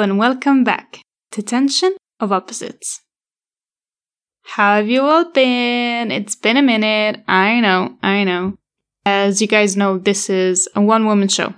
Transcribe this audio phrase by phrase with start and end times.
[0.00, 3.02] and welcome back to Tension of Opposites.
[4.44, 6.10] How have you all been?
[6.10, 7.22] It's been a minute.
[7.28, 8.56] I know, I know.
[9.04, 11.52] As you guys know, this is a one woman show.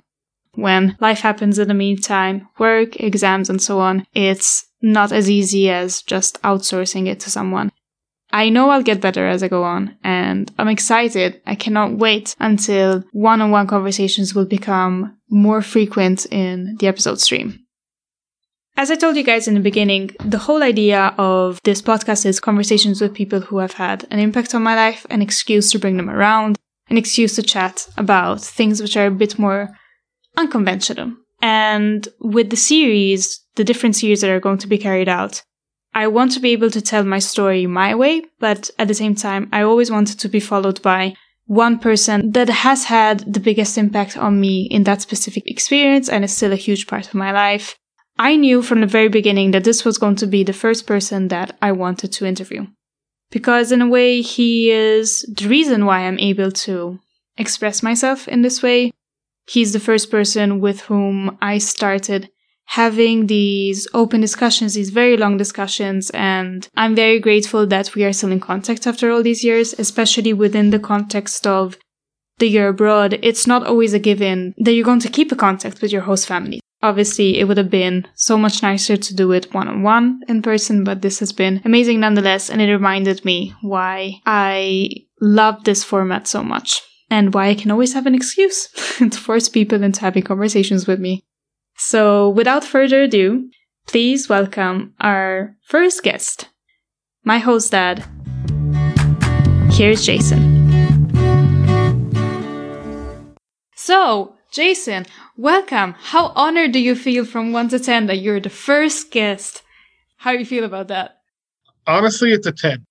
[0.57, 5.71] When life happens in the meantime, work, exams, and so on, it's not as easy
[5.71, 7.71] as just outsourcing it to someone.
[8.33, 11.41] I know I'll get better as I go on, and I'm excited.
[11.47, 17.21] I cannot wait until one on one conversations will become more frequent in the episode
[17.21, 17.62] stream.
[18.83, 22.41] As I told you guys in the beginning, the whole idea of this podcast is
[22.41, 25.99] conversations with people who have had an impact on my life, an excuse to bring
[25.99, 26.59] them around,
[26.91, 29.69] an excuse to chat about things which are a bit more
[30.37, 31.13] unconventional.
[31.41, 35.45] And with the series, the different series that are going to be carried out,
[35.95, 39.15] I want to be able to tell my story my way, but at the same
[39.15, 41.15] time, I always wanted to be followed by
[41.47, 46.25] one person that has had the biggest impact on me in that specific experience and
[46.25, 47.79] is still a huge part of my life.
[48.19, 51.29] I knew from the very beginning that this was going to be the first person
[51.29, 52.67] that I wanted to interview.
[53.31, 57.01] Because in a way, he is the reason why I'm able to
[57.37, 58.93] express myself in this way.
[59.47, 62.31] He's the first person with whom I started
[62.67, 66.11] having these open discussions, these very long discussions.
[66.11, 70.33] And I'm very grateful that we are still in contact after all these years, especially
[70.33, 71.77] within the context of
[72.39, 73.19] the year abroad.
[73.23, 76.27] It's not always a given that you're going to keep a contact with your host
[76.27, 76.62] family.
[76.83, 80.43] Obviously, it would have been so much nicer to do it one on one in
[80.43, 82.51] person, but this has been amazing nonetheless.
[82.51, 87.71] And it reminded me why I love this format so much and why I can
[87.71, 88.67] always have an excuse
[88.99, 91.23] to force people into having conversations with me.
[91.77, 93.49] So, without further ado,
[93.87, 96.49] please welcome our first guest,
[97.23, 98.05] my host dad.
[99.71, 100.51] Here's Jason.
[103.77, 105.95] So, Jason, welcome.
[105.99, 109.63] How honored do you feel from 1 to 10 that you're the first guest?
[110.19, 111.21] How do you feel about that?
[111.87, 112.85] Honestly, it's a 10.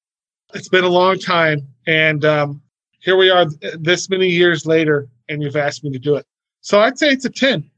[0.55, 1.67] It's been a long time.
[1.85, 2.63] And um,
[2.99, 3.45] here we are
[3.77, 6.25] this many years later, and you've asked me to do it.
[6.61, 7.69] So I'd say it's a 10.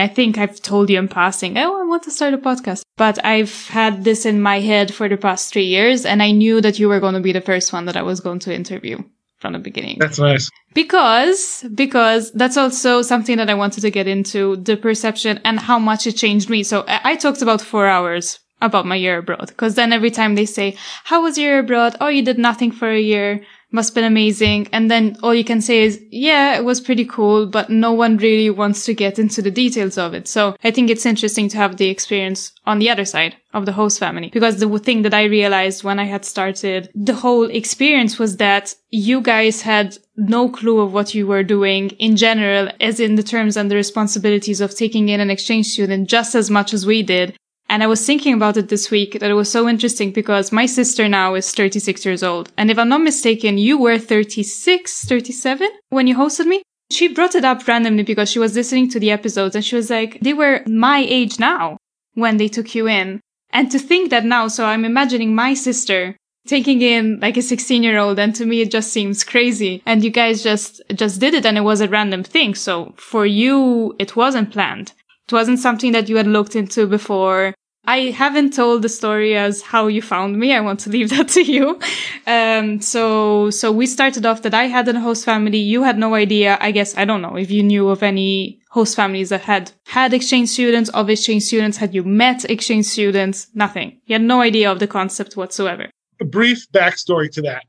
[0.00, 2.84] I think I've told you in passing, oh, I want to start a podcast.
[2.96, 6.62] But I've had this in my head for the past three years, and I knew
[6.62, 9.04] that you were going to be the first one that I was going to interview
[9.44, 9.98] from the beginning.
[10.00, 10.48] That's nice.
[10.72, 15.78] Because, because that's also something that I wanted to get into the perception and how
[15.78, 16.62] much it changed me.
[16.62, 19.54] So I, I talked about four hours about my year abroad.
[19.58, 21.94] Cause then every time they say, how was your year abroad?
[22.00, 23.44] Oh, you did nothing for a year
[23.74, 24.68] must been amazing.
[24.72, 28.16] And then all you can say is, yeah, it was pretty cool, but no one
[28.16, 30.28] really wants to get into the details of it.
[30.28, 33.72] So I think it's interesting to have the experience on the other side of the
[33.72, 38.18] host family because the thing that I realized when I had started the whole experience
[38.18, 43.00] was that you guys had no clue of what you were doing in general, as
[43.00, 46.72] in the terms and the responsibilities of taking in an exchange student just as much
[46.72, 47.36] as we did.
[47.74, 50.64] And I was thinking about it this week that it was so interesting because my
[50.64, 52.52] sister now is 36 years old.
[52.56, 56.62] And if I'm not mistaken, you were 36, 37 when you hosted me.
[56.92, 59.90] She brought it up randomly because she was listening to the episodes and she was
[59.90, 61.78] like, they were my age now
[62.12, 63.18] when they took you in.
[63.50, 66.14] And to think that now, so I'm imagining my sister
[66.46, 70.04] taking in like a 16 year old and to me it just seems crazy and
[70.04, 73.96] you guys just just did it and it was a random thing so for you
[73.98, 74.92] it wasn't planned
[75.26, 77.54] it wasn't something that you had looked into before.
[77.86, 80.54] I haven't told the story as how you found me.
[80.54, 81.78] I want to leave that to you.
[82.26, 85.58] Um, so, so we started off that I had a host family.
[85.58, 86.56] You had no idea.
[86.60, 90.14] I guess, I don't know if you knew of any host families that had had
[90.14, 91.76] exchange students, of exchange students.
[91.76, 93.48] Had you met exchange students?
[93.54, 94.00] Nothing.
[94.06, 95.90] You had no idea of the concept whatsoever.
[96.20, 97.64] A brief backstory to that.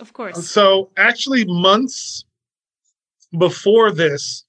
[0.00, 0.48] Of course.
[0.48, 2.24] So actually months
[3.38, 4.44] before this,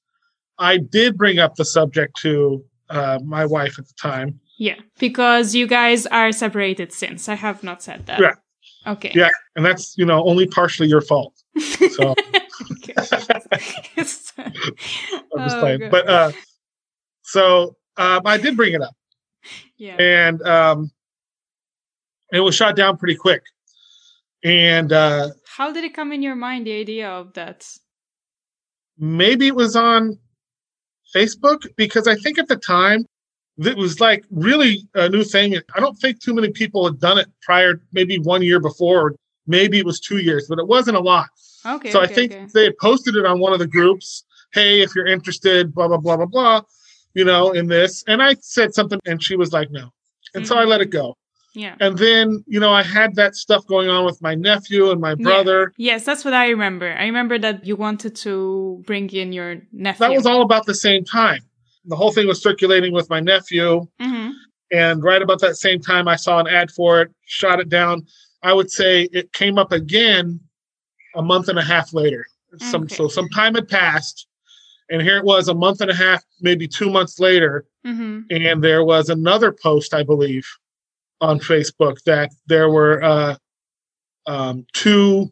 [0.58, 4.40] I did bring up the subject to uh, my wife at the time.
[4.58, 7.28] Yeah, because you guys are separated since.
[7.28, 8.20] I have not said that.
[8.20, 8.34] Yeah.
[8.88, 9.12] Okay.
[9.14, 11.34] Yeah, and that's you know only partially your fault.
[11.58, 12.16] So.
[12.98, 13.04] I'm
[13.98, 16.32] just oh, playing, but uh,
[17.24, 18.96] so um, I did bring it up.
[19.78, 19.96] Yeah.
[19.96, 20.92] And um,
[22.32, 23.44] it was shot down pretty quick.
[24.44, 27.68] And uh, how did it come in your mind the idea of that?
[28.98, 30.18] Maybe it was on
[31.16, 33.06] Facebook because I think at the time
[33.58, 35.56] it was like really a new thing.
[35.76, 39.16] I don't think too many people had done it prior, maybe one year before,
[39.48, 41.28] maybe it was two years, but it wasn't a lot.
[41.66, 41.92] Okay.
[41.92, 42.48] So okay, I think okay.
[42.54, 44.24] they had posted it on one of the groups.
[44.54, 46.62] Hey, if you're interested, blah blah blah blah blah,
[47.14, 48.04] you know, in this.
[48.08, 49.90] And I said something, and she was like, no.
[50.34, 50.46] And mm-hmm.
[50.46, 51.16] so I let it go.
[51.54, 51.76] Yeah.
[51.80, 55.16] And then, you know, I had that stuff going on with my nephew and my
[55.16, 55.72] brother.
[55.78, 55.94] Yeah.
[55.94, 56.94] Yes, that's what I remember.
[56.94, 60.00] I remember that you wanted to bring in your nephew.
[60.00, 61.40] That was all about the same time.
[61.88, 63.88] The whole thing was circulating with my nephew.
[64.02, 64.32] Mm-hmm.
[64.72, 68.06] And right about that same time, I saw an ad for it, shot it down.
[68.44, 70.40] I would say it came up again
[71.16, 72.26] a month and a half later.
[72.58, 72.96] Some Okay.
[72.96, 74.28] so some time had passed,
[74.90, 78.22] and here it was a month and a half, maybe two months later, Mm-hmm.
[78.32, 80.48] and there was another post, I believe,
[81.22, 83.36] on Facebook that there were uh,
[84.26, 85.32] um, two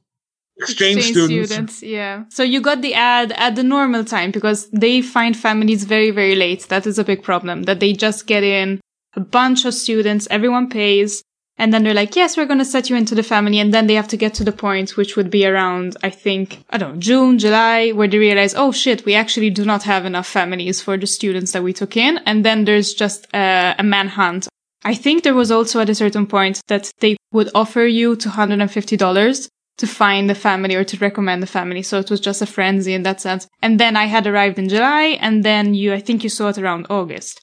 [0.57, 1.81] exchange, students.
[1.81, 2.25] yeah.
[2.29, 6.35] So you got the ad at the normal time because they find families very, very
[6.35, 6.67] late.
[6.69, 7.63] That is a big problem.
[7.63, 8.81] That they just get in
[9.15, 11.23] a bunch of students, everyone pays,
[11.57, 13.59] and then they're like, yes, we're going to set you into the family.
[13.59, 16.63] And then they have to get to the point, which would be around, I think,
[16.71, 20.05] I don't know, June, July, where they realize, oh shit, we actually do not have
[20.05, 22.17] enough families for the students that we took in.
[22.25, 24.47] And then there's just a, a manhunt.
[24.83, 29.47] I think there was also at a certain point that they would offer you $250
[29.77, 31.81] to find the family or to recommend the family.
[31.81, 33.47] So it was just a frenzy in that sense.
[33.61, 36.57] And then I had arrived in July and then you, I think you saw it
[36.57, 37.41] around August.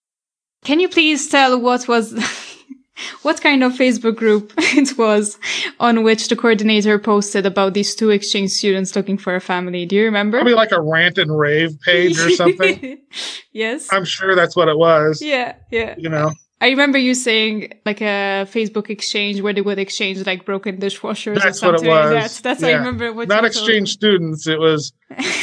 [0.65, 2.13] Can you please tell what was,
[3.23, 5.39] what kind of Facebook group it was
[5.81, 9.87] on which the coordinator posted about these two exchange students looking for a family?
[9.87, 10.39] Do you remember?
[10.39, 12.99] Probably like a rant and rave page or something.
[13.53, 13.93] yes.
[13.93, 15.21] I'm sure that's what it was.
[15.21, 15.95] yeah, yeah.
[15.99, 16.33] You know,
[16.63, 21.37] I remember you saying like a Facebook exchange where they would exchange like broken dishwashers
[21.43, 22.43] That's or what it something like was.
[22.43, 22.43] that.
[22.43, 24.47] That's I remember what not exchange students.
[24.47, 24.93] It was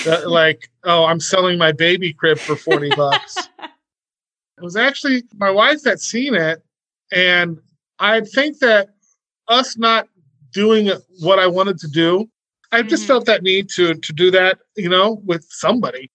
[0.06, 3.38] uh, like, oh, I'm selling my baby crib for 40 bucks.
[4.60, 6.64] It was actually my wife that seen it.
[7.12, 7.60] And
[8.00, 8.90] I think that
[9.48, 10.08] us not
[10.52, 10.90] doing
[11.20, 12.28] what I wanted to do,
[12.72, 13.08] I just Mhm.
[13.08, 16.10] felt that need to to do that, you know, with somebody.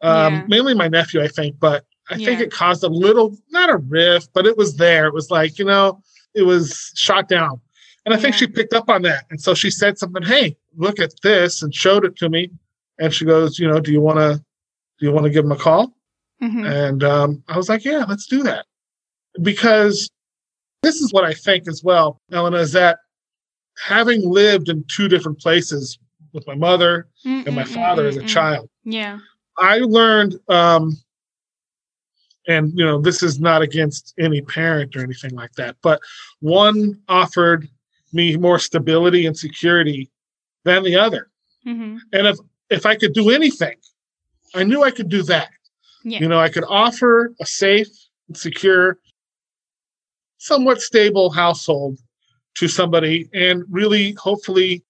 [0.00, 0.44] Um, Yeah.
[0.46, 4.30] Mainly my nephew, I think, but I think it caused a little, not a rift,
[4.32, 5.06] but it was there.
[5.06, 6.02] It was like, you know,
[6.34, 7.60] it was shot down.
[8.06, 8.38] And I think Yeah.
[8.38, 9.24] she picked up on that.
[9.30, 12.50] And so she said something, hey, look at this, and showed it to me.
[12.98, 14.36] And she goes, you know, do you want to,
[14.98, 15.94] do you want to give him a call?
[16.42, 16.64] Mhm.
[16.88, 18.64] And um, I was like, yeah, let's do that.
[19.42, 20.10] Because
[20.82, 22.98] this is what I think as well, Elena, is that
[23.84, 25.98] having lived in two different places
[26.32, 29.18] with my mother Mm, and my father as a child, Yeah.
[29.58, 30.96] I learned, um,
[32.48, 36.00] and you know, this is not against any parent or anything like that, but
[36.40, 37.68] one offered
[38.12, 40.10] me more stability and security
[40.64, 41.30] than the other.
[41.64, 42.38] hmm And if
[42.70, 43.76] if I could do anything,
[44.54, 45.50] I knew I could do that.
[46.04, 46.20] Yeah.
[46.20, 47.88] You know, I could offer a safe
[48.28, 48.98] and secure,
[50.38, 51.98] somewhat stable household
[52.56, 54.82] to somebody, and really, hopefully,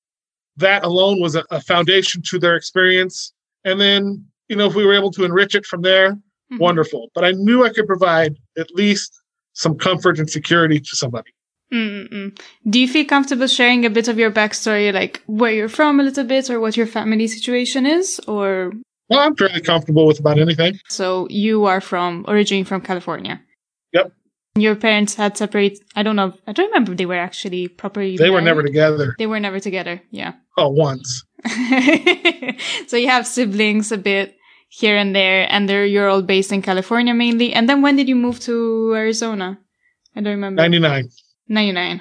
[0.57, 3.33] that alone was a, a foundation to their experience.
[3.65, 6.17] And then, you know, if we were able to enrich it from there,
[6.53, 6.59] Mhm.
[6.61, 7.09] wonderful.
[7.15, 9.13] But I knew I could provide at least
[9.53, 11.31] some comfort and security to somebody.
[11.73, 12.39] Mm-mm.
[12.69, 16.03] Do you feel comfortable sharing a bit of your backstory, like where you're from a
[16.03, 18.19] little bit or what your family situation is?
[18.27, 18.73] Or
[19.11, 20.79] Well, I'm fairly comfortable with about anything.
[20.89, 23.43] so you are from originally from California?
[23.93, 24.13] Yep.
[24.57, 25.79] Your parents had separate.
[25.95, 26.33] I don't know.
[26.47, 28.17] I don't remember if they were actually properly.
[28.17, 29.15] They were never together.
[29.19, 30.01] They were never together.
[30.11, 30.33] Yeah.
[30.57, 31.23] Oh, once.
[32.87, 34.37] so you have siblings a bit
[34.69, 37.53] here and there, and they're you're all based in California mainly.
[37.53, 39.59] And then when did you move to Arizona?
[40.15, 40.63] I don't remember.
[40.63, 41.09] 99.
[41.49, 42.01] 99.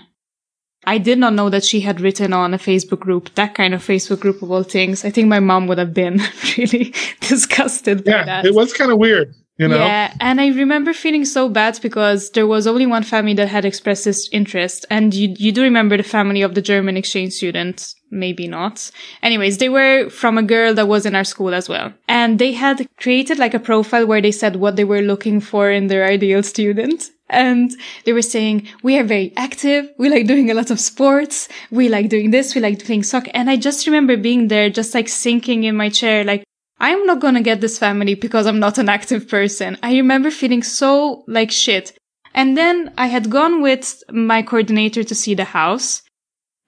[0.85, 3.81] I did not know that she had written on a Facebook group, that kind of
[3.85, 5.03] Facebook group of all things.
[5.03, 6.21] I think my mom would have been
[6.57, 8.45] really disgusted by Yeah, that.
[8.45, 9.77] it was kind of weird, you know?
[9.77, 13.65] Yeah, and I remember feeling so bad because there was only one family that had
[13.65, 17.93] expressed this interest, and you you do remember the family of the German exchange student,
[18.11, 18.91] maybe not.
[19.21, 22.53] Anyways, they were from a girl that was in our school as well, and they
[22.53, 26.05] had created like a profile where they said what they were looking for in their
[26.05, 27.09] ideal student.
[27.29, 27.71] And
[28.05, 29.89] they were saying, we are very active.
[29.97, 31.49] We like doing a lot of sports.
[31.71, 32.55] We like doing this.
[32.55, 33.31] We like playing soccer.
[33.33, 36.45] And I just remember being there, just like sinking in my chair, like,
[36.79, 39.77] I'm not gonna get this family because I'm not an active person.
[39.81, 41.97] I remember feeling so like shit.
[42.33, 46.03] And then I had gone with my coordinator to see the house.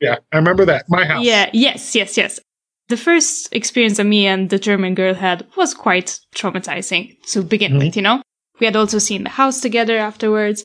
[0.02, 0.86] Yeah, I remember that.
[0.90, 1.24] My house.
[1.24, 2.40] Yeah, yes, yes, yes.
[2.88, 7.74] The first experience that me and the German girl had was quite traumatizing to begin
[7.74, 7.80] Mhm.
[7.80, 8.22] with, you know?
[8.60, 10.64] We had also seen the house together afterwards.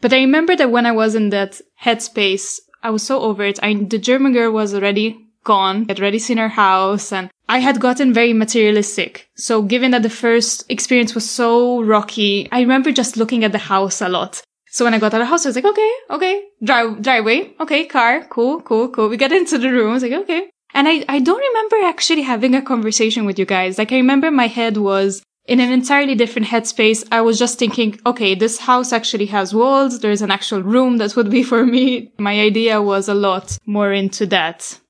[0.00, 3.58] But I remember that when I was in that headspace, I was so over it.
[3.62, 7.80] I, the German girl was already gone, had already seen her house, and I had
[7.80, 9.28] gotten very materialistic.
[9.36, 13.58] So given that the first experience was so rocky, I remember just looking at the
[13.58, 14.42] house a lot.
[14.70, 17.54] So when I got out of the house, I was like, okay, okay, drive, driveway,
[17.60, 19.08] okay, car, cool, cool, cool.
[19.08, 19.90] We get into the room.
[19.90, 20.50] I was like, okay.
[20.74, 23.78] And I, I don't remember actually having a conversation with you guys.
[23.78, 27.06] Like I remember my head was in an entirely different headspace.
[27.12, 30.00] I was just thinking, okay, this house actually has walls.
[30.00, 32.12] There's an actual room that would be for me.
[32.18, 34.80] My idea was a lot more into that.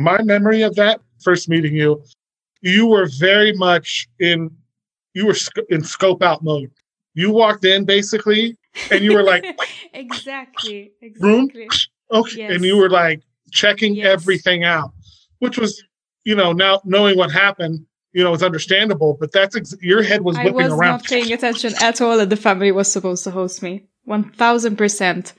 [0.00, 2.02] My memory of that first meeting you,
[2.62, 4.50] you were very much in,
[5.14, 6.70] you were sc- in scope out mode.
[7.14, 8.56] You walked in basically,
[8.90, 9.44] and you were like,
[9.92, 11.28] exactly, exactly.
[11.28, 11.50] room,
[12.12, 12.52] okay, Yes.
[12.54, 14.06] and you were like checking Yes.
[14.06, 14.90] everything out,
[15.40, 15.82] which was,
[16.24, 19.16] you know, now knowing what happened, you know, it's understandable.
[19.20, 20.90] But that's ex- your head was whipping I was around.
[20.98, 23.84] not paying attention at all that the family was supposed to host me.
[24.08, 25.32] 1000%.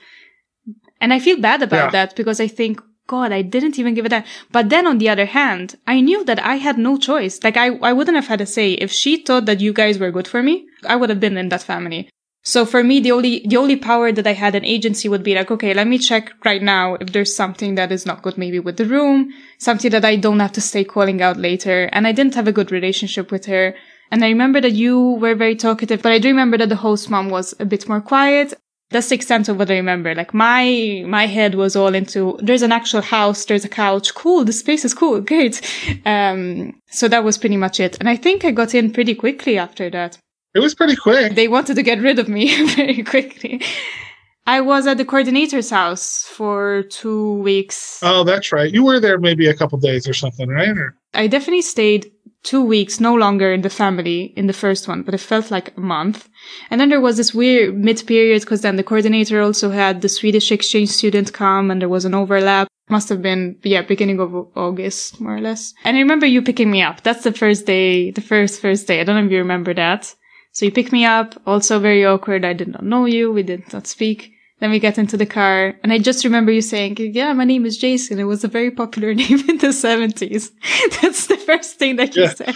[1.00, 1.90] And I feel bad about Yeah.
[1.90, 4.26] that because I think, God, I didn't even give it that.
[4.50, 7.42] But then on the other hand, I knew that I had no choice.
[7.42, 8.72] Like I, I wouldn't have had a say.
[8.72, 11.48] If she thought that you guys were good for me, I would have been in
[11.50, 12.08] that family.
[12.44, 15.34] So for me, the only, the only power that I had an agency would be
[15.34, 18.58] like, okay, let me check right now if there's something that is not good, maybe
[18.58, 21.88] with the room, something that I don't have to stay calling out later.
[21.92, 23.76] And I didn't have a good relationship with her.
[24.10, 27.08] And I remember that you were very talkative, but I do remember that the host
[27.08, 28.54] mom was a bit more quiet.
[28.92, 30.14] That's the extent of what I remember.
[30.14, 34.14] Like my, my head was all into, there's an actual house, there's a couch.
[34.14, 34.44] Cool.
[34.44, 35.20] The space is cool.
[35.32, 35.60] Great.
[36.04, 37.98] Um, so that was pretty much it.
[37.98, 40.18] And I think I got in pretty quickly after that.
[40.54, 41.34] It was pretty quick.
[41.34, 43.62] They wanted to get rid of me very quickly.
[44.46, 48.00] I was at the coordinator's house for two weeks.
[48.02, 48.72] Oh, that's right.
[48.72, 50.76] You were there maybe a couple days or something, right?
[50.76, 55.02] Or, I definitely stayed two weeks, no longer in the family in the first one,
[55.02, 56.28] but it felt like a month.
[56.70, 60.08] And then there was this weird mid period because then the coordinator also had the
[60.08, 62.68] Swedish exchange student come and there was an overlap.
[62.88, 65.72] Must have been, yeah, beginning of August, more or less.
[65.84, 67.02] And I remember you picking me up.
[67.02, 69.00] That's the first day, the first, first day.
[69.00, 70.14] I don't know if you remember that.
[70.52, 72.44] So you picked me up, also very awkward.
[72.44, 73.32] I did not know you.
[73.32, 74.32] We did not speak.
[74.62, 77.66] Then we get into the car and I just remember you saying, yeah, my name
[77.66, 78.20] is Jason.
[78.20, 80.52] It was a very popular name in the seventies.
[81.02, 82.34] That's the first thing that you Yeah.
[82.34, 82.54] said.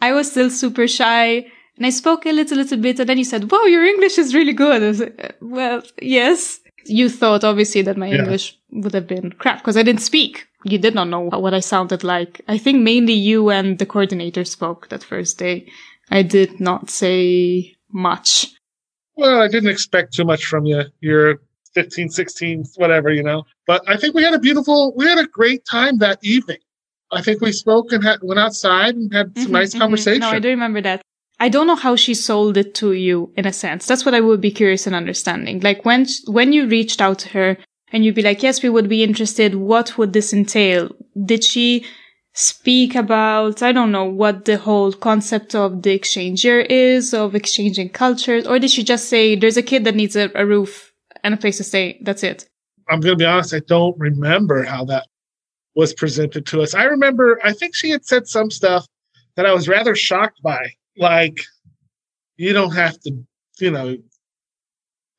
[0.00, 3.24] I was still super shy and I spoke a little, little bit and then you
[3.24, 4.82] said, wow, your English is really good.
[4.82, 6.60] I was like, "Uh, well, yes.
[6.86, 8.20] You thought obviously that my Yeah.
[8.20, 10.46] English would have been crap because I didn't speak.
[10.64, 12.40] You did not know what I sounded like.
[12.48, 15.66] I think mainly you and the coordinator spoke that first day.
[16.10, 18.55] I did not say much.
[19.16, 20.82] Well, I didn't expect too much from you.
[21.00, 21.40] You're
[21.74, 23.44] 15, 16, whatever, you know.
[23.66, 26.58] But I think we had a beautiful, we had a great time that evening.
[27.12, 29.78] I think we spoke and had, went outside and had some Mhm, nice mhm.
[29.78, 30.20] conversation.
[30.20, 31.02] No, I do remember that.
[31.38, 33.86] I don't know how she sold it to you in a sense.
[33.86, 35.60] That's what I would be curious in understanding.
[35.60, 37.58] Like when when you reached out to her
[37.92, 39.54] and you'd be like, "Yes, we would be interested.
[39.54, 40.88] What would this entail?"
[41.26, 41.84] Did she
[42.38, 47.34] speak about I don't know what the whole concept of the exchange year is of
[47.34, 50.92] exchanging cultures, or did she just say, "There's a kid that needs a, a roof
[51.24, 51.98] and a place to stay.
[52.02, 52.48] That's it."
[52.88, 55.08] I'm going to be honest, I don't remember how that
[55.74, 56.74] was presented to us.
[56.74, 58.86] I remember, I think she had said some stuff
[59.34, 60.70] that I was rather shocked by.
[60.96, 61.40] Like,
[62.36, 63.24] you don't have to,
[63.58, 63.96] you know,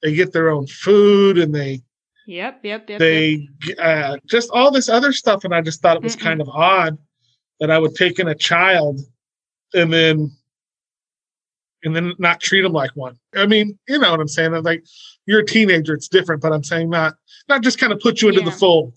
[0.01, 1.81] they get their own food and they,
[2.25, 2.89] Yep, yep, yep.
[2.89, 2.99] yep.
[2.99, 3.47] they,
[3.79, 5.43] uh, just all this other stuff.
[5.43, 6.21] And I just thought it was Mm-mm.
[6.21, 6.97] kind of odd
[7.59, 8.99] that I would take in a child
[9.73, 10.31] and then,
[11.83, 13.17] and then not treat them like one.
[13.35, 14.53] I mean, you know what I'm saying?
[14.53, 14.83] I'm like,
[15.25, 17.15] you're a teenager, it's different, but I'm saying not,
[17.49, 18.93] not just kind of put you into the fold,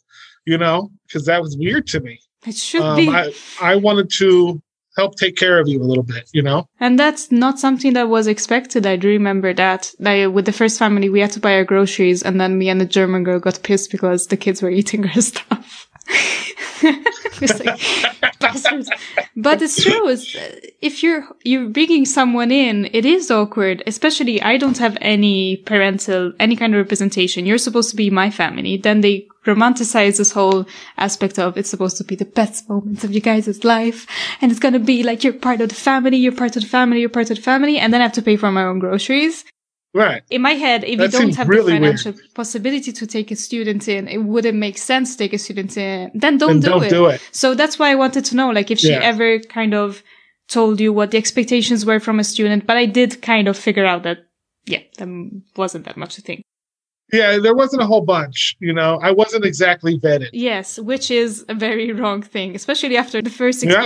[0.47, 2.21] you know, because that was weird to me.
[2.47, 3.09] It should Um, be.
[3.09, 4.63] I, I wanted to
[4.97, 6.67] help take care of you a little bit, you know?
[6.81, 8.87] And that's not something that was expected.
[8.87, 9.93] I do remember that.
[9.99, 12.81] Like, with the first family, we had to buy our groceries, and then me and
[12.81, 15.87] the German girl got pissed because the kids were eating her stuff.
[17.41, 17.81] Like,
[18.41, 18.91] bastards.
[19.37, 20.09] But it's true.
[20.09, 23.83] It's, uh, if you're you're bringing someone in, it is awkward.
[23.87, 27.47] Especially, I don't have any parental, any kind of representation.
[27.47, 28.77] You're supposed to be my family.
[28.77, 30.67] Then they romanticize this whole
[30.99, 34.07] aspect of it's supposed to be the best moments of you guys' life,
[34.41, 37.01] and it's gonna be like you're part of the family, you're part of the family,
[37.01, 39.45] you're part of the family, and then I have to pay for my own groceries
[39.93, 40.23] Right.
[40.31, 43.37] in my head, if That you don't have really the financial possibility to take a
[43.37, 46.11] student in, it wouldn't make sense to take a student in.
[46.15, 46.91] Then don't, Then do, don't it.
[46.91, 47.21] do it.
[47.33, 49.01] So that's why I wanted to know, like, if she Yeah.
[49.03, 50.03] ever kind of
[50.49, 52.67] told you what the expectations were from a student.
[52.67, 54.19] But I did kind of figure out that,
[54.67, 55.09] yeah, there
[55.57, 56.43] wasn't that much to think.
[57.13, 59.01] Yeah, there wasn't a whole bunch, you know?
[59.03, 60.31] I wasn't exactly vetted.
[60.33, 63.83] Yes, which is a very wrong thing, especially after the first Yeah.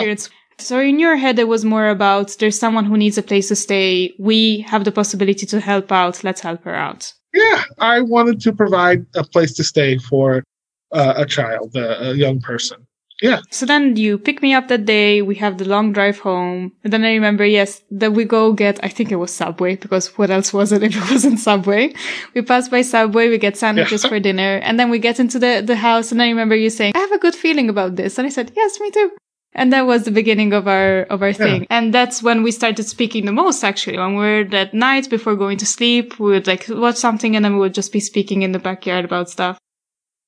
[0.58, 3.56] So in your head, it was more about there's someone who needs a place to
[3.56, 4.14] stay.
[4.18, 6.22] We have the possibility to help out.
[6.24, 7.12] Let's help her out.
[7.32, 10.44] Yeah, I wanted to provide a place to stay for
[10.92, 12.86] uh, a child, a, a young person.
[13.22, 13.40] Yeah.
[13.50, 15.22] So then you pick me up that day.
[15.22, 16.72] We have the long drive home.
[16.82, 20.08] And then I remember, yes, that we go get, I think it was Subway because
[20.18, 21.94] what else was it if it wasn't Subway?
[22.34, 23.28] We pass by Subway.
[23.28, 24.10] We get sandwiches Yeah.
[24.10, 26.12] for dinner and then we get into the, the house.
[26.12, 28.18] And I remember you saying, I have a good feeling about this.
[28.18, 29.10] And I said, yes, me too.
[29.54, 31.66] And that was the beginning of our, of our thing.
[31.70, 33.98] And that's when we started speaking the most, actually.
[33.98, 37.44] When we were at night before going to sleep, we would like watch something and
[37.44, 39.58] then we would just be speaking in the backyard about stuff.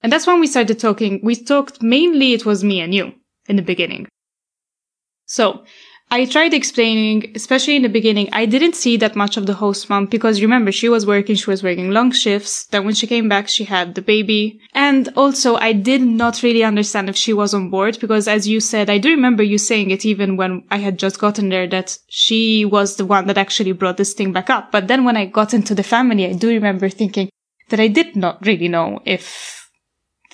[0.02, 1.20] And that's when we started talking.
[1.24, 3.14] We talked mainly, it was me and you
[3.48, 4.06] in the beginning.
[5.26, 5.64] So
[6.08, 9.90] I tried explaining, especially in the beginning, I didn't see that much of the host
[9.90, 12.66] mom because remember, she was working, she was working long shifts.
[12.66, 14.60] Then when she came back, she had the baby.
[14.72, 18.60] And also, I did not really understand if she was on board because as you
[18.60, 21.98] said, I do remember you saying it even when I had just gotten there that
[22.08, 24.70] she was the one that actually brought this thing back up.
[24.70, 27.30] But then when I got into the family, I do remember thinking
[27.70, 29.68] that I did not really know if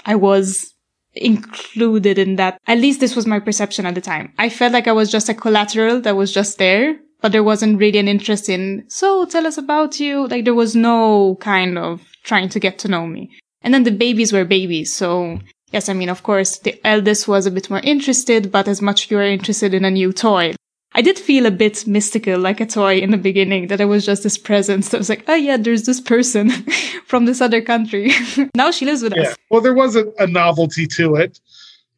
[0.05, 0.75] I was
[1.15, 2.61] included in that.
[2.67, 4.33] At least this was my perception at the time.
[4.39, 7.79] I felt like I was just a collateral that was just there, but there wasn't
[7.79, 10.27] really an interest in, so tell us about you.
[10.27, 13.31] Like there was no kind of trying to get to know me.
[13.63, 14.93] And then the babies were babies.
[14.93, 15.39] So
[15.71, 19.11] yes, I mean, of course, the eldest was a bit more interested, but as much
[19.11, 20.55] you were interested in a new toy.
[20.95, 24.05] I did feel a bit mystical, like a toy in the beginning, that I was
[24.05, 26.51] just this presence that was like, oh yeah, there's this person
[27.07, 28.13] from this other country.
[28.55, 29.29] now she lives with yeah.
[29.29, 29.37] us.
[29.51, 31.41] Well, there was a, a, novelty to it,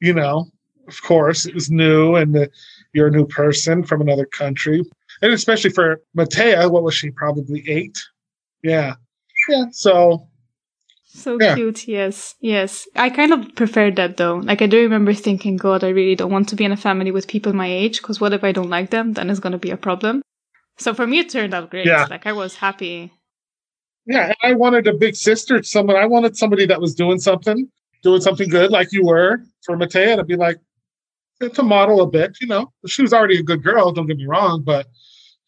[0.00, 0.46] you know.
[0.86, 2.50] Of course, it was new, and the,
[2.92, 4.82] you're a new person from another country,
[5.22, 7.10] and especially for Matea, what was she?
[7.10, 7.98] Probably eight.
[8.62, 8.94] Yeah,
[9.48, 9.64] yeah.
[9.72, 10.28] So
[11.14, 11.54] so yeah.
[11.54, 12.88] cute, yes, yes.
[12.96, 14.36] I kind of preferred that though.
[14.36, 17.12] Like I do remember thinking, God, I really don't want to be in a family
[17.12, 19.12] with people my age, because what if I don't like them?
[19.12, 20.22] Then it's gonna be a problem.
[20.76, 21.86] So for me, it turned out great.
[21.86, 22.06] Yeah.
[22.10, 23.12] Like I was happy.
[24.06, 25.96] Yeah, I wanted a big sister, someone.
[25.96, 27.70] I wanted somebody that was doing something,
[28.02, 30.58] doing something good, like you were for Matea, to be like
[31.40, 32.36] to model a bit.
[32.40, 33.92] You know, she was already a good girl.
[33.92, 34.88] Don't get me wrong, but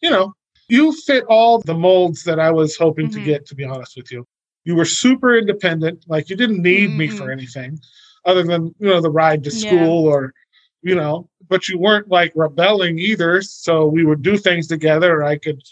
[0.00, 0.32] you know,
[0.68, 3.18] you fit all the molds that I was hoping mm-hmm.
[3.18, 3.46] to get.
[3.46, 4.26] To be honest with you,
[4.66, 6.04] you were super independent.
[6.08, 6.98] Like you didn't need mm-hmm.
[6.98, 7.78] me for anything
[8.24, 10.10] other than, you know, the ride to school yeah.
[10.10, 10.34] or,
[10.82, 13.40] you know, but you weren't like rebelling either.
[13.42, 15.22] So we would do things together.
[15.22, 15.62] I could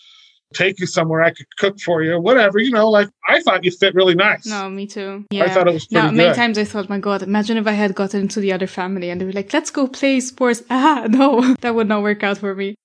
[0.55, 1.25] take you somewhere.
[1.25, 2.61] I could cook for you, whatever.
[2.61, 4.47] You know, like I thought you fit really nice.
[4.47, 5.25] No, me too.
[5.33, 5.45] Yeah.
[5.45, 6.16] I thought it was pretty no, good.
[6.16, 9.11] Many times I thought, my God, imagine if I had gotten into the other family
[9.11, 10.62] and they were like, let's go play sports.
[10.71, 12.77] Ah, no, that would not work out for me.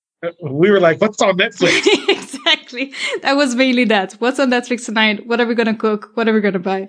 [0.41, 2.17] We were like, what's on Netflix?
[2.69, 2.93] exactly.
[3.21, 4.13] That was mainly that.
[4.13, 5.25] What's on Netflix tonight?
[5.27, 6.11] What are we going to cook?
[6.15, 6.87] What are we going to buy?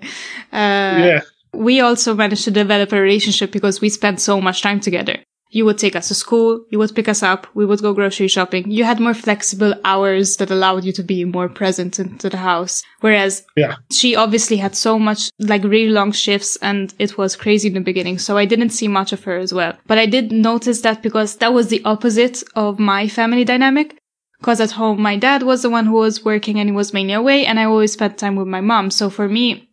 [0.51, 1.21] Uh, yeah.
[1.53, 5.17] We also managed to develop a relationship because we spent so much time together.
[5.53, 8.29] You would take us to school, you would pick us up, we would go grocery
[8.29, 8.71] shopping.
[8.71, 12.83] You had more flexible hours that allowed you to be more present into the house.
[13.01, 13.75] Whereas yeah.
[13.91, 17.81] she obviously had so much, like really long shifts and it was crazy in the
[17.81, 18.17] beginning.
[18.17, 19.73] So I didn't see much of her as well.
[19.87, 24.00] But I did notice that because that was the opposite of my family dynamic.
[24.41, 27.13] Cause at home, my dad was the one who was working and he was mainly
[27.13, 28.89] away and I always spent time with my mom.
[28.89, 29.69] So for me,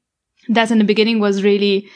[0.49, 1.89] that in the beginning was really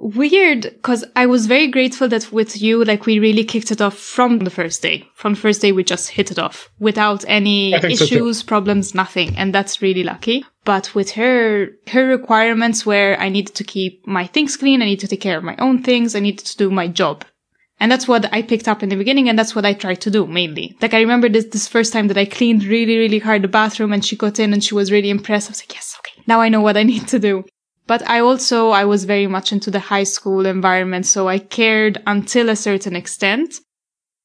[0.00, 3.96] weird because I was very grateful that with you, like we really kicked it off
[3.96, 5.08] from the first day.
[5.14, 9.36] From the first day, we just hit it off without any issues, so problems, nothing.
[9.36, 10.44] And that's really lucky.
[10.64, 15.00] But with her, her requirements where I needed to keep my things clean, I need
[15.00, 17.24] to take care of my own things, I needed to do my job.
[17.80, 20.10] And that's what I picked up in the beginning, and that's what I tried to
[20.10, 20.76] do mainly.
[20.82, 23.92] Like I remember this this first time that I cleaned really, really hard the bathroom
[23.92, 25.48] and she got in and she was really impressed.
[25.48, 27.44] I was like, yes, okay, now I know what I need to do.
[27.86, 32.02] But I also I was very much into the high school environment, so I cared
[32.06, 33.60] until a certain extent.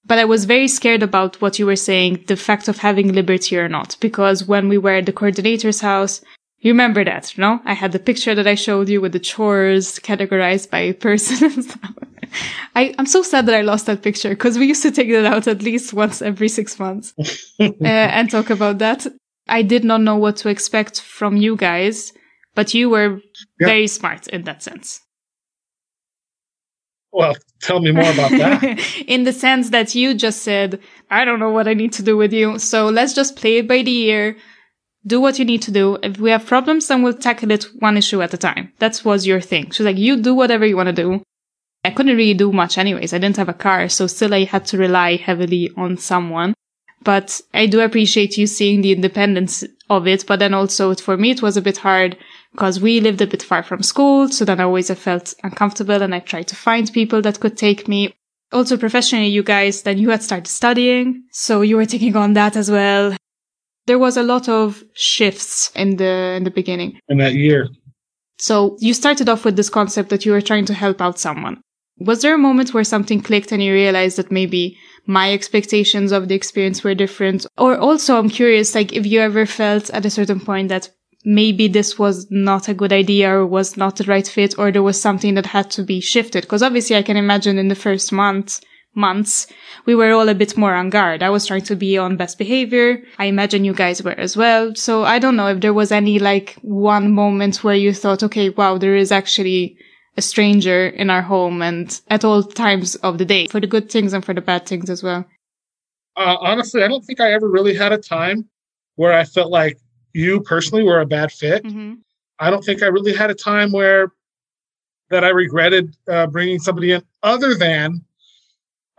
[0.05, 3.57] But I was very scared about what you were saying, the fact of having liberty
[3.57, 6.19] or not, because when we were at the coordinator's house,
[6.63, 7.59] you remember that, no?
[7.65, 11.63] I had the picture that I showed you with the chores categorized by person and
[11.63, 11.93] stuff.
[12.73, 15.25] I, I'm so sad that I lost that picture because we used to take that
[15.25, 17.13] out at least once every six months
[17.59, 19.05] uh, and talk about that.
[19.47, 22.13] I did not know what to expect from you guys,
[22.55, 23.19] but you were
[23.59, 25.01] very smart in that sense.
[27.11, 29.03] Well, tell me more about that.
[29.07, 30.79] in the sense that you just said,
[31.11, 32.57] I don't know what I need to do with you.
[32.57, 34.37] So let's just play it by the ear.
[35.05, 35.97] Do what you need to do.
[36.01, 38.71] If we have problems, then we'll tackle it one issue at a time.
[38.79, 39.69] That was your thing.
[39.71, 41.21] She's like, you do whatever you want to do.
[41.83, 43.13] I couldn't really do much anyways.
[43.13, 46.53] I didn't have a car, so still I had to rely heavily on someone.
[47.03, 50.25] But I do appreciate you seeing the independence of it.
[50.25, 52.17] But then also for me, it was a bit hard
[52.53, 54.29] because we lived a bit far from school.
[54.29, 57.89] So then I always felt uncomfortable and I tried to find people that could take
[57.89, 58.13] me.
[58.53, 61.23] Also professionally, you guys, then you had started studying.
[61.31, 63.17] So you were taking on that as well.
[63.85, 66.99] There was a lot of shifts in the, in the beginning.
[67.09, 67.67] In that year.
[68.37, 71.61] So you started off with this concept that you were trying to help out someone.
[71.97, 76.27] Was there a moment where something clicked and you realized that maybe my expectations of
[76.27, 77.45] the experience were different?
[77.57, 80.89] Or also, I'm curious, like, if you ever felt at a certain point that
[81.23, 84.83] maybe this was not a good idea or was not the right fit or there
[84.83, 86.41] was something that had to be shifted?
[86.41, 88.59] Because obviously I can imagine in the first month,
[88.95, 89.47] months,
[89.85, 91.23] we were all a bit more on guard.
[91.23, 93.01] I was trying to be on best behavior.
[93.17, 94.75] I imagine you guys were as well.
[94.75, 98.49] So I don't know if there was any like one moment where you thought, okay,
[98.49, 99.77] wow, there is actually
[100.15, 103.91] a stranger in our home and at all times of the day for the good
[103.91, 105.25] things and for the bad things as well.
[106.15, 108.47] Uh, honestly, I don't think I ever really had a time
[108.95, 109.79] where I felt like
[110.13, 111.63] you personally were a bad fit.
[111.63, 111.95] Mm-hmm.
[112.39, 114.11] I don't think I really had a time where
[115.09, 118.03] that I regretted uh, bringing somebody in, other than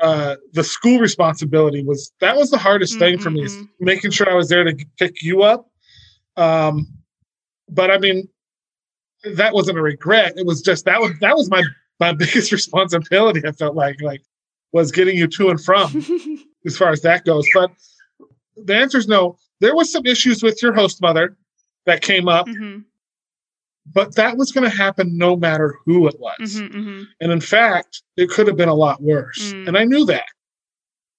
[0.00, 3.68] uh, the school responsibility was that was the hardest thing for me, is Mhm.
[3.80, 5.70] making sure I was there to pick you up.
[6.36, 6.86] Um,
[7.68, 8.28] but I mean,
[9.34, 10.34] that wasn't a regret.
[10.36, 11.62] It was just that was that was my
[12.00, 13.42] my biggest responsibility.
[13.46, 14.22] I felt like like
[14.72, 16.04] was getting you to and from
[16.66, 17.46] as far as that goes.
[17.54, 17.70] But
[18.56, 19.36] the answer is no.
[19.60, 21.36] There was some issues with your host mother
[21.86, 22.78] that came up, hmm
[23.92, 26.58] but that was going to happen no matter who it was.
[26.58, 29.52] hmm hmm And in fact, it could have been a lot worse.
[29.52, 29.68] Mm.
[29.68, 30.24] And I knew that.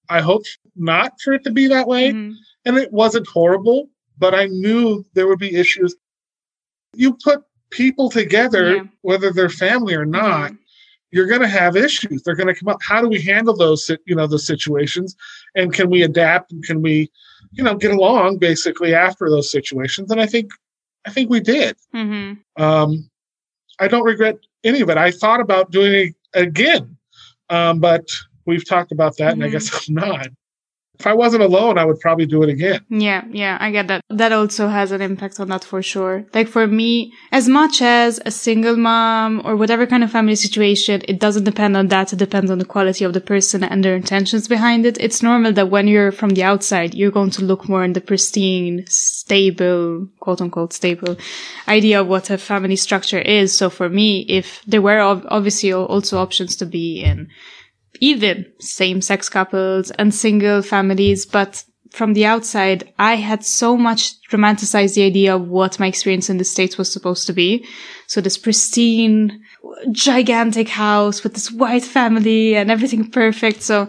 [0.10, 2.12] I hoped not for it to be that way.
[2.12, 2.32] hmm
[2.66, 5.96] And it wasn't horrible, but I knew there would be issues.
[6.96, 8.84] You put people together, Yeah.
[9.02, 10.54] whether they're family or not,
[11.12, 12.24] you're going to have issues.
[12.24, 12.82] They're going to come up.
[12.82, 15.16] How do we handle those, you know, those situations?
[15.56, 16.52] And can we adapt?
[16.52, 17.12] And can we,
[17.52, 20.12] you know, get along basically after those situations?
[20.12, 20.52] And I think,
[21.06, 21.76] I think we did.
[21.94, 23.10] hmm Um,
[23.80, 24.98] I don't regret any of it.
[24.98, 26.98] I thought about doing it again,
[27.50, 28.08] um, but
[28.46, 29.52] we've talked about that, and I Mhm.
[29.52, 30.28] guess I'm not.
[31.00, 32.82] If I wasn't alone, I would probably do it again.
[32.90, 34.04] Yeah, yeah, I get that.
[34.10, 36.26] That also has an impact on that for sure.
[36.34, 41.02] Like for me, as much as a single mom or whatever kind of family situation,
[41.08, 42.14] it doesn't depend on that.
[42.14, 44.98] It depends on the quality of the person and their intentions behind it.
[45.00, 48.02] It's normal that when you're from the outside, you're going to look more in the
[48.02, 51.18] pristine, stable, quote unquote, stable
[51.68, 53.56] idea of what a family structure is.
[53.56, 57.30] So for me, if there were ob- obviously also options to be in
[58.02, 64.14] even same sex couples and single families, but from the outside, I had so much
[64.30, 67.66] romanticized the idea of what my experience in the States was supposed to be.
[68.08, 69.42] So this pristine,
[69.92, 73.62] gigantic house with this white family and everything perfect.
[73.62, 73.88] So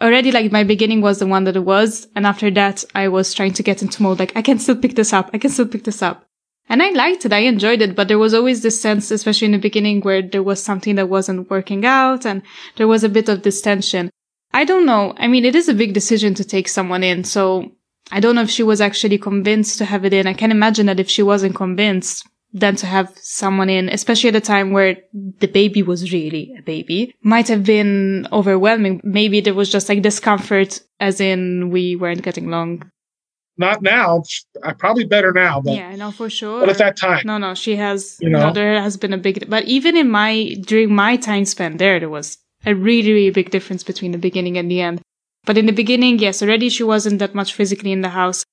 [0.00, 2.06] already like my beginning was the one that it was.
[2.14, 4.94] And after that, I was trying to get into mode like, I can still pick
[4.94, 5.30] this up.
[5.32, 6.24] I can still pick this up.
[6.72, 7.34] And I liked it.
[7.34, 10.42] I enjoyed it, but there was always this sense, especially in the beginning where there
[10.42, 12.40] was something that wasn't working out and
[12.76, 14.08] there was a bit of this tension.
[14.54, 15.12] I don't know.
[15.18, 17.24] I mean, it is a big decision to take someone in.
[17.24, 17.72] So
[18.10, 20.26] I don't know if she was actually convinced to have it in.
[20.26, 24.36] I can imagine that if she wasn't convinced, then to have someone in, especially at
[24.36, 29.02] a time where the baby was really a baby, might have been overwhelming.
[29.04, 32.90] Maybe there was just like discomfort as in we weren't getting along.
[33.58, 34.22] Not now.
[34.62, 36.60] I probably better now, but yeah, I know for sure.
[36.60, 38.52] but at that time, No, no, she has, You know, know?
[38.52, 42.08] there has been a big, but even in my, during my time spent there, there
[42.08, 45.02] was a really, really big difference between the beginning and the end.
[45.44, 48.44] But in the beginning, yes, already she wasn't that much physically in the house.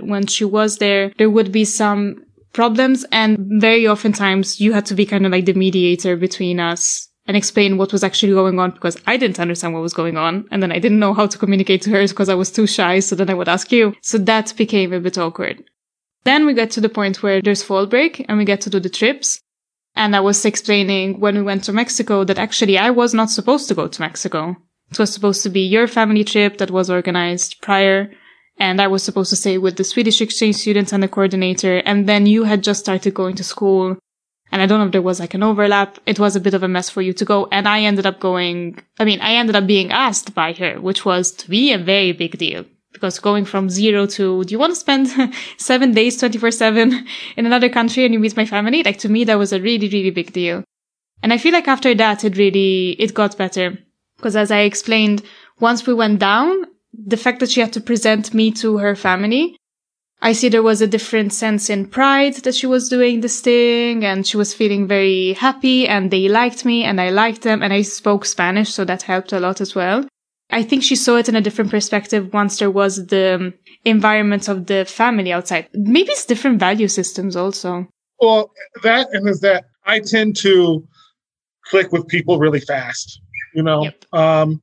[0.00, 4.94] When she was there, there would be some problems and very oftentimes you had to
[4.94, 8.70] be kind of like the mediator between us and explain what was actually going on
[8.70, 10.46] because I didn't understand what was going on.
[10.50, 13.00] And then I didn't know how to communicate to her because I was too shy.
[13.00, 13.94] So then I would ask you.
[14.02, 15.62] So that became a bit awkward.
[16.24, 18.80] Then we get to the point where there's fall break and we get to do
[18.80, 19.40] the trips.
[19.94, 23.68] And I was explaining when we went to Mexico that actually I was not supposed
[23.68, 24.56] to go to Mexico.
[24.90, 28.10] It was supposed to be your family trip that was organized prior.
[28.58, 31.78] And I was supposed to stay with the Swedish exchange students and the coordinator.
[31.78, 33.98] And then you had just started going to school.
[34.50, 35.98] And I don't know if there was like an overlap.
[36.06, 37.46] It was a bit of a mess for you to go.
[37.52, 41.04] And I ended up going, I mean, I ended up being asked by her, which
[41.04, 44.72] was to be a very big deal because going from zero to, do you want
[44.72, 45.08] to spend
[45.58, 47.06] seven days, 24 seven
[47.36, 48.82] in another country and you meet my family?
[48.82, 50.64] Like to me, that was a really, really big deal.
[51.22, 53.78] And I feel like after that, it really, it got better.
[54.16, 55.22] Because as I explained,
[55.60, 59.57] once we went down, the fact that she had to present me to her family,
[60.20, 64.04] I see there was a different sense in pride that she was doing this thing
[64.04, 67.72] and she was feeling very happy and they liked me and I liked them and
[67.72, 68.72] I spoke Spanish.
[68.74, 70.06] So that helped a lot as well.
[70.50, 73.54] I think she saw it in a different perspective once there was the um,
[73.84, 75.68] environment of the family outside.
[75.74, 77.86] Maybe it's different value systems also.
[78.20, 78.50] well,
[78.82, 80.86] that and is that I tend to
[81.66, 83.20] click with people really fast,
[83.54, 84.04] you know, Yep.
[84.14, 84.62] um,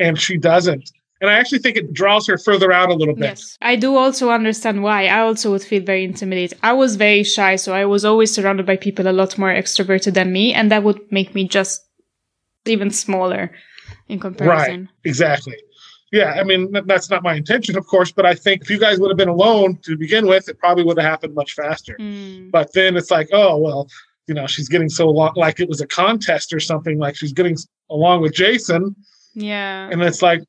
[0.00, 0.90] and she doesn't.
[1.20, 3.24] And I actually think it draws her further out a little bit.
[3.24, 3.58] Yes.
[3.60, 5.06] I do also understand why.
[5.08, 6.56] I also would feel very intimidated.
[6.62, 10.14] I was very shy, so I was always surrounded by people a lot more extroverted
[10.14, 11.80] than me, and that would make me just
[12.66, 13.50] even smaller
[14.08, 14.80] in comparison.
[14.82, 14.88] Right.
[15.04, 15.56] Exactly.
[16.10, 18.98] Yeah, I mean that's not my intention, of course, but I think if you guys
[18.98, 21.96] would have been alone to begin with, it probably would have happened much faster.
[22.00, 22.50] Mm.
[22.50, 23.88] But then it's like, oh well,
[24.26, 26.98] you know, she's getting so long, like it was a contest or something.
[26.98, 27.56] Like she's getting
[27.90, 28.96] along with Jason,
[29.34, 29.88] Yeah.
[29.90, 30.42] and it's like,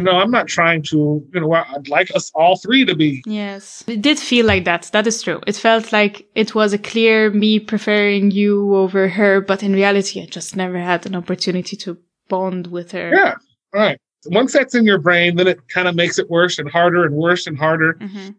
[0.00, 1.26] no, I'm not trying to.
[1.32, 3.22] You know, I'd like us all three to be.
[3.26, 3.84] Yes.
[3.86, 4.90] It did feel like that.
[4.92, 5.40] That is true.
[5.46, 10.22] It felt like it was a clear me preferring you over her, but in reality,
[10.22, 13.12] I just never had an opportunity to bond with her.
[13.14, 13.34] Yeah,
[13.72, 13.98] right.
[14.26, 17.14] Once that's in your brain, then it kind of makes it worse and harder and
[17.14, 18.30] worse and harder hmm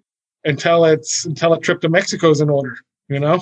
[0.45, 2.75] until it's until a trip to Mexico is in order,
[3.07, 3.41] you know?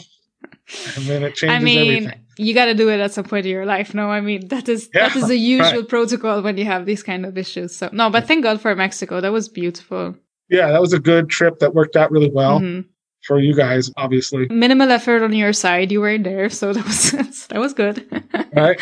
[0.96, 2.21] And then it changes I mean, everything.
[2.38, 3.94] You got to do it at some point in your life.
[3.94, 5.88] No, I mean that is that Yeah, is the usual right.
[5.88, 7.76] protocol when you have these kind of issues.
[7.76, 9.22] So no, but thank God for Mexico.
[9.22, 10.16] That was beautiful.
[10.50, 12.86] Yeah, that was a good trip that worked out really well Mhm.
[13.26, 14.48] for you guys, obviously.
[14.50, 15.92] Minimal effort on your side.
[15.92, 17.12] You were there, so that was
[17.50, 18.06] that was good.
[18.54, 18.80] Right.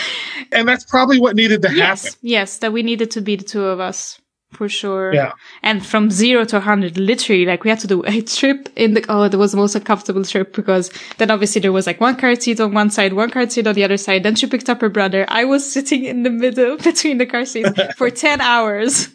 [0.52, 1.78] And that's probably what needed to happen.
[1.78, 4.20] yes, yes, that we needed to be the two of us
[4.52, 5.14] for sure.
[5.14, 5.34] Yeah.
[5.64, 9.06] And from zero to 100, literally, like we had to do a trip in the,
[9.08, 12.36] oh, it was the most uncomfortable trip because then obviously there was like one car
[12.36, 14.24] seat on one side, one car seat on the other side.
[14.24, 15.26] Then she picked up her brother.
[15.28, 19.10] I was sitting in the middle between the car seats for 10 hours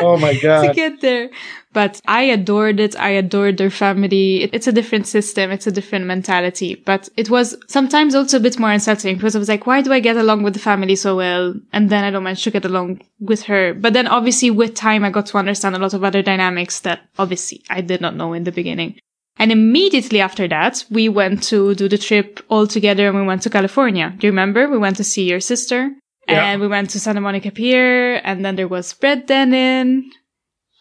[0.00, 0.68] Oh my God.
[0.68, 1.30] to get there.
[1.74, 2.94] But I adored it.
[2.98, 4.44] I adored their family.
[4.44, 5.50] It- It's a different system.
[5.50, 6.70] It's a different mentality.
[6.90, 9.92] But it was sometimes also a bit more unsettling because I was like, why do
[9.92, 11.54] I get along with the family so well?
[11.72, 13.74] And then I don't manage to get along with her.
[13.74, 17.00] But then obviously with time, I got to understand a lot of other dynamics that
[17.18, 18.94] obviously I did not know in the beginning.
[19.36, 23.42] And immediately after that, we went to do the trip all together and we went
[23.42, 24.14] to California.
[24.16, 24.68] Do you remember?
[24.68, 25.90] We went to see your sister
[26.28, 26.44] Yeah.
[26.52, 30.08] and we went to Santa Monica Pier and then there was bread denim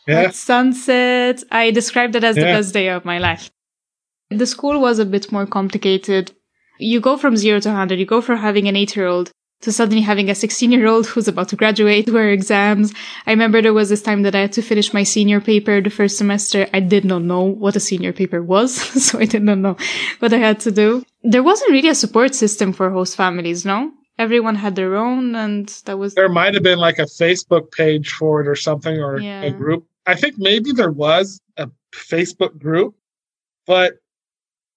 [0.07, 0.21] Yeah.
[0.23, 1.43] at sunset.
[1.51, 3.49] I described it as the best day of my life.
[4.29, 6.31] The school was a bit more complicated.
[6.79, 9.71] You go from zero to 100, you go from having an eight year old to
[9.71, 12.93] suddenly having a 16 year old who's about to graduate to her exams.
[13.25, 15.89] I remember there was this time that I had to finish my senior paper the
[15.89, 16.67] first semester.
[16.73, 19.77] I did not know what a senior paper was, so I did not know
[20.19, 21.03] what I had to do.
[21.23, 23.91] There wasn't really a support system for host families, no?
[24.19, 28.11] Everyone had their own, and that was There might have been like a Facebook page
[28.11, 29.43] for it or something or Yeah.
[29.43, 29.85] a group.
[30.05, 32.95] I think maybe there was a Facebook group,
[33.65, 33.93] but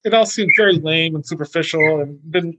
[0.04, 2.56] it all seemed very lame and superficial and didn't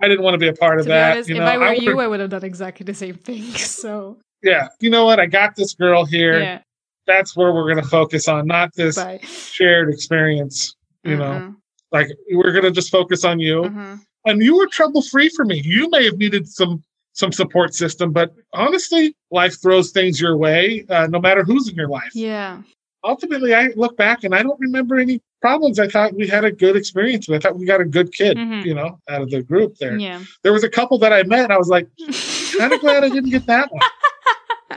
[0.00, 1.12] I didn't want to be a part of to be that.
[1.12, 3.42] honest, you if I were would've- you, I would have done exactly the same thing.
[3.56, 5.18] So yeah, you know what?
[5.18, 6.40] I got this girl here.
[6.40, 6.60] yeah,
[7.06, 9.18] That's where we're going to focus on, not this bye.
[9.26, 10.76] shared experience.
[11.04, 11.50] You know, Uh-uh,
[11.90, 13.64] like we're going to just focus on you.
[13.64, 13.96] uh-huh.
[14.26, 15.60] And you were trouble free for me.
[15.64, 16.84] You may have needed some
[17.18, 21.74] some support system, but honestly, life throws things your way, uh, no matter who's in
[21.74, 22.12] your life.
[22.14, 22.62] Yeah,
[23.04, 25.78] Ultimately, I look back and I don't remember any problems.
[25.78, 27.28] I thought we had a good experience.
[27.28, 27.36] with.
[27.44, 28.64] I thought we got a good kid, Mhm.
[28.64, 29.96] you know, out of the group there.
[29.96, 30.20] yeah.
[30.42, 31.44] There was a couple that I met.
[31.44, 31.86] And I was like,
[32.58, 33.82] kind of glad I didn't get that one.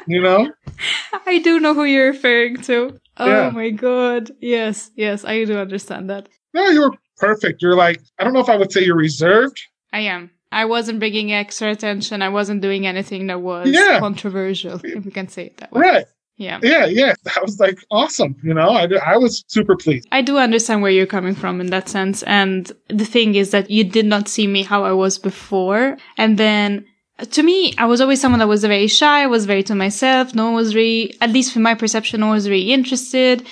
[0.07, 0.51] You know,
[1.25, 2.99] I do know who you're referring to.
[3.17, 3.49] Oh Yeah.
[3.49, 4.31] my god.
[4.39, 6.29] Yes, yes, I do understand that.
[6.53, 7.61] no, you were perfect.
[7.61, 9.59] You're like, I don't know if I would say you're reserved.
[9.91, 10.29] I am.
[10.51, 12.21] I wasn't bringing extra attention.
[12.21, 13.99] I wasn't doing anything that was Yeah.
[13.99, 15.81] controversial, if we can say it that way.
[15.81, 16.05] Right.
[16.37, 16.59] Yeah.
[16.63, 16.85] Yeah.
[16.85, 17.13] Yeah.
[17.23, 18.35] That was like awesome.
[18.43, 20.07] You know, I, I was super pleased.
[20.11, 22.23] I do understand where you're coming from in that sense.
[22.23, 25.97] And the thing is that you did not see me how I was before.
[26.17, 26.85] And then
[27.19, 30.33] uh, to me, I was always someone that was very shy, was very to myself.
[30.33, 33.45] No one was really, at least from my perception, no one was really interested.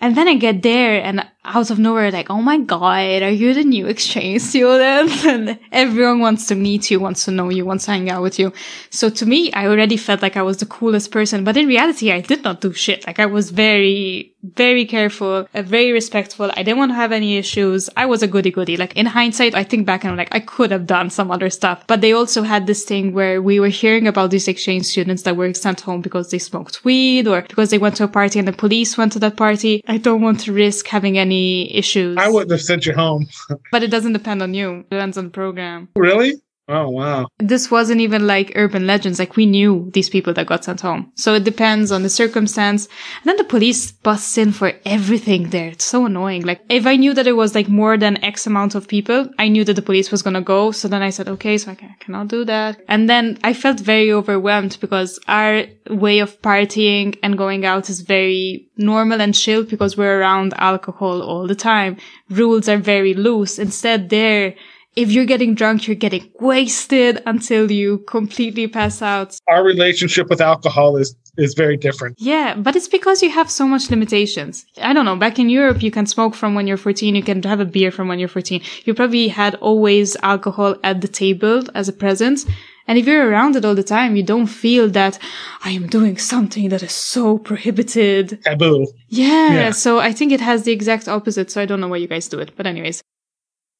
[0.00, 3.54] And then I get there and out of nowhere, like, oh my God, are you
[3.54, 5.24] the new exchange student?
[5.26, 8.38] And everyone wants to meet you, wants to know you, wants to hang out with
[8.38, 8.52] you.
[8.90, 12.12] So to me, I already felt like I was the coolest person, but in reality,
[12.12, 13.06] I did not do shit.
[13.06, 16.50] Like I was very, very careful, uh, very respectful.
[16.56, 17.90] I didn't want to have any issues.
[17.96, 18.76] I was a goody goody.
[18.76, 21.50] Like in hindsight, I think back and I'm like, I could have done some other
[21.50, 25.22] stuff, but they also had this thing where we were hearing about these exchange students
[25.22, 28.38] that were sent home because they smoked weed or because they went to a party
[28.38, 29.82] and the police went to that party.
[29.86, 31.35] I don't want to risk having any
[31.72, 32.16] issues.
[32.18, 33.28] I wouldn't have sent you home.
[33.72, 34.80] But it doesn't depend on you.
[34.80, 35.88] It depends on the program.
[35.96, 36.34] Really?
[36.68, 37.28] Oh, wow.
[37.38, 39.18] This wasn't even like urban legends.
[39.20, 41.12] Like we knew these people that got sent home.
[41.14, 42.88] So it depends on the circumstance.
[43.22, 45.68] And then the police busts in for everything there.
[45.68, 46.42] It's so annoying.
[46.42, 49.46] Like if I knew that it was like more than X amount of people, I
[49.48, 50.72] knew that the police was going to go.
[50.72, 52.80] So then I said, okay, so I, can, I cannot do that.
[52.88, 58.00] And then I felt very overwhelmed because our way of partying and going out is
[58.00, 61.96] very normal and chill because we're around alcohol all the time.
[62.28, 63.56] Rules are very loose.
[63.58, 64.56] Instead there,
[64.96, 69.38] if you're getting drunk, you're getting wasted until you completely pass out.
[69.46, 72.16] Our relationship with alcohol is is very different.
[72.18, 74.64] Yeah, but it's because you have so much limitations.
[74.80, 75.16] I don't know.
[75.16, 77.14] Back in Europe, you can smoke from when you're 14.
[77.14, 78.62] You can have a beer from when you're 14.
[78.84, 82.46] You probably had always alcohol at the table as a present.
[82.88, 85.18] And if you're around it all the time, you don't feel that
[85.62, 88.42] I am doing something that is so prohibited.
[88.44, 88.86] Taboo.
[89.08, 89.70] Yeah, Yeah.
[89.72, 91.50] So I think it has the exact opposite.
[91.50, 92.52] So I don't know why you guys do it.
[92.56, 93.02] But anyways,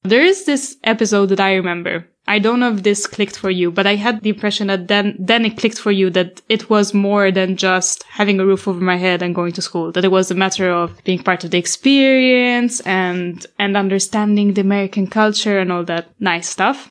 [0.07, 2.09] there is this episode that I remember.
[2.29, 5.14] I don't know if this clicked for you, but I had the impression that then,
[5.19, 8.81] then it clicked for you that it was more than just having a roof over
[8.81, 11.53] my head and going to school, that it was a matter of being part of
[11.53, 16.90] the experience and, and understanding the American culture and all that nice stuff.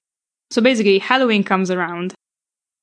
[0.51, 2.13] So basically, Halloween comes around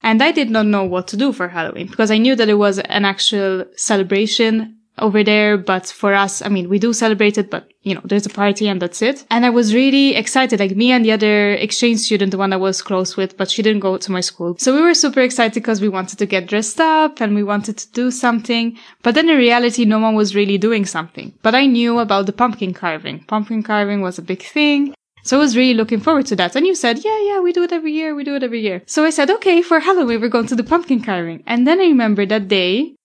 [0.02, 2.54] And I did not know what to do for Halloween because I knew that it
[2.54, 5.56] was an actual celebration over there.
[5.56, 8.68] But for us, I mean, we do celebrate it, but you know, there's a party
[8.68, 9.24] and that's it.
[9.30, 12.56] And I was really excited, like me and the other exchange student, the one I
[12.56, 14.56] was close with, but she didn't go to my school.
[14.58, 17.78] So we were super excited because we wanted to get dressed up and we wanted
[17.78, 18.78] to do something.
[19.02, 21.32] But then in reality, no one was really doing something.
[21.42, 23.24] But I knew about the pumpkin carving.
[23.24, 24.94] Pumpkin carving was a big thing.
[25.24, 26.56] So I was really looking forward to that.
[26.56, 28.14] And you said, yeah, yeah, we do it every year.
[28.14, 28.82] We do it every year.
[28.86, 31.44] So I said, okay, for Halloween, we're going to do pumpkin carving.
[31.46, 32.96] And then I remember that day,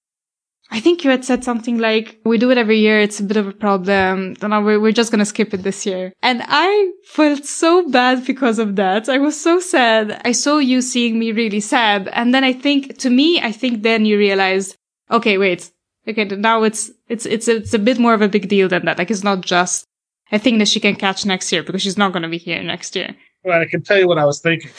[0.69, 2.99] I think you had said something like, we do it every year.
[2.99, 4.35] It's a bit of a problem.
[4.41, 6.11] No, we're, we're just going to skip it this year.
[6.21, 9.07] And I felt so bad because of that.
[9.07, 10.21] I was so sad.
[10.25, 12.09] I saw you seeing me really sad.
[12.09, 14.75] And then I think, to me, I think then you realized,
[15.09, 15.71] okay, wait.
[16.05, 18.97] Okay, now it's, it's, it's, it's a bit more of a big deal than that.
[18.97, 19.85] Like it's not just
[20.31, 22.61] a thing that she can catch next year because she's not going to be here
[22.61, 23.15] next year.
[23.43, 24.71] Well, I can tell you what I was thinking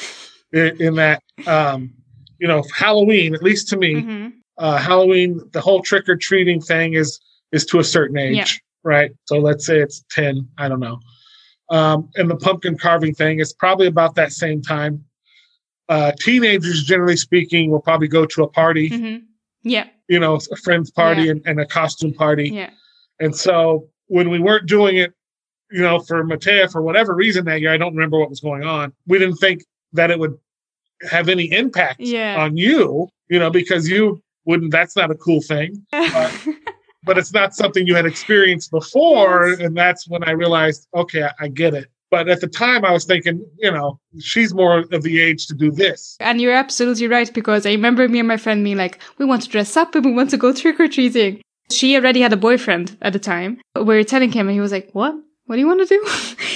[0.52, 1.94] in, in that, um,
[2.38, 6.60] you know, Halloween, at least to me, mm-hmm uh, Halloween, the whole trick or treating
[6.60, 7.20] thing is
[7.52, 8.44] is to a certain age, yeah.
[8.82, 9.10] right?
[9.26, 10.48] So let's say it's ten.
[10.58, 10.98] I don't know.
[11.70, 15.04] Um, and the pumpkin carving thing is probably about that same time.
[15.88, 18.90] Uh, teenagers, generally speaking, will probably go to a party.
[18.90, 19.24] Mm-hmm.
[19.62, 19.86] Yeah.
[20.08, 21.32] You know, a friend's party yeah.
[21.32, 22.50] and, and, a costume party.
[22.50, 22.70] Yeah.
[23.20, 25.12] And so when we weren't doing it,
[25.70, 28.64] you know, for Matea, for whatever reason that year, I don't remember what was going
[28.64, 28.92] on.
[29.06, 30.38] We didn't think that it would
[31.10, 32.36] have any impact yeah.
[32.38, 36.46] on you, you know, because you wouldn't that's not a cool thing but,
[37.04, 39.60] but it's not something you had experienced before yes.
[39.60, 41.88] and that's when i realized okay I, I get it.
[42.10, 45.54] But at the time i was thinking you know she's more of the age to
[45.54, 46.16] do this.
[46.20, 49.42] And you're absolutely right because i remember me and my friend being like we want
[49.42, 51.42] to dress up and we want to go trick-or-treating.
[51.70, 53.60] She already had a boyfriend at the time.
[53.76, 55.14] We were telling him and he was like what
[55.48, 56.06] what do you want to do?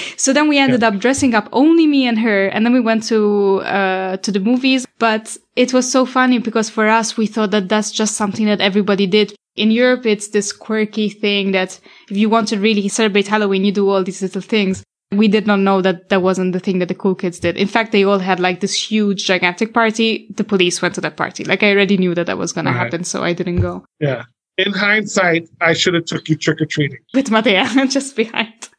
[0.17, 0.89] so then we ended yeah.
[0.89, 2.45] up dressing up only me and her.
[2.45, 4.85] And then we went to, uh, to the movies.
[4.99, 8.61] But it was so funny because for us, we thought that that's just something that
[8.61, 9.33] everybody did.
[9.55, 11.79] In Europe, it's this quirky thing that
[12.09, 14.83] if you want to really celebrate Halloween, you do all these little things.
[15.11, 17.57] We did not know that that wasn't the thing that the cool kids did.
[17.57, 20.27] In fact, they all had like this huge, gigantic party.
[20.35, 21.43] The police went to that party.
[21.43, 23.85] Like I already knew that that was going to happen, so I didn't go.
[23.99, 24.25] Yeah.
[24.57, 28.69] In hindsight, I should have took you trick or treating with Matea just behind.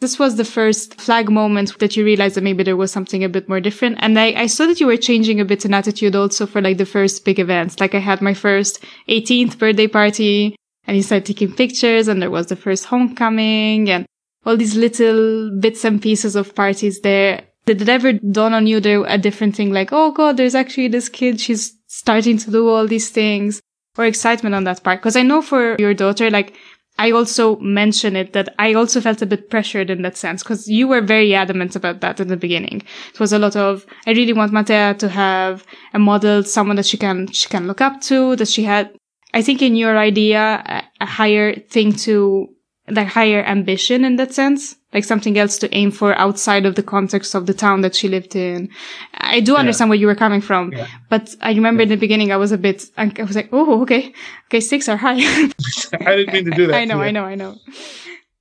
[0.00, 3.28] This was the first flag moment that you realized that maybe there was something a
[3.28, 3.98] bit more different.
[4.00, 6.78] And I, I saw that you were changing a bit in attitude also for like
[6.78, 7.78] the first big events.
[7.80, 12.30] Like I had my first 18th birthday party and you started taking pictures and there
[12.30, 14.06] was the first homecoming and
[14.46, 17.42] all these little bits and pieces of parties there.
[17.66, 20.88] Did it ever dawn on you there a different thing like, oh God, there's actually
[20.88, 21.38] this kid.
[21.38, 23.60] She's starting to do all these things
[23.98, 25.02] or excitement on that part?
[25.02, 26.54] Cause I know for your daughter, like
[27.00, 30.68] I also mention it that I also felt a bit pressured in that sense because
[30.68, 32.82] you were very adamant about that in the beginning.
[33.14, 36.84] It was a lot of, I really want Matea to have a model, someone that
[36.84, 38.94] she can, she can look up to, that she had,
[39.32, 42.48] I think in your idea, a, a higher thing to,
[42.90, 46.82] like higher ambition in that sense like something else to aim for outside of the
[46.82, 48.68] context of the town that she lived in.
[49.14, 49.90] I do understand yeah.
[49.90, 50.88] where you were coming from, yeah.
[51.08, 51.84] but I remember yeah.
[51.84, 54.12] in the beginning I was a bit, I was like, oh, okay,
[54.46, 55.14] okay, stakes are high.
[55.20, 56.74] I didn't mean to do that.
[56.80, 57.56] I know, I know, I know.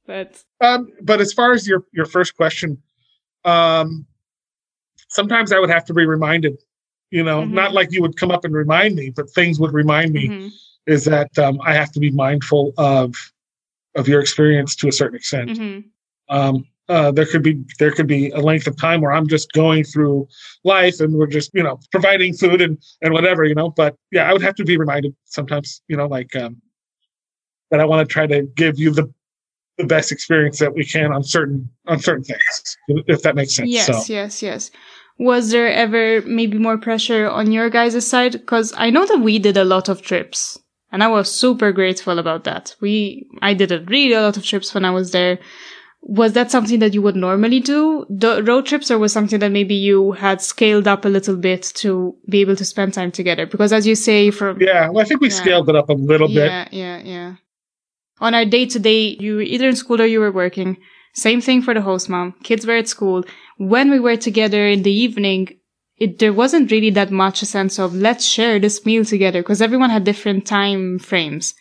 [0.07, 2.81] But um, but as far as your your first question,
[3.45, 4.07] um,
[5.07, 6.57] sometimes I would have to be reminded.
[7.11, 7.53] You know, mm-hmm.
[7.53, 10.27] not like you would come up and remind me, but things would remind me.
[10.27, 10.47] Mm-hmm.
[10.87, 13.13] Is that um, I have to be mindful of
[13.95, 15.51] of your experience to a certain extent.
[15.51, 15.79] Mm-hmm
[16.29, 19.51] um, uh, there could be there could be a length of time where I'm just
[19.51, 20.27] going through
[20.63, 23.69] life and we're just you know providing food and and whatever you know.
[23.69, 26.61] But yeah, I would have to be reminded sometimes you know like um,
[27.69, 29.11] that I want to try to give you the
[29.77, 32.77] the best experience that we can on certain on certain things
[33.07, 33.69] if that makes sense.
[33.69, 34.13] Yes, so.
[34.13, 34.71] yes, yes.
[35.19, 38.31] Was there ever maybe more pressure on your guys' side?
[38.31, 40.57] Because I know that we did a lot of trips.
[40.91, 42.75] And I was super grateful about that.
[42.81, 45.37] We, I did a really a lot of trips when I was there
[46.01, 48.05] was that something that you would normally do?
[48.09, 51.63] The road trips or was something that maybe you had scaled up a little bit
[51.75, 53.45] to be able to spend time together?
[53.45, 55.35] Because as you say from yeah well, i think we yeah.
[55.35, 56.45] scaled it up a little bit.
[56.45, 57.35] Yeah yeah yeah.
[58.19, 60.77] On our day to day you were either in school or you were working.
[61.13, 62.33] Same thing for the host mom.
[62.43, 63.23] Kids were at school.
[63.57, 65.59] When we were together in the evening
[65.97, 69.61] it, there wasn't really that much a sense of let's share this meal together because
[69.61, 71.53] everyone had different time frames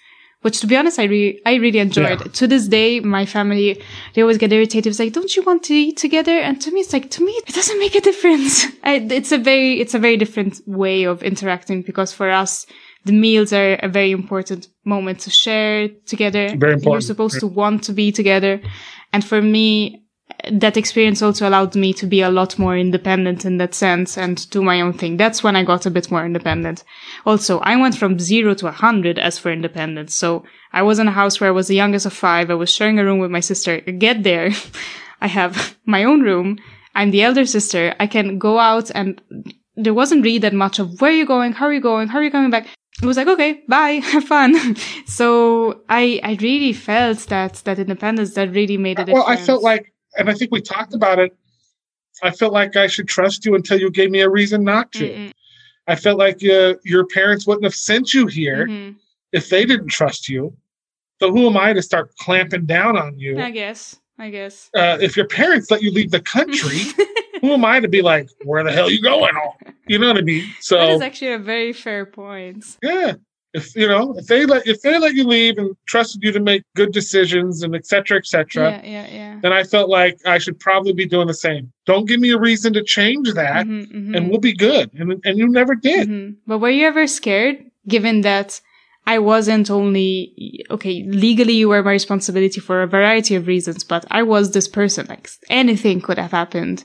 [0.43, 2.21] which to be honest, I really, I really enjoyed.
[2.21, 2.33] Yeah.
[2.33, 3.83] To this day, my family,
[4.15, 4.87] they always get irritated.
[4.91, 6.39] It's like, don't you want to eat together?
[6.39, 8.65] And to me, it's like, to me, it doesn't make a difference.
[8.85, 12.67] I, it's a very, it's a very different way of interacting because for us,
[13.05, 16.49] the meals are a very important moment to share together.
[16.57, 16.85] Very important.
[16.85, 18.61] You're supposed to want to be together.
[19.13, 20.05] And for me,
[20.53, 24.49] that experience also allowed me to be a lot more independent in that sense and
[24.51, 25.17] do my own thing.
[25.17, 26.85] That's when I got a bit more independent.
[27.27, 30.15] Also, I went from zero to a hundred as for independence.
[30.15, 32.51] So I was in a house where I was the youngest of five.
[32.51, 33.81] I was sharing a room with my sister.
[33.81, 34.51] Get there.
[35.21, 36.59] I have my own room.
[36.95, 37.95] I'm the elder sister.
[38.01, 39.21] I can go out and
[39.77, 41.53] there wasn't really that much of where are you going?
[41.53, 42.09] How are you going?
[42.09, 42.67] How are you coming back?
[43.01, 44.75] It was like, okay, bye, have fun.
[45.07, 49.27] so I, I really felt that, that independence that really made a difference.
[49.27, 51.35] Well, I felt like, and I think we talked about it.
[52.23, 55.09] I felt like I should trust you until you gave me a reason not to.
[55.09, 55.33] Mm-mm.
[55.87, 58.97] I felt like uh, your parents wouldn't have sent you here mm-hmm.
[59.33, 60.55] if they didn't trust you.
[61.21, 63.41] So who am I to start clamping down on you?
[63.41, 63.99] I guess.
[64.19, 64.69] I guess.
[64.75, 66.79] Uh, if your parents let you leave the country,
[67.41, 69.33] who am I to be like, where the hell are you going?
[69.87, 70.45] You know what I mean?
[70.61, 72.77] So that is actually a very fair point.
[72.83, 73.15] Yeah.
[73.55, 76.41] If you know, if they let if they let you leave and trusted you to
[76.41, 78.19] make good decisions and etc.
[78.19, 78.71] etc.
[78.71, 79.39] Yeah, yeah, yeah.
[79.41, 81.73] Then I felt like I should probably be doing the same.
[81.87, 84.15] Don't give me a reason to change that, mm-hmm, mm-hmm.
[84.15, 84.91] and we'll be good.
[84.95, 86.09] And and you never did.
[86.09, 86.35] Mm-hmm.
[86.47, 88.61] But were you ever scared, given that
[89.07, 94.05] I wasn't only, okay, legally you were my responsibility for a variety of reasons, but
[94.11, 95.07] I was this person.
[95.09, 96.85] Like anything could have happened.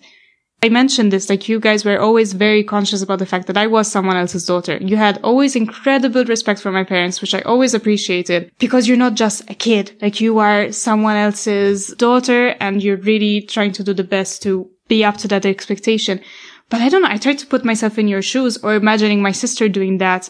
[0.63, 3.67] I mentioned this, like you guys were always very conscious about the fact that I
[3.67, 4.77] was someone else's daughter.
[4.77, 9.15] You had always incredible respect for my parents, which I always appreciated because you're not
[9.15, 9.91] just a kid.
[10.01, 14.69] Like you are someone else's daughter and you're really trying to do the best to
[14.87, 16.21] be up to that expectation.
[16.69, 17.11] But I don't know.
[17.11, 20.29] I try to put myself in your shoes or imagining my sister doing that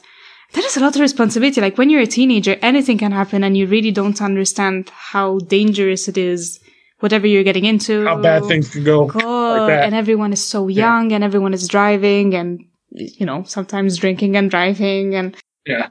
[0.53, 1.61] that is a lot of responsibility.
[1.61, 6.07] Like when you're a teenager, anything can happen and you really don't understand how dangerous
[6.07, 6.59] it is,
[7.03, 8.05] whatever you're getting into.
[8.05, 9.03] How bad things can go.
[9.07, 11.15] Like and everyone is so young yeah.
[11.15, 15.35] and everyone is driving and, you know, sometimes drinking and driving and.
[15.65, 15.89] Yeah.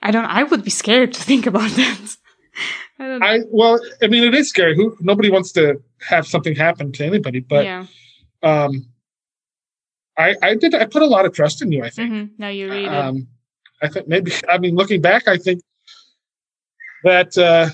[0.00, 2.16] I don't, I would be scared to think about that.
[2.98, 3.26] I don't know.
[3.26, 4.74] I, well, I mean, it is scary.
[4.74, 7.86] Who, nobody wants to have something happen to anybody, but, yeah.
[8.42, 8.86] um,
[10.16, 12.10] I, I did, I put a lot of trust in you, I think.
[12.10, 12.34] Mm-hmm.
[12.38, 13.28] No, you really um,
[13.82, 15.60] I think maybe, I mean, looking back, I think
[17.02, 17.68] that, uh,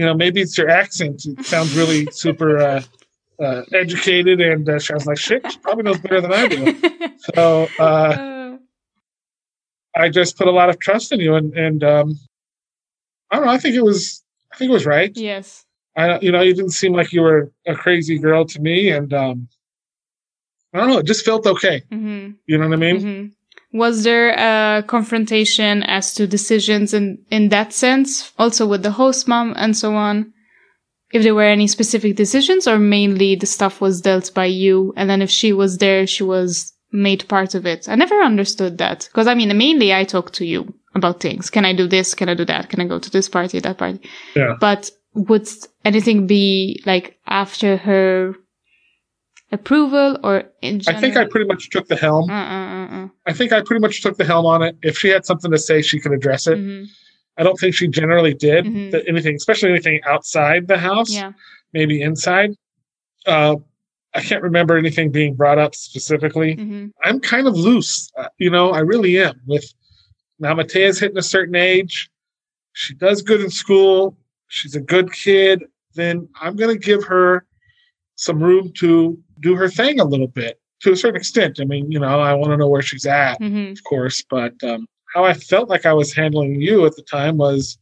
[0.00, 1.26] you know, maybe it's your accent.
[1.26, 2.82] It sounds really super uh,
[3.38, 4.40] uh, educated.
[4.40, 6.76] And uh, I was like, shit, she probably knows better than I do.
[7.34, 8.56] So uh,
[9.94, 11.34] I just put a lot of trust in you.
[11.34, 12.18] And, and um,
[13.30, 15.14] I don't know, I think it was, I think it was right.
[15.14, 15.66] Yes.
[15.94, 18.88] I, you know, you didn't seem like you were a crazy girl to me.
[18.90, 19.48] And um,
[20.72, 21.82] I don't know, it just felt okay.
[21.92, 22.30] Mm-hmm.
[22.46, 22.96] You know what I mean?
[22.96, 23.26] Mm-hmm.
[23.72, 28.32] Was there a confrontation as to decisions in, in that sense?
[28.38, 30.32] Also with the host mom and so on?
[31.12, 35.08] If there were any specific decisions or mainly the stuff was dealt by you and
[35.08, 37.88] then if she was there, she was made part of it.
[37.88, 39.08] I never understood that.
[39.12, 41.50] Cause I mean, mainly I talk to you about things.
[41.50, 42.14] Can I do this?
[42.14, 42.68] Can I do that?
[42.68, 44.00] Can I go to this party, that party?
[44.34, 44.56] Yeah.
[44.60, 45.48] But would
[45.84, 48.34] anything be like after her
[49.52, 50.98] approval or in general?
[50.98, 52.30] I think I pretty much took the helm.
[52.30, 53.08] Uh-uh-uh.
[53.26, 54.76] I think I pretty much took the helm on it.
[54.82, 56.58] If she had something to say, she could address it.
[56.58, 56.84] Mm-hmm.
[57.38, 58.96] I don't think she generally did mm-hmm.
[59.08, 61.10] anything, especially anything outside the house.
[61.10, 61.32] Yeah.
[61.72, 62.54] Maybe inside.
[63.26, 63.56] Uh,
[64.14, 66.56] I can't remember anything being brought up specifically.
[66.56, 66.88] Mm-hmm.
[67.04, 68.70] I'm kind of loose, uh, you know.
[68.70, 69.40] I really am.
[69.46, 69.72] With
[70.38, 72.10] now, Matea's hitting a certain age.
[72.72, 74.16] She does good in school.
[74.48, 75.64] She's a good kid.
[75.94, 77.46] Then I'm going to give her
[78.16, 81.58] some room to do her thing a little bit to a certain extent.
[81.60, 83.72] I mean, you know, I want to know where she's at, mm-hmm.
[83.72, 87.36] of course, but um, how I felt like I was handling you at the time
[87.36, 87.78] was,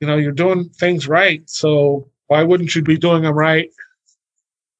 [0.00, 1.42] you know, you're doing things right.
[1.48, 3.70] So why wouldn't you be doing them right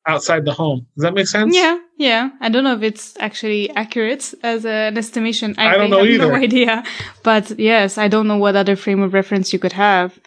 [0.07, 0.87] outside the home?
[0.97, 1.55] Does that make sense?
[1.55, 2.31] Yeah, yeah.
[2.41, 5.55] I don't know if it's actually accurate as an estimation.
[5.59, 6.29] I, I don't know have either.
[6.29, 6.85] No idea.
[7.23, 10.19] But yes, I don't know what other frame of reference you could have.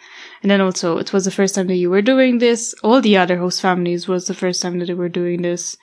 [0.42, 2.74] And then also, it was the first time that you were doing this.
[2.84, 5.76] All the other host families was the first time that they were doing this.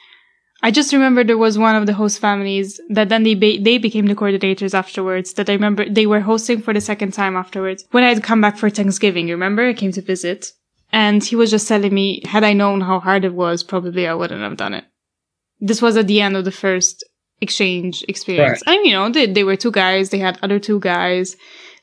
[0.64, 3.78] I just remember there was one of the host families that then they be- they
[3.78, 5.34] became the coordinators afterwards.
[5.34, 7.86] That I remember they were hosting for the second time afterwards.
[7.91, 9.68] When I had come back for Thanksgiving, you remember?
[9.68, 10.53] I came to visit,
[10.91, 14.14] and he was just telling me, had I known how hard it was, probably I
[14.14, 14.86] wouldn't have done it.
[15.60, 17.03] This was at the end of the first
[17.41, 18.64] exchange experience.
[18.66, 18.78] Right.
[18.78, 20.10] And you know, they, they were two guys.
[20.10, 21.36] They had other two guys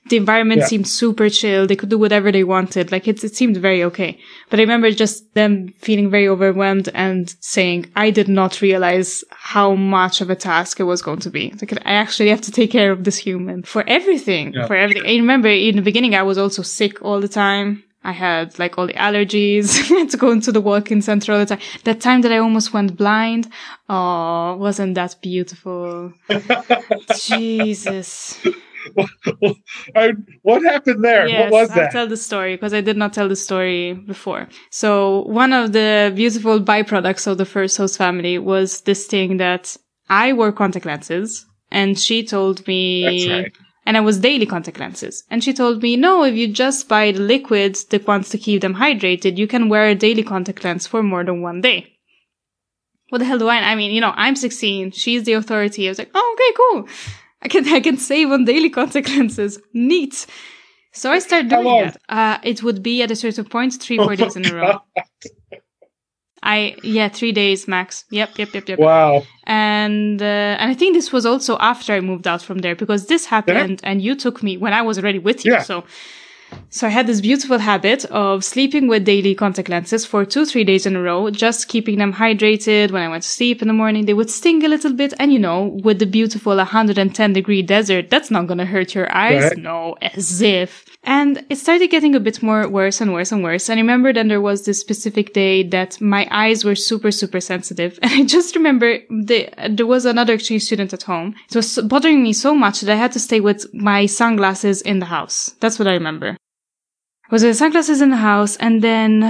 [0.09, 0.67] the environment yeah.
[0.67, 1.67] seemed super chill.
[1.67, 2.91] They could do whatever they wanted.
[2.91, 4.19] Like it, it seemed very okay.
[4.51, 9.75] But I remember just them feeling very overwhelmed and saying, I did not realize how
[9.75, 11.55] much of a task it was going to be.
[11.61, 14.67] Like I actually have to take care of this human for everything, yeah.
[14.67, 15.07] for everything.
[15.07, 17.85] I remember in the beginning, I was also sick all the time.
[18.05, 19.79] I had like all the allergies.
[19.93, 21.61] I had to go into the walk-in center all the time.
[21.85, 23.49] That time that I almost went blind.
[23.89, 26.13] Oh, wasn't that beautiful?
[27.21, 28.45] Jesus.
[29.97, 30.12] I,
[30.43, 31.28] what happened there?
[31.28, 31.93] Yes, what was I'll that?
[31.93, 34.49] tell the story because I did not tell the story before.
[34.70, 39.76] So one of the beautiful byproducts of the first host family was this thing that
[40.09, 43.53] I wore contact lenses and she told me right.
[43.87, 45.24] and I was daily contact lenses.
[45.30, 48.61] And she told me, no, if you just buy the liquids, the ones to keep
[48.61, 51.89] them hydrated, you can wear a daily contact lens for more than one day.
[53.09, 53.57] What the hell do I?
[53.57, 54.93] I mean, you know, I'm 16.
[54.93, 55.87] She's the authority.
[55.87, 56.89] I was like, oh, okay, cool.
[57.43, 59.59] I can I can save on daily consequences.
[59.72, 60.26] Neat.
[60.93, 61.97] So I started doing that.
[62.09, 64.82] Uh, it would be at a certain point, three, four Oh days in a row.
[66.43, 68.05] I yeah, three days max.
[68.11, 68.78] Yep, yep, yep, yep.
[68.78, 69.22] Wow.
[69.45, 73.07] And uh, and I think this was also after I moved out from there because
[73.07, 75.53] this happened and you took me when I was already with you.
[75.53, 75.62] Yeah.
[75.62, 75.84] So
[76.71, 80.65] so I had this beautiful habit of sleeping with daily contact lenses for two, three
[80.65, 82.91] days in a row, just keeping them hydrated.
[82.91, 85.13] When I went to sleep in the morning, they would sting a little bit.
[85.19, 89.15] And you know, with the beautiful 110 degree desert, that's not going to hurt your
[89.15, 89.43] eyes.
[89.43, 89.59] Right.
[89.59, 90.87] No, as if.
[91.05, 93.69] And it started getting a bit more worse and worse and worse.
[93.69, 97.41] And I remember then there was this specific day that my eyes were super, super
[97.41, 97.99] sensitive.
[98.03, 101.35] And I just remember the, there was another exchange student at home.
[101.51, 104.99] It was bothering me so much that I had to stay with my sunglasses in
[104.99, 105.55] the house.
[105.61, 106.37] That's what I remember.
[107.33, 109.22] Was with sunglasses in the house and then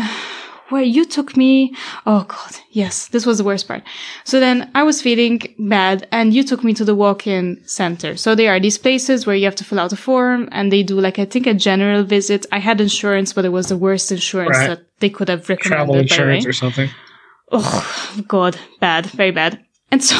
[0.70, 1.74] where you took me.
[2.04, 2.56] Oh God.
[2.70, 3.08] Yes.
[3.08, 3.82] This was the worst part.
[4.24, 8.16] So then I was feeling bad and you took me to the walk-in center.
[8.16, 10.82] So there are these places where you have to fill out a form and they
[10.82, 12.44] do like, I think a general visit.
[12.50, 14.68] I had insurance, but it was the worst insurance Right.
[14.70, 15.76] that they could have recommended.
[15.76, 16.90] Travel insurance or something.
[17.52, 19.60] Oh God, bad, very bad.
[19.92, 20.16] And so,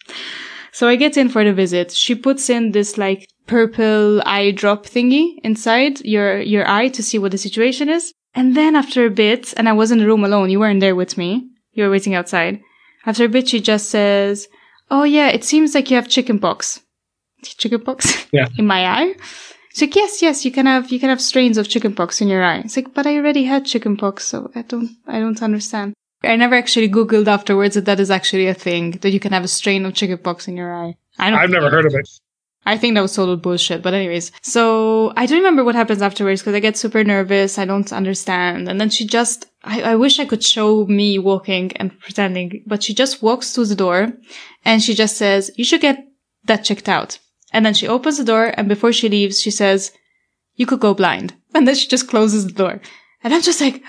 [0.72, 1.92] so I get in for the visit.
[1.92, 7.18] She puts in this like purple eye drop thingy inside your, your eye to see
[7.18, 8.12] what the situation is.
[8.34, 10.94] And then after a bit, and I was in the room alone, you weren't there
[10.94, 11.48] with me.
[11.72, 12.60] You were waiting outside.
[13.06, 14.48] After a bit, she just says,
[14.90, 16.80] Oh yeah, it seems like you have chicken pox.
[17.42, 18.26] Chicken pox?
[18.32, 18.48] Yeah.
[18.58, 19.14] in my eye?
[19.70, 22.28] She's like, yes, yes, you can have, you can have strains of chicken pox in
[22.28, 22.60] your eye.
[22.60, 25.92] It's like, but I already had chicken pox, so I don't, I don't understand.
[26.24, 29.44] I never actually Googled afterwards that that is actually a thing, that you can have
[29.44, 30.96] a strain of chickenpox in your eye.
[31.18, 32.08] I don't I've never heard of it.
[32.66, 34.32] I think that was total bullshit, but anyways.
[34.42, 37.58] So I don't remember what happens afterwards because I get super nervous.
[37.58, 38.68] I don't understand.
[38.68, 42.82] And then she just, I, I wish I could show me walking and pretending, but
[42.82, 44.12] she just walks to the door
[44.64, 46.04] and she just says, you should get
[46.46, 47.20] that checked out.
[47.52, 49.92] And then she opens the door and before she leaves, she says,
[50.56, 51.34] you could go blind.
[51.54, 52.82] And then she just closes the door.
[53.22, 53.82] And I'm just like,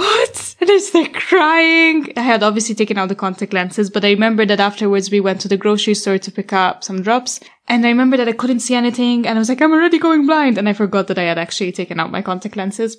[0.00, 0.56] what?
[0.60, 2.12] And I start crying.
[2.16, 5.40] I had obviously taken out the contact lenses, but I remember that afterwards we went
[5.42, 7.40] to the grocery store to pick up some drops.
[7.68, 9.26] And I remember that I couldn't see anything.
[9.26, 10.58] And I was like, I'm already going blind.
[10.58, 12.96] And I forgot that I had actually taken out my contact lenses.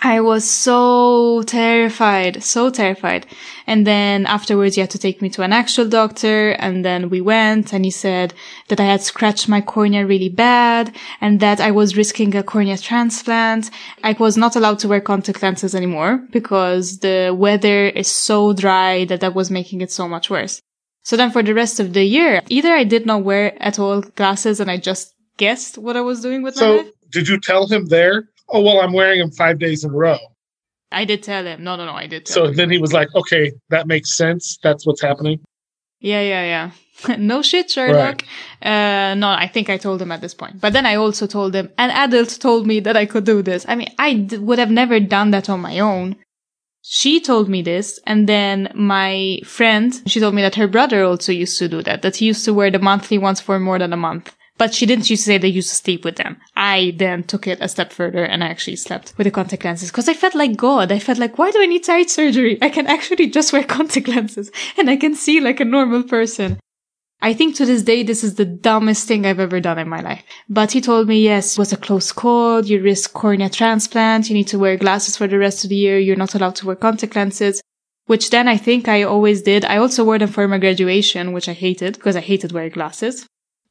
[0.00, 3.26] I was so terrified, so terrified.
[3.66, 6.50] And then afterwards, he had to take me to an actual doctor.
[6.52, 8.32] And then we went and he said
[8.68, 12.78] that I had scratched my cornea really bad and that I was risking a cornea
[12.78, 13.70] transplant.
[14.04, 19.04] I was not allowed to wear contact lenses anymore because the weather is so dry
[19.06, 20.62] that that was making it so much worse.
[21.02, 24.02] So then for the rest of the year, either I did not wear at all
[24.02, 26.86] glasses and I just guessed what I was doing with my So, life.
[27.10, 28.28] did you tell him there?
[28.48, 30.18] Oh, well, I'm wearing them five days in a row.
[30.90, 31.62] I did tell him.
[31.62, 32.54] No, no, no, I did tell So him.
[32.56, 34.58] then he was like, okay, that makes sense.
[34.62, 35.40] That's what's happening.
[36.00, 36.70] Yeah, yeah,
[37.06, 37.16] yeah.
[37.18, 38.22] no shit, Sherlock.
[38.62, 40.60] Uh, no, I think I told him at this point.
[40.60, 43.66] But then I also told him, an adult told me that I could do this.
[43.68, 46.16] I mean, I d- would have never done that on my own.
[46.82, 51.32] She told me this, and then my friend, she told me that her brother also
[51.32, 53.92] used to do that, that he used to wear the monthly ones for more than
[53.92, 54.34] a month.
[54.58, 56.36] But she didn't used to say they used to sleep with them.
[56.56, 59.90] I then took it a step further and I actually slept with the contact lenses
[59.90, 60.90] because I felt like God.
[60.90, 62.58] I felt like, why do I need eye surgery?
[62.60, 66.58] I can actually just wear contact lenses and I can see like a normal person.
[67.20, 70.00] I think to this day, this is the dumbest thing I've ever done in my
[70.00, 70.22] life.
[70.48, 72.64] But he told me, yes, it was a close call.
[72.64, 74.28] You risk cornea transplant.
[74.28, 75.98] You need to wear glasses for the rest of the year.
[75.98, 77.60] You're not allowed to wear contact lenses,
[78.06, 79.64] which then I think I always did.
[79.64, 83.26] I also wore them for my graduation, which I hated because I hated wearing glasses.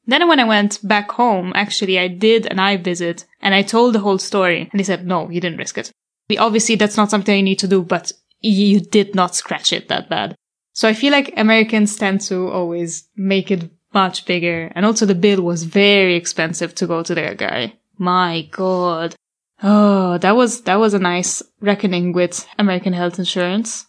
[0.07, 3.93] Then when I went back home, actually, I did an eye visit and I told
[3.93, 5.91] the whole story and he said, no, you didn't risk it.
[6.39, 10.09] Obviously, that's not something you need to do, but you did not scratch it that
[10.09, 10.35] bad.
[10.73, 14.71] So I feel like Americans tend to always make it much bigger.
[14.75, 17.73] And also the bill was very expensive to go to that guy.
[17.97, 19.15] My God.
[19.63, 23.87] Oh, that was, that was a nice reckoning with American health insurance.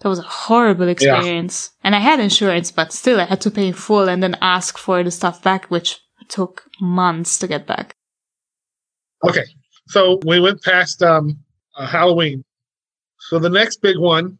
[0.00, 1.70] That was a horrible experience.
[1.82, 4.76] And I had insurance, but still I had to pay in full and then ask
[4.76, 7.94] for the stuff back, which took months to get back.
[9.24, 9.44] Okay.
[9.88, 11.38] So we went past um,
[11.76, 12.44] uh, Halloween.
[13.18, 14.38] So the next big one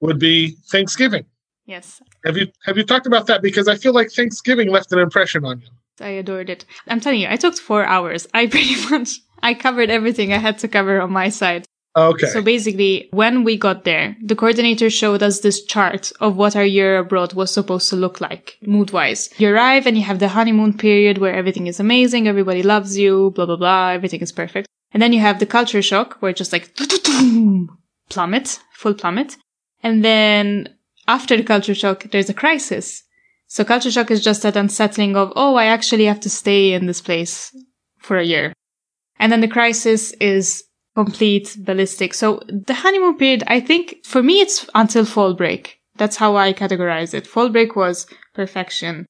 [0.00, 1.26] would be Thanksgiving.
[1.66, 2.02] Yes.
[2.24, 3.42] Have you have you talked about that?
[3.42, 5.68] Because I feel like Thanksgiving left an impression on you.
[6.00, 6.64] I adored it.
[6.88, 8.26] I'm telling you, I took four hours.
[8.34, 11.66] I pretty much, I covered everything I had to cover on my side.
[11.94, 12.26] Okay.
[12.28, 16.64] So basically, when we got there, the coordinator showed us this chart of what our
[16.64, 19.28] year abroad was supposed to look like, mood wise.
[19.38, 23.32] You arrive and you have the honeymoon period where everything is amazing, everybody loves you,
[23.34, 24.68] blah, blah, blah, everything is perfect.
[24.92, 26.74] And then you have the culture shock where it's just like
[28.08, 29.36] plummet, full plummet.
[29.82, 30.74] And then
[31.08, 33.02] after the culture shock, there's a crisis.
[33.48, 36.86] So culture shock is just that unsettling of, oh, I actually have to stay in
[36.86, 37.54] this place
[37.98, 38.54] for a year.
[39.18, 40.64] And then the crisis is
[40.94, 42.14] complete ballistic.
[42.14, 45.80] So the honeymoon period, I think for me, it's until fall break.
[45.96, 47.26] That's how I categorize it.
[47.26, 49.06] Fall break was perfection.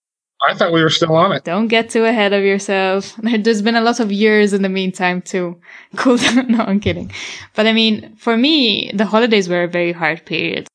[0.48, 1.44] I thought we were still on it.
[1.44, 3.14] Don't get too ahead of yourself.
[3.22, 5.60] There's been a lot of years in the meantime too.
[5.96, 6.48] Cool down.
[6.52, 7.12] No, I'm kidding.
[7.54, 10.66] But I mean, for me, the holidays were a very hard period.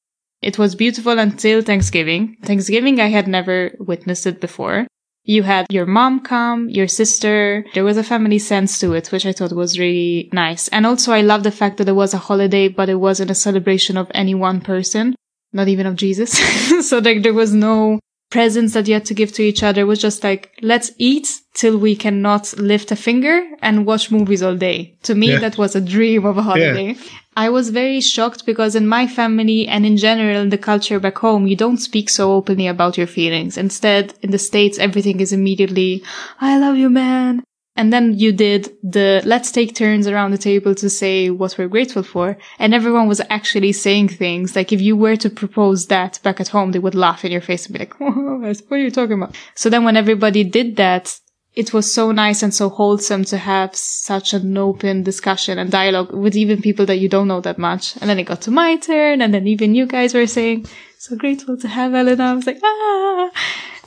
[0.42, 2.38] It was beautiful until Thanksgiving.
[2.44, 4.88] Thanksgiving, I had never witnessed it before.
[5.28, 7.66] You had your mom come, your sister.
[7.74, 10.70] There was a family sense to it, which I thought was really nice.
[10.70, 13.36] And also I love the fact that it was a holiday, but it wasn't a
[13.36, 15.16] celebration of any one person,
[15.52, 16.32] not even of Jesus.
[16.90, 18.00] so like there was no
[18.30, 19.82] presents that you had to give to each other.
[19.82, 24.42] It was just like, let's eat till we cannot lift a finger and watch movies
[24.42, 24.98] all day.
[25.04, 25.40] To me, yeah.
[25.40, 26.94] that was a dream of a holiday.
[26.94, 27.02] Yeah.
[27.38, 31.20] I was very shocked because in my family and in general in the culture back
[31.20, 33.60] home, you don't speak so openly about your feelings.
[33.60, 36.04] Instead, in the States, everything is immediately,
[36.42, 37.44] I love you, man.
[37.76, 41.68] And then you did the let's take turns around the table to say what we're
[41.68, 42.40] grateful for.
[42.58, 44.56] And everyone was actually saying things.
[44.56, 47.42] Like if you were to propose that back at home, they would laugh in your
[47.42, 49.38] face and be like, what are you talking about?
[49.54, 51.20] So then when everybody did that,
[51.58, 56.12] it was so nice and so wholesome to have such an open discussion and dialogue
[56.14, 57.96] with even people that you don't know that much.
[57.98, 60.68] And then it got to my turn and then even you guys were saying,
[61.00, 62.26] so grateful to have Elena.
[62.26, 63.32] I was like, ah,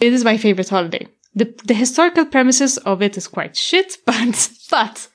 [0.01, 4.51] it is my favorite holiday the the historical premises of it is quite shit, but
[4.71, 5.09] but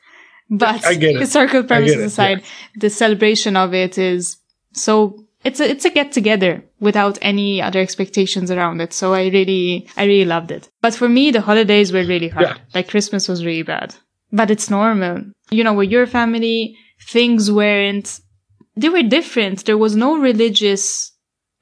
[0.49, 2.47] but historical premises aside, yeah.
[2.77, 4.37] the celebration of it is
[4.73, 8.91] so it's a it's a get together without any other expectations around it.
[8.91, 10.69] So I really I really loved it.
[10.81, 12.47] But for me, the holidays were really hard.
[12.47, 12.57] Yeah.
[12.73, 13.95] Like Christmas was really bad,
[14.31, 15.23] but it's normal.
[15.51, 16.75] You know, with your family,
[17.07, 18.19] things weren't
[18.75, 19.65] they were different.
[19.65, 21.11] There was no religious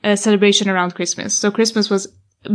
[0.03, 1.35] uh, celebration around Christmas.
[1.35, 2.07] So Christmas was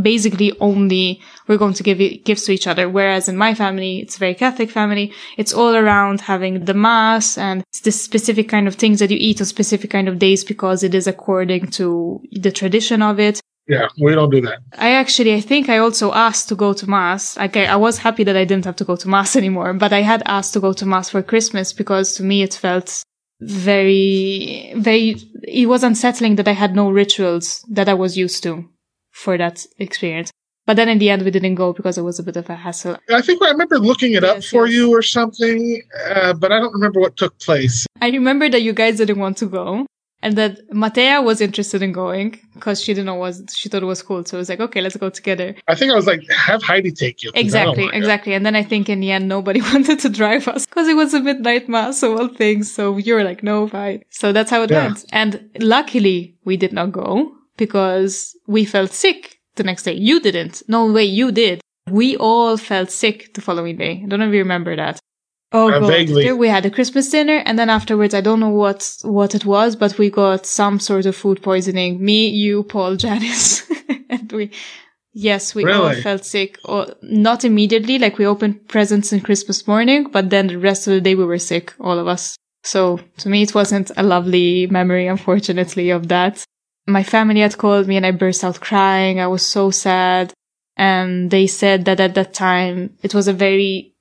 [0.02, 2.88] basically only we're going to give gifts to each other.
[2.88, 5.12] Whereas in my family, it's a very Catholic family.
[5.36, 9.40] It's all around having the mass and the specific kind of things that you eat
[9.40, 13.40] on specific kind of days because it is according to the tradition of it.
[13.66, 14.60] Yeah, we don't do that.
[14.78, 17.36] I actually, I think I also asked to go to mass.
[17.36, 20.02] I, I was happy that I didn't have to go to mass anymore, but I
[20.02, 23.02] had asked to go to mass for Christmas because to me it felt
[23.40, 25.16] very, very,
[25.46, 28.68] it was unsettling that I had no rituals that I was used to
[29.18, 30.30] for that experience.
[30.64, 32.54] But then in the end, we didn't go because it was a bit of a
[32.54, 32.98] hassle.
[33.08, 34.74] I think I remember looking it yes, up for yes.
[34.74, 37.86] you or something, uh, but I don't remember what took place.
[38.02, 39.86] I remember that you guys didn't want to go.
[40.20, 43.86] And that Matea was interested in going because she didn't know what she thought it
[43.86, 44.24] was cool.
[44.24, 45.54] So I was like, okay, let's go together.
[45.68, 47.30] I think I was like, have Heidi take you.
[47.36, 48.34] Exactly, exactly.
[48.34, 51.14] And then I think in the end, nobody wanted to drive us because it was
[51.14, 52.68] a midnight mass of all things.
[52.70, 54.02] So you were like, no, fine.
[54.10, 54.86] So that's how it yeah.
[54.88, 55.04] went.
[55.12, 59.92] And luckily, we did not go because we felt sick the next day.
[59.92, 60.62] You didn't.
[60.68, 61.60] No way, you did.
[61.90, 64.02] We all felt sick the following day.
[64.02, 64.98] I don't know if you remember that.
[65.52, 65.88] Oh uh, god!
[65.88, 66.32] Vaguely.
[66.32, 69.76] We had a Christmas dinner, and then afterwards, I don't know what what it was,
[69.76, 72.04] but we got some sort of food poisoning.
[72.04, 73.70] Me, you, Paul, Janice,
[74.08, 74.50] and we.
[75.14, 75.96] Yes, we really?
[75.96, 76.58] all felt sick.
[76.64, 80.92] Or not immediately, like we opened presents on Christmas morning, but then the rest of
[80.92, 82.36] the day we were sick, all of us.
[82.62, 86.44] So to me, it wasn't a lovely memory, unfortunately, of that
[86.88, 89.20] my family had called me and I burst out crying.
[89.20, 90.32] I was so sad.
[90.76, 93.94] And they said that at that time it was a very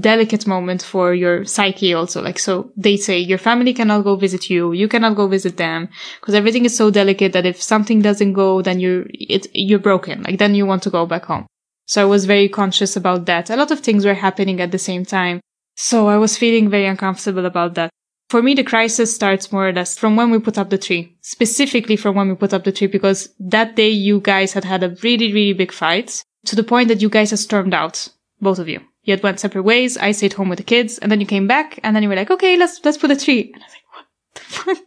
[0.00, 2.22] delicate moment for your psyche also.
[2.22, 4.72] Like, so they say your family cannot go visit you.
[4.72, 5.88] You cannot go visit them
[6.20, 10.22] because everything is so delicate that if something doesn't go, then you're, it, you're broken.
[10.22, 11.46] Like then you want to go back home.
[11.86, 13.48] So I was very conscious about that.
[13.48, 15.40] A lot of things were happening at the same time.
[15.76, 17.90] So I was feeling very uncomfortable about that.
[18.28, 21.16] For me, the crisis starts more or less from when we put up the tree,
[21.22, 24.82] specifically from when we put up the tree, because that day you guys had had
[24.82, 28.08] a really, really big fight to the point that you guys had stormed out,
[28.40, 28.80] both of you.
[29.04, 29.96] You had went separate ways.
[29.96, 32.16] I stayed home with the kids and then you came back and then you were
[32.16, 33.50] like, okay, let's, let's put a tree.
[33.54, 34.78] And I was like, what the fuck?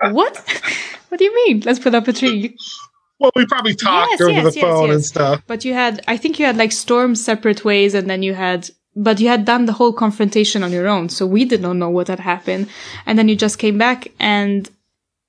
[0.00, 0.12] Huh?
[0.12, 0.36] What?
[1.08, 1.60] what do you mean?
[1.64, 2.56] Let's put up a tree.
[3.20, 5.42] Well, we probably talked yes, over yes, the phone yes, and stuff.
[5.46, 8.68] But you had, I think you had like stormed separate ways and then you had
[8.96, 11.10] but you had done the whole confrontation on your own.
[11.10, 12.68] So we did not know what had happened.
[13.04, 14.68] And then you just came back and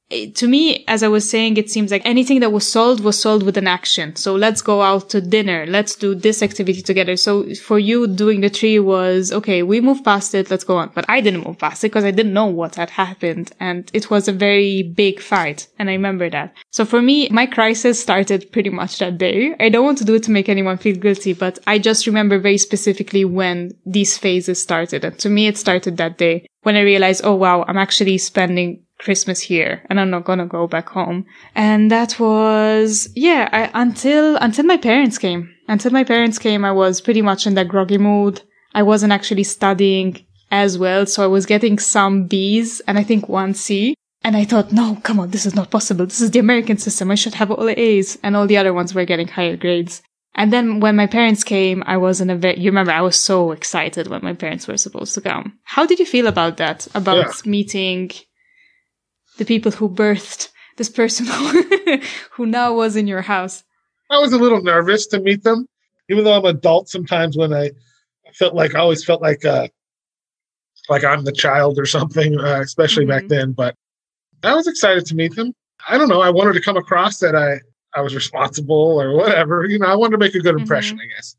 [0.10, 3.44] to me, as I was saying, it seems like anything that was sold was sold
[3.44, 4.16] with an action.
[4.16, 5.66] So let's go out to dinner.
[5.68, 7.18] Let's do this activity together.
[7.18, 10.50] So for you, doing the tree was, okay, we move past it.
[10.50, 10.92] Let's go on.
[10.96, 13.52] But I didn't move past it because I didn't know what had happened.
[13.60, 15.68] And it was a very big fight.
[15.78, 16.54] And I remember that.
[16.72, 19.56] So for me, my crisis started pretty much that day.
[19.60, 22.40] I don't want to do it to make anyone feel guilty, but I just remember
[22.40, 25.04] very specifically when these phases started.
[25.04, 28.84] And to me, it started that day when I realized, oh wow, I'm actually spending
[29.00, 31.26] Christmas here and I'm not gonna go back home.
[31.56, 35.54] And that was, yeah, I, until, until my parents came.
[35.68, 38.42] Until my parents came, I was pretty much in that groggy mood.
[38.74, 41.06] I wasn't actually studying as well.
[41.06, 43.96] So I was getting some B's and I think one C.
[44.24, 46.06] And I thought, no, come on, this is not possible.
[46.06, 47.12] This is the American system.
[47.12, 48.18] I should have all the A's.
[48.24, 50.02] And all the other ones were getting higher grades.
[50.36, 53.16] And then when my parents came, I was in a very, you remember, I was
[53.16, 55.58] so excited when my parents were supposed to come.
[55.64, 56.88] How did you feel about that?
[56.94, 57.50] About yeah.
[57.50, 58.12] meeting
[59.38, 61.26] the people who birthed this person
[62.32, 63.64] who now was in your house?
[64.10, 65.68] I was a little nervous to meet them,
[66.10, 66.90] even though I'm an adult.
[66.90, 67.72] Sometimes when I
[68.34, 69.68] felt like I always felt like uh,
[70.90, 73.10] like I'm the child or something, uh, especially mm-hmm.
[73.10, 73.52] back then.
[73.52, 73.76] But
[74.44, 75.54] I was excited to meet them.
[75.88, 76.22] I don't know.
[76.22, 77.60] I wanted to come across that I
[77.98, 79.66] I was responsible or whatever.
[79.66, 80.98] You know, I wanted to make a good impression.
[80.98, 81.12] Mm-hmm.
[81.12, 81.36] I guess.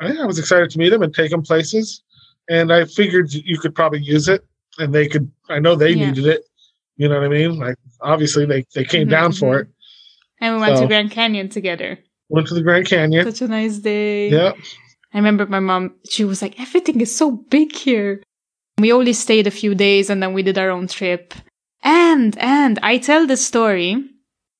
[0.00, 2.02] I, I was excited to meet them and take them places,
[2.48, 4.44] and I figured you could probably use it,
[4.78, 5.30] and they could.
[5.48, 6.06] I know they yeah.
[6.06, 6.42] needed it
[7.02, 7.58] you know what I mean?
[7.58, 9.70] Like obviously they they came mm-hmm, down for mm-hmm.
[9.70, 9.74] it.
[10.40, 11.98] And we went so, to Grand Canyon together.
[12.28, 13.24] Went to the Grand Canyon.
[13.24, 14.28] Such a nice day.
[14.28, 14.52] Yeah.
[15.12, 18.22] I remember my mom, she was like, everything is so big here.
[18.78, 21.34] We only stayed a few days and then we did our own trip.
[21.82, 24.02] And, and I tell this story,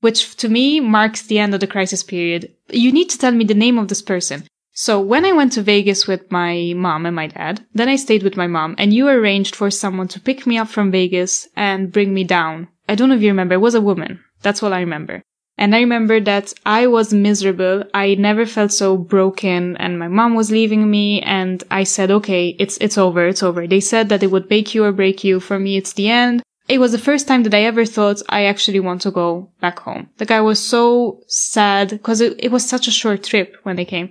[0.01, 2.53] which to me marks the end of the crisis period.
[2.70, 4.45] You need to tell me the name of this person.
[4.74, 8.22] So when I went to Vegas with my mom and my dad, then I stayed
[8.22, 11.92] with my mom and you arranged for someone to pick me up from Vegas and
[11.92, 12.68] bring me down.
[12.88, 13.54] I don't know if you remember.
[13.54, 14.20] It was a woman.
[14.40, 15.22] That's all I remember.
[15.58, 17.84] And I remember that I was miserable.
[17.92, 22.56] I never felt so broken and my mom was leaving me and I said, okay,
[22.58, 23.28] it's, it's over.
[23.28, 23.66] It's over.
[23.66, 25.38] They said that it would make you or break you.
[25.38, 26.42] For me, it's the end.
[26.66, 29.80] It was the first time that I ever thought I actually want to go back
[29.80, 30.08] home.
[30.18, 33.84] Like I was so sad because it, it was such a short trip when they
[33.84, 34.10] came.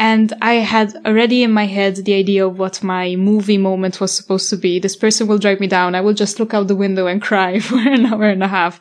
[0.00, 4.10] And I had already in my head the idea of what my movie moment was
[4.10, 4.78] supposed to be.
[4.78, 5.94] This person will drive me down.
[5.94, 8.80] I will just look out the window and cry for an hour and a half.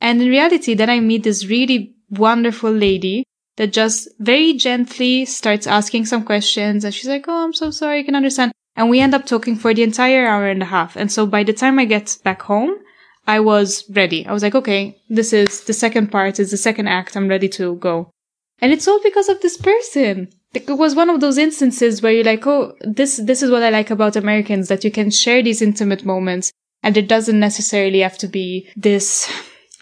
[0.00, 3.24] And in reality, then I meet this really wonderful lady
[3.56, 6.84] that just very gently starts asking some questions.
[6.84, 7.98] And she's like, Oh, I'm so sorry.
[7.98, 8.52] I can understand.
[8.76, 10.94] And we end up talking for the entire hour and a half.
[10.94, 12.76] And so by the time I get back home,
[13.26, 14.24] I was ready.
[14.24, 17.16] I was like, okay, this is the second part, is the second act.
[17.16, 18.12] I'm ready to go.
[18.60, 22.24] And it's all because of this person it was one of those instances where you're
[22.24, 25.62] like, oh, this, this is what I like about Americans, that you can share these
[25.62, 26.50] intimate moments
[26.82, 29.30] and it doesn't necessarily have to be this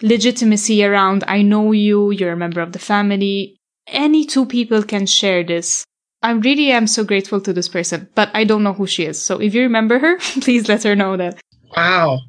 [0.01, 3.57] legitimacy around, I know you, you're a member of the family.
[3.87, 5.85] Any two people can share this.
[6.21, 9.21] I really am so grateful to this person, but I don't know who she is.
[9.21, 11.39] So if you remember her, please let her know that.
[11.75, 12.19] Wow.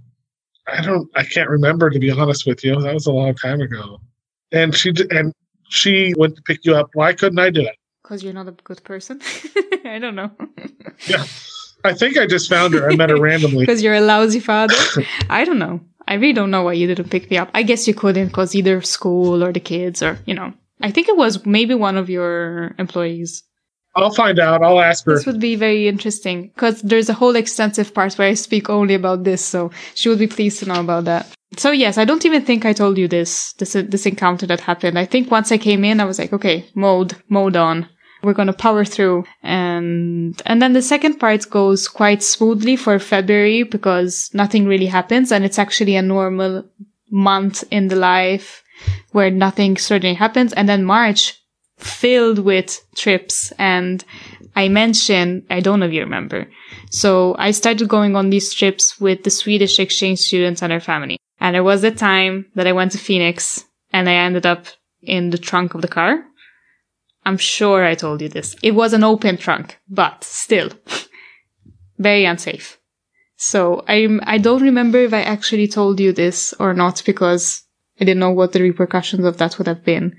[0.67, 2.81] I don't, I can't remember to be honest with you.
[2.81, 4.01] That was a long time ago.
[4.53, 5.33] And she, and
[5.69, 6.91] she went to pick you up.
[6.95, 7.77] Why couldn't I do it?
[8.11, 9.21] Because you're not a good person.
[9.85, 10.33] I don't know.
[11.07, 11.25] yeah.
[11.85, 12.91] I think I just found her.
[12.91, 13.61] I met her randomly.
[13.65, 14.75] Because you're a lousy father.
[15.31, 15.81] I don't know.
[16.09, 17.51] I really don't know why you didn't pick me up.
[17.55, 21.09] I guess you couldn't because either school or the kids or, you know, I think
[21.09, 23.45] it was maybe one of your employees.
[23.95, 24.63] I'll find out.
[24.63, 25.15] I'll ask her.
[25.15, 28.95] This would be very interesting because there's a whole extensive part where I speak only
[28.95, 29.45] about this.
[29.45, 31.33] So she would be pleased to know about that.
[31.57, 34.99] So yes, I don't even think I told you this, this, this encounter that happened.
[34.99, 37.89] I think once I came in, I was like, okay, mode, mode on.
[38.23, 39.25] We're going to power through.
[39.43, 45.33] And, and then the second part goes quite smoothly for February because nothing really happens
[45.33, 46.65] and it's actually a normal
[47.11, 48.63] month in the life
[49.13, 50.53] where nothing certainly happens.
[50.53, 51.37] And then March
[51.79, 54.05] filled with trips and
[54.55, 56.49] I mentioned, I don't know if you remember.
[56.91, 61.19] So I started going on these trips with the Swedish exchange students and their family.
[61.41, 64.67] And there was a time that I went to Phoenix and I ended up
[65.03, 66.25] in the trunk of the car
[67.25, 68.57] I'm sure I told you this.
[68.63, 70.71] It was an open trunk, but still
[71.99, 72.79] very unsafe.
[73.37, 77.63] So I I don't remember if I actually told you this or not because
[78.01, 80.17] I didn't know what the repercussions of that would have been.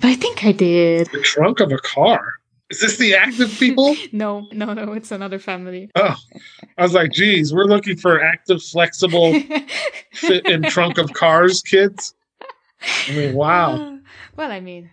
[0.00, 1.08] But I think I did.
[1.12, 2.34] The trunk of a car.
[2.70, 3.96] Is this the active people?
[4.12, 4.92] no, no, no.
[4.92, 5.90] It's another family.
[5.94, 6.14] Oh,
[6.76, 9.40] I was like, geez, we're looking for active, flexible,
[10.12, 12.14] fit in trunk of cars kids.
[13.08, 13.98] I mean, wow.
[14.36, 14.90] well, I mean,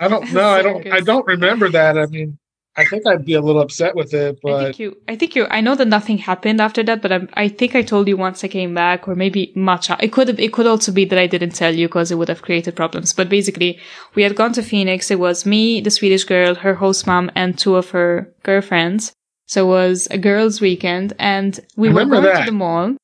[0.00, 0.48] I don't know.
[0.48, 0.86] I don't.
[0.92, 1.96] I don't remember that.
[1.98, 2.38] I mean,
[2.76, 4.96] I think I'd be a little upset with it, I think you.
[5.06, 5.46] I think you.
[5.48, 8.42] I know that nothing happened after that, but I'm, I think I told you once
[8.42, 9.90] I came back, or maybe much.
[9.90, 10.28] It could.
[10.28, 12.74] have- It could also be that I didn't tell you because it would have created
[12.74, 13.12] problems.
[13.12, 13.78] But basically,
[14.16, 15.10] we had gone to Phoenix.
[15.10, 19.12] It was me, the Swedish girl, her host mom, and two of her girlfriends.
[19.46, 22.40] So it was a girls' weekend, and we I were going that.
[22.40, 22.96] to the mall.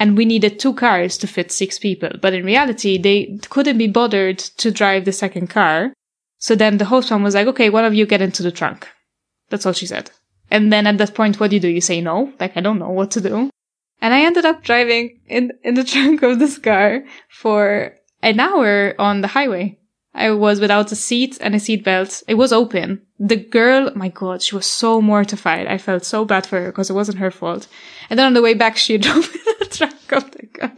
[0.00, 2.10] And we needed two cars to fit six people.
[2.22, 5.92] But in reality, they couldn't be bothered to drive the second car.
[6.38, 8.88] So then the host mom was like, okay, one of you get into the trunk.
[9.50, 10.10] That's all she said.
[10.50, 11.68] And then at that point, what do you do?
[11.68, 12.32] You say no?
[12.40, 13.50] Like, I don't know what to do.
[14.00, 18.94] And I ended up driving in, in the trunk of this car for an hour
[18.98, 19.78] on the highway.
[20.14, 22.22] I was without a seat and a seat belt.
[22.26, 23.02] It was open.
[23.20, 25.66] The girl, my god, she was so mortified.
[25.66, 27.68] I felt so bad for her because it wasn't her fault.
[28.10, 30.72] And then on the way back, she drove in the trunk of the car.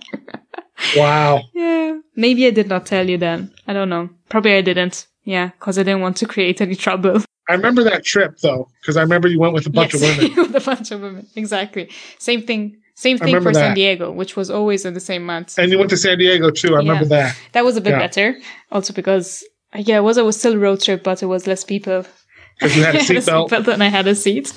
[0.97, 1.43] wow.
[1.55, 1.99] yeah.
[2.17, 3.53] Maybe I did not tell you then.
[3.67, 4.11] I don't know.
[4.29, 5.07] Probably I didn't.
[5.25, 7.19] Yeah, because I didn't want to create any trouble.
[7.49, 10.19] I remember that trip though, because I remember you went with a bunch yes, of
[10.37, 10.53] women.
[10.53, 11.27] with a bunch of women.
[11.37, 11.91] Exactly.
[12.19, 12.77] Same thing.
[12.95, 13.75] Same thing for San.
[13.75, 15.59] Diego, which was always in the same month.
[15.59, 16.75] And you went to San Diego too.
[16.75, 17.35] I remember that.
[17.53, 17.99] That was a bit Yeah.
[17.99, 18.39] better,
[18.71, 19.43] also because
[19.75, 22.05] yeah, it was it was still a road trip, but it was less people.
[22.59, 23.49] Because you had a I had a seatbelt.
[23.49, 24.53] seatbelt and I had a seat.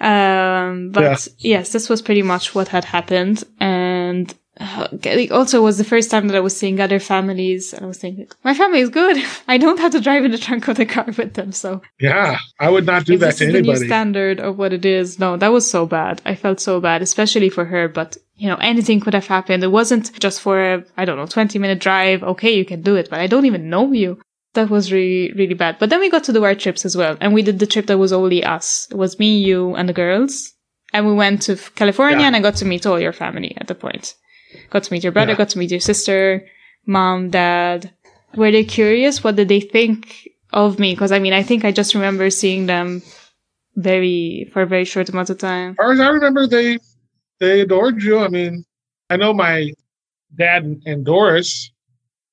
[0.00, 5.78] Um, but yes, this was pretty much what had happened, and uh, it also was
[5.78, 8.80] the first time that I was seeing other families, and I was thinking, my family
[8.80, 9.16] is good.
[9.48, 12.38] I don't have to drive in the trunk of the car with them, so Yeah,
[12.58, 13.86] I would not do if that this to is the new anybody.
[13.86, 15.18] standard of what it is.
[15.18, 16.20] No, that was so bad.
[16.24, 17.88] I felt so bad, especially for her.
[17.88, 19.62] But you know, anything could have happened.
[19.64, 22.22] It wasn't just for a I don't know twenty minute drive.
[22.22, 24.20] Okay, you can do it, but I don't even know you.
[24.54, 25.76] That was really really bad.
[25.78, 27.86] But then we got to do our trips as well, and we did the trip
[27.86, 28.88] that was only us.
[28.90, 30.52] It was me, you, and the girls,
[30.92, 32.26] and we went to California, Yeah.
[32.28, 34.14] and I got to meet all your family at the point.
[34.70, 35.38] Got to meet your brother, Yeah.
[35.38, 36.46] got to meet your sister,
[36.86, 37.92] mom, dad.
[38.34, 39.24] Were they curious?
[39.24, 40.92] What did they think of me?
[40.92, 43.02] Because I mean, I think I just remember seeing them
[43.76, 45.70] very for a very short amount of time.
[45.70, 46.78] As far as I remember, they
[47.40, 48.18] they adored you.
[48.18, 48.64] I mean,
[49.10, 49.72] I know my
[50.36, 51.70] dad and, and Doris.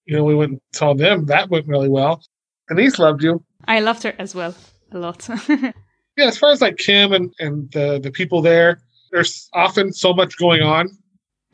[0.05, 1.25] You know, we went and saw them.
[1.25, 2.21] That went really well.
[2.67, 3.43] Denise loved you.
[3.67, 4.55] I loved her as well
[4.91, 5.27] a lot.
[6.17, 8.79] Yeah, as far as like Kim and and the the people there,
[9.11, 10.87] there's often so much going on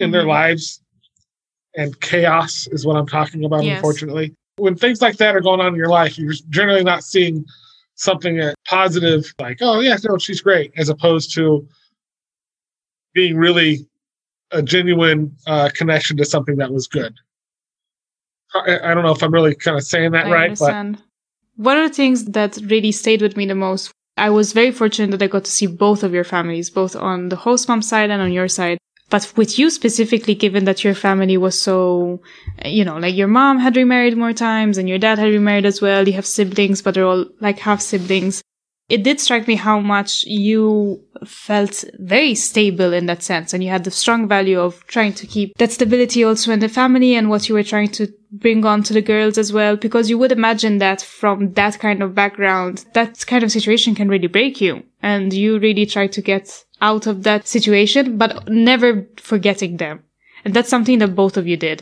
[0.02, 0.30] in their Mhm.
[0.30, 0.82] lives,
[1.76, 3.64] and chaos is what I'm talking about.
[3.64, 3.78] Yes.
[3.78, 7.46] Unfortunately, when things like that are going on in your life, you're generally not seeing
[7.96, 11.68] something that positive, like oh yeah, no, she's great, as opposed to
[13.14, 13.88] being really
[14.52, 17.14] a genuine uh, connection to something that was good.
[18.54, 20.98] I, I don't know if I'm really kind of saying that I right, but.
[21.58, 25.12] One of the things that really stayed with me the most, I was very fortunate
[25.12, 28.10] that I got to see both of your families, both on the host mom side
[28.10, 28.78] and on your side.
[29.12, 32.22] But with you specifically, given that your family was so,
[32.66, 35.82] you know, like your mom had remarried more times and your dad had remarried as
[35.82, 36.08] well.
[36.08, 38.42] You have siblings, but they're all like half siblings.
[38.88, 43.54] It did strike me how much you felt very stable in that sense.
[43.54, 46.68] And you had the strong value of trying to keep that stability also in the
[46.68, 49.78] family and what you were trying to bring on to the girls as well.
[49.78, 54.10] Because you would imagine that from that kind of background, that kind of situation can
[54.10, 54.84] really break you.
[55.02, 60.04] And you really try to get out of that situation, but never forgetting them.
[60.44, 61.82] And that's something that both of you did.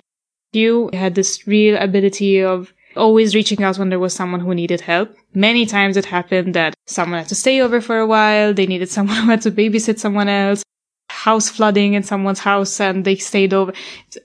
[0.52, 4.82] You had this real ability of always reaching out when there was someone who needed
[4.82, 5.16] help.
[5.34, 8.54] Many times it happened that someone had to stay over for a while.
[8.54, 10.64] They needed someone who had to babysit someone else.
[11.10, 13.74] House flooding in someone's house and they stayed over.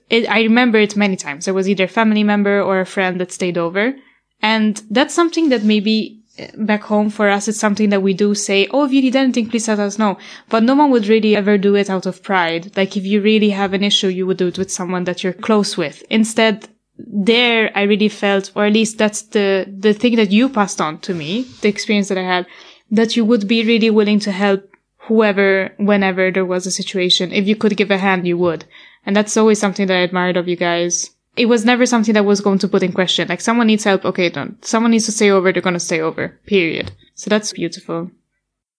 [0.09, 1.45] It, I remember it many times.
[1.45, 3.95] There was either a family member or a friend that stayed over.
[4.41, 6.21] And that's something that maybe
[6.57, 9.49] back home for us, it's something that we do say, oh, if you need anything,
[9.49, 10.17] please let us know.
[10.49, 12.75] But no one would really ever do it out of pride.
[12.75, 15.33] Like if you really have an issue, you would do it with someone that you're
[15.33, 16.03] close with.
[16.09, 16.67] Instead,
[16.97, 20.99] there I really felt, or at least that's the, the thing that you passed on
[20.99, 22.47] to me, the experience that I had,
[22.91, 27.31] that you would be really willing to help whoever, whenever there was a situation.
[27.31, 28.65] If you could give a hand, you would.
[29.05, 31.11] And that's always something that I admired of you guys.
[31.37, 33.27] It was never something that was going to put in question.
[33.27, 34.57] Like someone needs help, okay, done.
[34.61, 36.29] Someone needs to stay over, they're going to stay over.
[36.45, 36.91] Period.
[37.15, 38.11] So that's beautiful.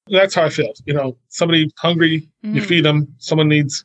[0.08, 0.72] that's how I feel.
[0.84, 2.66] You know, somebody hungry, you Mhm.
[2.66, 3.08] feed them.
[3.18, 3.84] Someone needs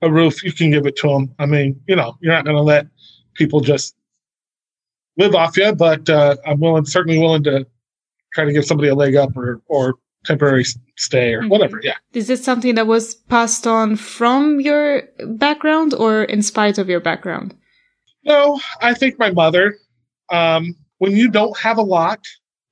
[0.00, 1.34] a roof, you can give it to them.
[1.38, 2.86] I mean, you know, you're not going to let
[3.34, 3.94] people just
[5.18, 7.66] live off you, but uh, I'm willing, certainly willing to
[8.32, 10.64] try to give somebody a leg up or or temporary
[10.96, 11.50] stay or Mhm.
[11.50, 11.80] whatever.
[11.82, 11.96] Yeah.
[12.14, 17.00] Is this something that was passed on from your background or in spite of your
[17.00, 17.54] background?
[18.28, 19.78] No, I think my mother.
[20.30, 22.20] Um, when you don't have a lot,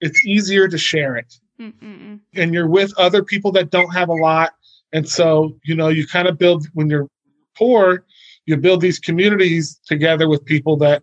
[0.01, 1.35] it's easier to share it.
[1.59, 2.21] Mm-mm-mm.
[2.35, 4.53] and you're with other people that don't have a lot.
[4.93, 7.09] And so, you know, you kind of build when you're
[7.57, 8.05] poor,
[8.45, 11.03] you build these communities together with people that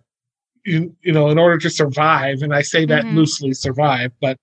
[0.63, 3.15] you you know, in order to survive, and I say that Mhm.
[3.15, 4.37] loosely survive, but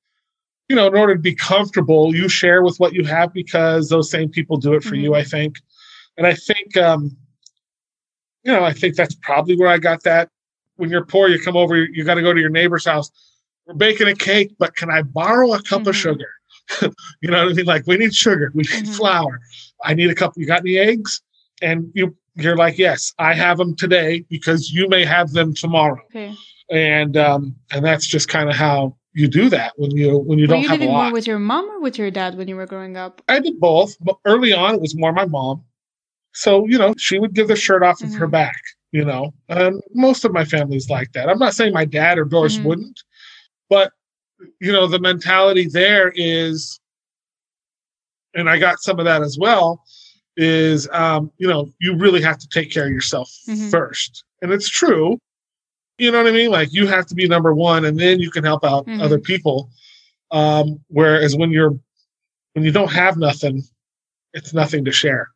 [0.69, 4.11] you know, in order to be comfortable, you share with what you have because those
[4.11, 5.03] same people do it for Mhm.
[5.03, 5.61] you, I think.
[6.19, 7.17] And I think, um,
[8.45, 10.29] you know, I think that's probably where I got that.
[10.77, 13.11] When you're poor, you come over, you, you got to go to your neighbor's house.
[13.67, 15.99] We're baking a cake, but can I borrow a cup of Mhm.
[15.99, 16.29] sugar?
[17.21, 17.67] you know what I mean?
[17.67, 18.97] Like, we need sugar, we need Mhm.
[18.97, 19.41] flour.
[19.85, 20.33] I need a cup.
[20.37, 21.21] You got any eggs?
[21.63, 26.01] And you, you're like, yes, I have them today because you may have them tomorrow.
[26.07, 26.35] Okay.
[26.71, 30.47] And um, and that's just kind of how you do that when you when you
[30.47, 31.05] don't you have a living lot.
[31.07, 33.21] more with your mom or with your dad when you were growing up?
[33.29, 35.65] I did both, but early on it was more my mom.
[36.33, 38.33] So, you know, she would give the shirt off of her Mhm.
[38.33, 38.61] back,
[38.93, 39.33] you know.
[39.49, 41.29] And most of my family's like that.
[41.29, 42.65] I'm not saying my dad or Doris Mhm.
[42.65, 43.01] wouldn't,
[43.69, 43.93] but
[44.61, 46.81] you know, the mentality there is
[48.35, 49.83] and I got some of that as well,
[50.37, 53.71] is um, you know, you really have to take care of yourself Mhm.
[53.71, 54.25] first.
[54.41, 55.19] And it's true.
[55.99, 56.51] You know what I mean?
[56.51, 59.03] Like you have to be number one and then you can help out Mhm.
[59.03, 59.69] other people.
[60.31, 61.75] Um, whereas when you're
[62.55, 63.63] when you don't have nothing,
[64.33, 65.29] it's nothing to share.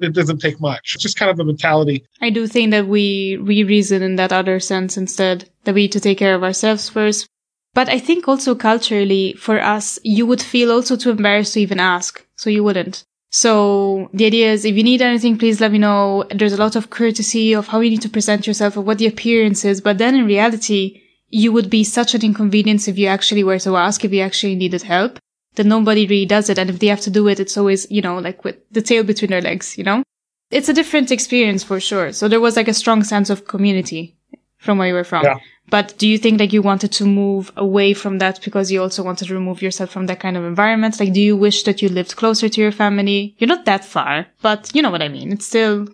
[0.00, 0.92] It doesn't take much.
[0.94, 2.04] It's just kind of a mentality.
[2.20, 5.92] I do think that we we reason in that other sense instead that we need
[5.92, 7.28] to take care of ourselves first.
[7.74, 11.80] But I think also culturally for us, you would feel also too embarrassed to even
[11.80, 13.04] ask, so you wouldn't.
[13.30, 16.24] So the idea is if you need anything, please let me know.
[16.30, 19.06] There's a lot of courtesy of how you need to present yourself or what the
[19.06, 19.80] appearance is.
[19.80, 23.76] But then in reality, you would be such an inconvenience if you actually were to
[23.76, 25.18] ask, if you actually needed help,
[25.56, 26.58] that nobody really does it.
[26.58, 29.02] And if they have to do it, it's always, you know, like with the tail
[29.04, 30.02] between their legs, you know?
[30.50, 32.12] It's a different experience for sure.
[32.12, 34.16] So there was like a strong sense of community
[34.58, 35.24] from where you were from.
[35.24, 35.38] Yeah.
[35.70, 39.02] But do you think like you wanted to move away from that because you also
[39.02, 41.00] wanted to remove yourself from that kind of environment?
[41.00, 43.34] Like, do you wish that you lived closer to your family?
[43.38, 45.32] You're not that far, but you know what I mean.
[45.32, 45.88] It's still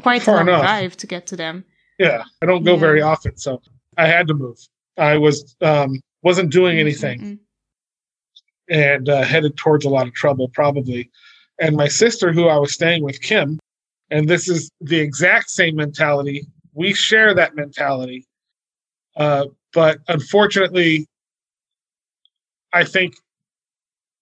[0.00, 0.62] quite Far a long enough.
[0.62, 1.64] drive to get to them.
[1.98, 2.22] Yeah.
[2.42, 2.80] I don't go Yeah.
[2.80, 3.60] very often, so
[3.98, 4.56] I had to move.
[4.96, 7.20] I was um wasn't doing anything.
[7.20, 7.38] Mm-mm.
[8.68, 11.10] And uh, headed towards a lot of trouble, probably.
[11.60, 13.58] And my sister, who I was staying with, Kim,
[14.10, 16.46] and this is the exact same mentality.
[16.72, 18.26] We share that mentality.
[19.16, 21.06] Uh, but unfortunately,
[22.72, 23.14] I think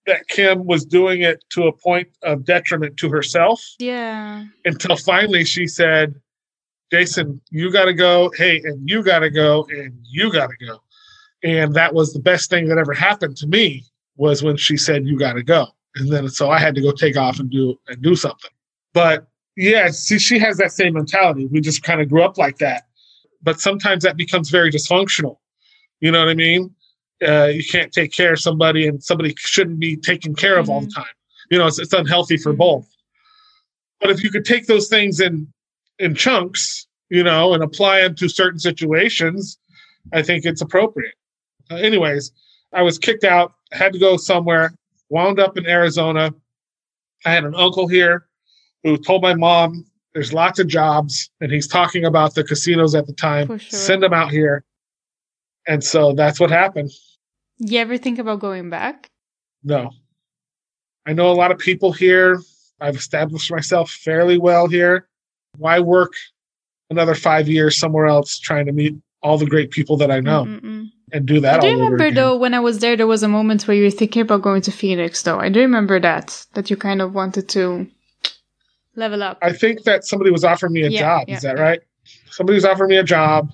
[0.07, 4.45] that Kim was doing it to a point of detriment to herself Yeah.
[4.65, 6.15] until finally she said,
[6.91, 8.31] Jason, you got to go.
[8.37, 10.83] Hey, and you got to go, and you got to go.
[11.43, 13.85] And that was the best thing that ever happened to me
[14.17, 15.67] was when she said, you got to go.
[15.97, 18.51] And then so I had to go take off and do and do something.
[18.95, 21.47] But yeah, see, she has that same mentality.
[21.47, 22.85] We just kind of grew up like that.
[23.43, 25.37] But sometimes that becomes very dysfunctional.
[26.01, 26.75] You know what I mean?
[27.27, 30.81] Uh, you can't take care of somebody, and somebody shouldn't be taken care of all
[30.81, 31.05] the time.
[31.51, 32.59] You know, it's, it's unhealthy for Mhm.
[32.59, 32.89] both.
[34.01, 35.53] But if you could take those things in
[35.99, 39.59] in chunks, you know, and apply them to certain situations,
[40.13, 41.15] I think it's appropriate.
[41.71, 42.33] Uh, anyways,
[42.73, 44.75] I was kicked out, had to go somewhere,
[45.09, 46.33] wound up in Arizona.
[47.25, 48.27] I had an uncle here
[48.83, 53.07] who told my mom there's lots of jobs, and he's talking about the casinos at
[53.07, 53.47] the time.
[53.47, 53.59] Sure.
[53.59, 54.65] Send them out here.
[55.67, 56.91] And so that's what happened.
[57.59, 59.09] You ever think about going back?
[59.63, 59.91] No.
[61.07, 62.41] I know a lot of people here.
[62.81, 65.09] I've established myself fairly well here.
[65.57, 66.13] Why work
[66.91, 70.45] another five years somewhere else trying to meet all the great people that I know
[70.45, 70.91] Mm-mm-mm.
[71.13, 73.23] And do that I do all over remember though when I was there, there was
[73.23, 75.23] a moment where you were thinking about going to Phoenix.
[75.23, 77.87] Though I do remember that that you kind of wanted to
[78.97, 79.39] level up.
[79.43, 81.25] I think that somebody was offering me a Yeah, job.
[81.29, 81.63] yeah, Is that yeah.
[81.63, 81.81] right?
[82.31, 83.51] Somebody was offering me a job.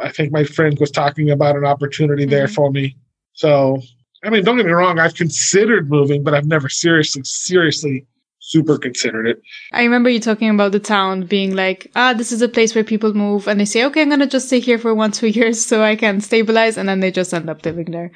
[0.00, 2.54] I think my friend was talking about an opportunity there Mhm.
[2.54, 2.96] for me.
[3.34, 3.80] So,
[4.24, 4.98] I mean, don't get me wrong.
[4.98, 8.06] I've considered moving, but I've never seriously, seriously,
[8.44, 9.42] super considered it.
[9.72, 12.84] I remember you talking about the town being like, ah, this is a place where
[12.84, 15.64] people move, and they say, okay, I'm gonna just stay here for one, two years
[15.64, 18.10] so I can stabilize, and then they just end up living there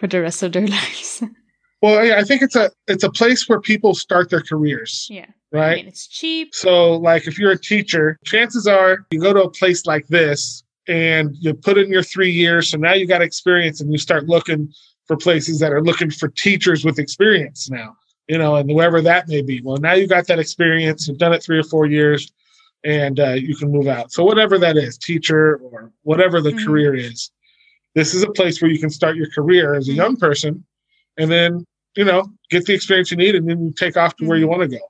[0.00, 1.22] for the rest of their lives.
[1.82, 5.26] Well, yeah, I think it's a it's a place where people start their careers, yeah,
[5.52, 5.76] I right?
[5.76, 6.54] mean, it's cheap.
[6.54, 10.64] So, like, if you're a teacher, chances are you go to a place like this
[10.88, 12.70] and you put in your three years.
[12.70, 14.72] So now you got experience and you start looking
[15.06, 17.96] for places that are looking for teachers with experience now,
[18.28, 19.60] you know, and wherever that may be.
[19.62, 22.32] Well, now you got that experience, you've done it three or four years,
[22.84, 24.12] and uh, you can move out.
[24.12, 26.64] So, whatever that is, teacher or whatever the Mhm.
[26.64, 27.30] career is,
[27.94, 29.96] this is a place where you can start your career as a Mhm.
[29.96, 30.64] young person
[31.16, 31.64] and then,
[31.96, 34.46] you know, get the experience you need and then you take off to where you
[34.46, 34.50] Mhm.
[34.50, 34.84] want to go.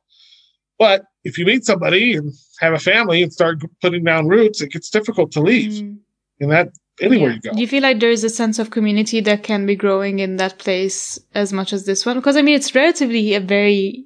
[0.78, 4.72] But if you meet somebody and have a family and start putting down roots, it
[4.72, 5.72] gets difficult to leave.
[5.72, 5.98] Mm.
[6.40, 6.70] And that
[7.00, 7.34] anywhere Yeah.
[7.34, 7.54] you go.
[7.54, 10.36] Do you feel like there is a sense of community that can be growing in
[10.36, 12.16] that place as much as this one?
[12.16, 14.04] Because I mean, it's relatively a very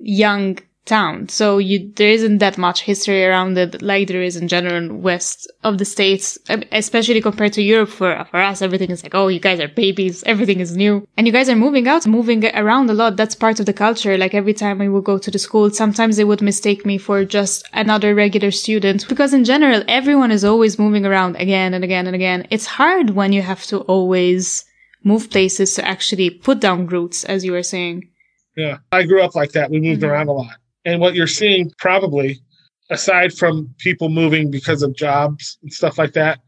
[0.00, 1.28] young town.
[1.28, 5.50] So you, there isn't that much history around it like there is in general west
[5.62, 6.38] of the states,
[6.72, 7.90] especially compared to Europe.
[7.90, 10.24] For, for us, everything is like, oh, you guys are babies.
[10.24, 11.06] Everything is new.
[11.16, 13.16] And you guys are moving out, moving around a lot.
[13.16, 14.16] That's part of the culture.
[14.16, 17.24] Like every time I would go to the school, sometimes they would mistake me for
[17.24, 22.06] just another regular student because in general, everyone is always moving around again and again
[22.06, 22.46] and again.
[22.50, 24.64] It's hard when you have to always
[25.04, 28.08] move places to actually put down roots, as you were saying.
[28.56, 29.70] Yeah, I grew up like that.
[29.70, 30.10] We moved mm-hmm.
[30.10, 30.56] around a lot.
[30.88, 32.40] And what you're seeing probably,
[32.88, 36.40] aside from people moving because of jobs and stuff like that,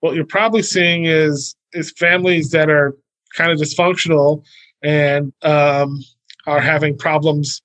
[0.00, 2.94] what you're probably seeing is is families that are
[3.34, 4.44] kind of dysfunctional
[4.82, 5.98] and um,
[6.46, 7.62] are having problems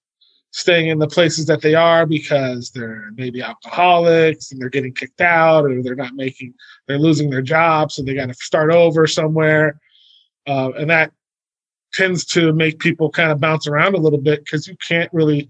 [0.51, 5.19] staying in the places that they are because they're maybe alcoholics and they're getting kicked
[5.19, 6.53] out or they're not making
[6.87, 9.77] they're losing their job so they got to start over somewhere.
[10.47, 11.11] Uh, and that
[11.93, 15.49] tends to make people kind of bounce around a little bit because you can't really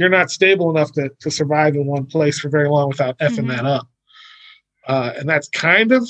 [0.00, 3.40] you're not stable enough to, to survive in one place for very long without effing
[3.40, 3.48] mm-hmm.
[3.48, 3.88] that up.
[4.86, 6.08] Uh, and that's kind of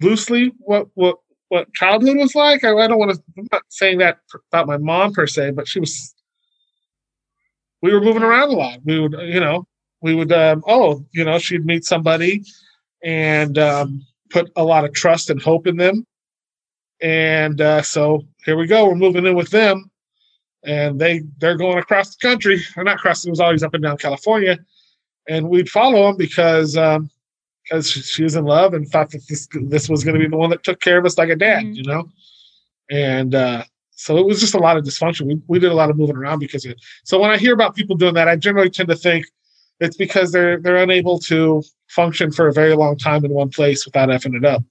[0.00, 1.16] loosely what what
[1.48, 2.64] what childhood was like.
[2.64, 4.18] I, I don't want to i'm not saying that
[4.50, 6.14] about my mom per se but she was
[7.82, 8.78] we were moving around a lot.
[8.84, 9.66] We would you know
[10.00, 12.42] we would um, oh you know she'd meet somebody
[13.04, 16.04] and um, put a lot of trust and hope in them.
[17.00, 18.88] And uh, so here we go.
[18.88, 19.90] We're moving in with them,
[20.64, 22.60] and they they're going across the country.
[22.76, 23.24] Or not across.
[23.24, 24.58] It was always up and down California,
[25.28, 27.10] and we'd follow them because um,
[27.62, 30.36] because she was in love and thought that this this was going to be the
[30.36, 31.74] one that took care of us like a dad, mm-hmm.
[31.74, 32.08] you know.
[32.90, 35.26] And uh, so it was just a lot of dysfunction.
[35.26, 36.80] We we did a lot of moving around because of it.
[37.04, 39.26] So when I hear about people doing that, I generally tend to think
[39.80, 43.84] it's because they're they're unable to function for a very long time in one place
[43.84, 44.62] without effing it up.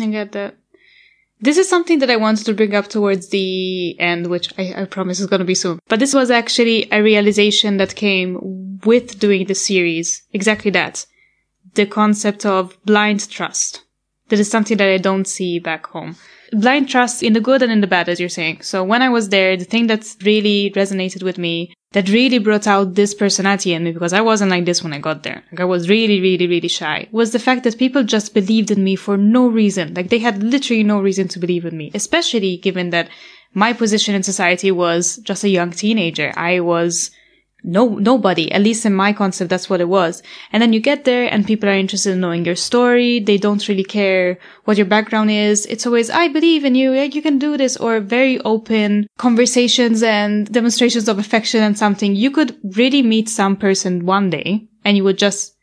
[0.00, 0.56] I get that.
[1.42, 4.84] This is something that I wanted to bring up towards the end, which I, I
[4.84, 5.80] promise is going to be soon.
[5.88, 10.22] But this was actually a realization that came with doing the series.
[10.32, 11.04] Exactly that.
[11.74, 13.82] The concept of blind trust.
[14.28, 16.16] That is something that I don't see back home.
[16.52, 18.60] Blind trust in the good and in the bad, as you're saying.
[18.60, 22.66] So when I was there, the thing that really resonated with me that really brought
[22.66, 25.42] out this personality in me because I wasn't like this when I got there.
[25.52, 28.82] Like I was really, really, really shy was the fact that people just believed in
[28.82, 29.94] me for no reason.
[29.94, 33.08] Like they had literally no reason to believe in me, especially given that
[33.54, 36.32] my position in society was just a young teenager.
[36.36, 37.10] I was
[37.64, 40.22] no nobody at least in my concept that's what it was.
[40.52, 43.20] And then you get there and people are interested in knowing your story.
[43.20, 45.66] They don't really care what your background is.
[45.66, 46.92] It's always i believe in you.
[46.92, 52.16] You can do this or very open conversations and demonstrations of affection and something.
[52.16, 55.54] You could really meet some person one day and you would just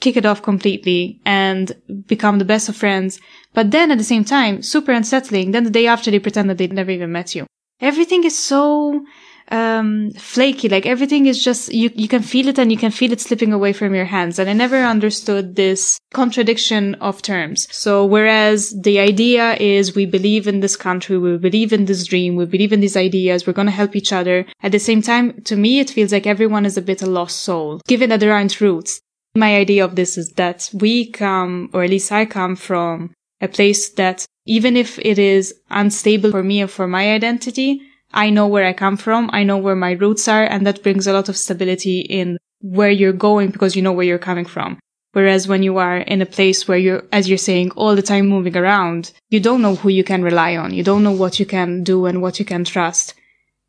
[0.00, 1.72] kick it off completely and
[2.06, 3.20] become the best of friends.
[3.54, 5.50] But then at the same time super unsettling.
[5.50, 7.46] Then the day after they pretend that they never even met you.
[7.80, 9.04] Everything is so
[9.50, 10.68] um, flaky.
[10.68, 13.52] Like everything is just, you, you can feel it and you can feel it slipping
[13.52, 14.38] away from your hands.
[14.38, 17.66] And I never understood this contradiction of terms.
[17.74, 22.36] So whereas the idea is we believe in this country, we believe in this dream,
[22.36, 24.46] we believe in these ideas, we're going to help each other.
[24.62, 27.40] At the same time, to me, it feels like everyone is a bit a lost
[27.40, 29.00] soul, given that there aren't roots.
[29.34, 33.48] My idea of this is that we come, or at least I come from a
[33.48, 37.82] place that even if it is unstable for me and for my identity,
[38.12, 39.30] I know where I come from.
[39.32, 40.44] I know where my roots are.
[40.44, 44.06] And that brings a lot of stability in where you're going because you know where
[44.06, 44.78] you're coming from.
[45.12, 48.28] Whereas when you are in a place where you're, as you're saying, all the time
[48.28, 50.74] moving around, you don't know who you can rely on.
[50.74, 53.14] You don't know what you can do and what you can trust.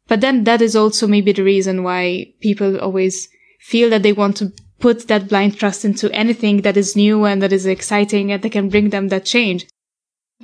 [0.08, 3.30] But then that is also maybe the reason why people always
[3.62, 7.42] feel that they want to put that blind trust into anything that is new and
[7.42, 9.68] that is exciting and that can bring them that change.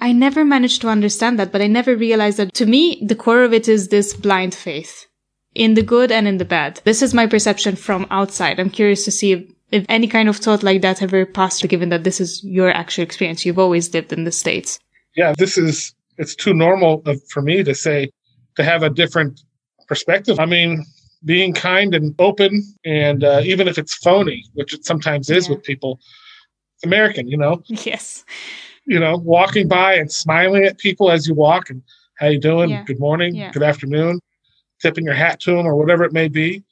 [0.02, 3.44] I never managed to understand that, but I never realized that to me, the core
[3.44, 5.06] of it is this blind faith
[5.54, 6.82] in the good and in the bad.
[6.84, 8.60] This is my perception from outside.
[8.60, 11.90] I'm curious to see if, if any kind of thought like that ever passed given
[11.90, 13.46] that this is your actual experience.
[13.46, 14.80] You've always lived in the States.
[15.16, 18.12] Yeah, this is, it's too normal for me to say,
[18.58, 19.42] to have a different
[19.88, 20.40] perspective.
[20.40, 20.86] I mean,
[21.24, 25.56] being kind and open, and uh, even if it's phony, which it sometimes is yeah.
[25.56, 26.00] with people,
[26.76, 27.64] it's American, you know?
[27.70, 28.26] Yes
[28.86, 31.82] you know, walking by and smiling at people as you walk and
[32.18, 32.70] how you doing?
[32.70, 32.84] Yeah.
[32.84, 33.52] Good morning, yeah.
[33.52, 34.20] good afternoon,
[34.82, 36.64] tipping your hat to them or whatever it may be.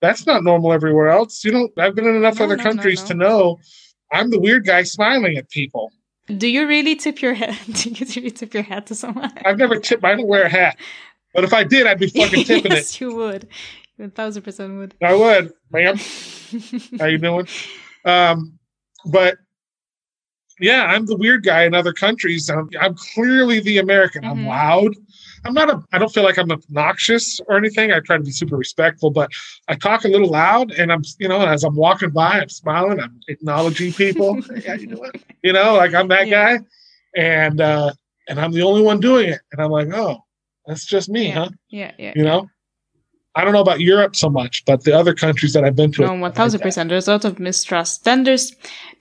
[0.00, 1.44] That's not normal everywhere else.
[1.44, 3.58] You know, I've been in enough no, other no, countries no, to know
[4.12, 5.92] I'm the weird guy smiling at people.
[6.36, 7.58] Do you really tip your hat?
[7.72, 9.32] Do you really tip your hat to someone?
[9.44, 10.04] I've never tipped.
[10.04, 10.78] I don't wear a hat,
[11.34, 12.74] but if I did, I'd be fucking tipping it.
[12.76, 13.00] yes, it.
[13.00, 13.48] you would.
[13.96, 14.94] You a thousand percent would.
[15.02, 15.96] I would, ma'am.
[16.98, 17.46] How you doing?
[18.04, 18.58] Um,
[19.10, 19.36] but
[20.60, 22.48] yeah, I'm the weird guy in other countries.
[22.50, 24.24] I'm, I'm clearly the American.
[24.24, 24.46] I'm Mhm.
[24.46, 24.94] loud.
[25.44, 27.92] I'm not a, I don't feel like I'm obnoxious or anything.
[27.92, 29.30] I try to be super respectful, but
[29.68, 32.98] I talk a little loud and I'm, you know, as I'm walking by, I'm smiling,
[33.00, 34.40] I'm acknowledging people.
[34.66, 35.12] How you doing?
[35.42, 36.56] You know, like I'm that Yeah.
[36.58, 36.64] guy.
[37.16, 37.92] And, uh,
[38.28, 39.40] and I'm the only one doing it.
[39.52, 40.18] And I'm like, oh,
[40.66, 41.34] that's just me, Yeah.
[41.34, 41.48] huh?
[41.70, 42.12] Yeah, yeah.
[42.16, 42.48] You know,
[43.38, 46.02] I don't know about Europe so much, but the other countries that I've been to,
[46.02, 46.88] No, one thousand percent.
[46.88, 48.02] There's a lot of mistrust.
[48.02, 48.52] Then there's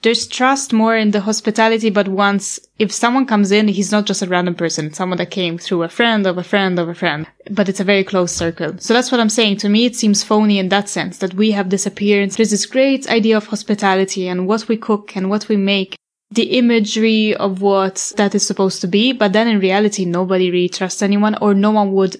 [0.03, 4.21] there's trust more in the hospitality, but once if someone comes in, he's not just
[4.21, 7.25] a random person, someone that came through a friend of a friend of a friend.
[7.49, 8.77] But it's a very close circle.
[8.77, 9.57] So that's what I'm saying.
[9.57, 12.35] To me it seems phony in that sense, that we have this appearance.
[12.35, 15.95] There's this great idea of hospitality and what we cook and what we make.
[16.29, 20.69] The imagery of what that is supposed to be, but then in reality nobody really
[20.69, 22.17] trusts anyone or no one would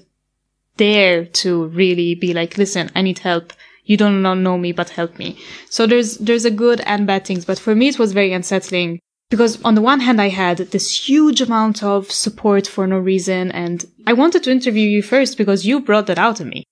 [0.77, 3.53] dare to really be like, listen, I need help.
[3.83, 5.37] You don't know me, but help me.
[5.69, 7.45] So there's, there's a good and bad things.
[7.45, 8.99] But for me, it was very unsettling
[9.29, 13.51] because on the one hand, I had this huge amount of support for no reason.
[13.51, 16.63] And I wanted to interview you first because you brought that out of me.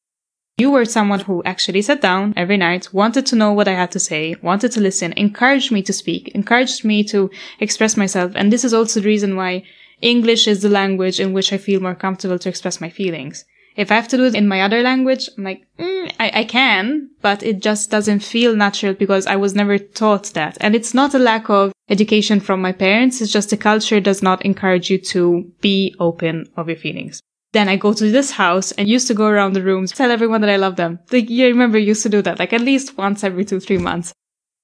[0.58, 3.92] You were someone who actually sat down every night, wanted to know what I had
[3.92, 7.30] to say, wanted to listen, encouraged me to speak, encouraged me to
[7.60, 8.32] express myself.
[8.36, 9.64] And this is also the reason why
[10.02, 13.44] English is the language in which I feel more comfortable to express my feelings.
[13.76, 16.44] If I have to do it in my other language, I'm like, mm, I, I
[16.46, 20.58] can, but it just doesn't feel natural because I was never taught that.
[20.62, 23.22] And it's not a lack of education from my parents.
[23.22, 27.20] It's just the culture does not encourage you to be open of your feelings.
[27.52, 30.42] Then I go to this house and used to go around the rooms, tell everyone
[30.42, 31.00] that I love them.
[31.12, 34.14] Like, you remember, used to do that like at least once every two, three months.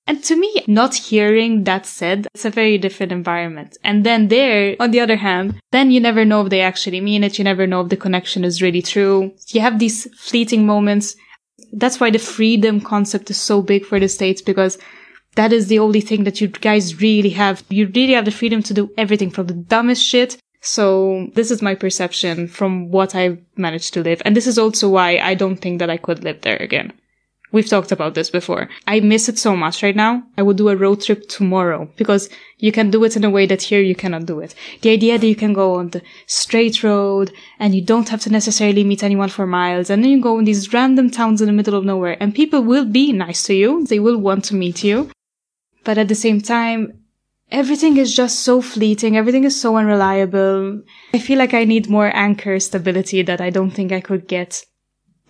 [0.08, 3.78] And to me, not hearing that said, it's a very different environment.
[3.84, 7.24] And then there, on the other hand, then you never know if they actually mean
[7.24, 7.38] it.
[7.38, 9.32] You never know if the connection is really true.
[9.48, 11.16] You have these fleeting moments.
[11.72, 14.78] That's why the freedom concept is so big for the States because
[15.36, 17.64] that is the only thing that you guys really have.
[17.70, 20.38] You really have the freedom to do everything from the dumbest shit.
[20.62, 24.22] So this is my perception from what I've managed to live.
[24.26, 26.94] And this is also why I don't think that I could live there again.
[27.52, 28.70] We've talked about this before.
[28.88, 30.24] I miss it so much right now.
[30.38, 32.30] I would do a road trip tomorrow because
[32.60, 34.56] you can do it in a way that here you cannot do it.
[34.82, 38.30] The idea that you can go on the straight road and you don't have to
[38.30, 41.54] necessarily meet anyone for miles and then you go in these random towns in the
[41.54, 43.86] middle of nowhere and people will be nice to you.
[43.86, 45.12] They will want to meet you.
[45.84, 47.02] But at the same time,
[47.52, 49.18] everything is just so fleeting.
[49.18, 50.84] Everything is so unreliable.
[51.14, 54.64] I feel like I need more anchor stability that I don't think I could get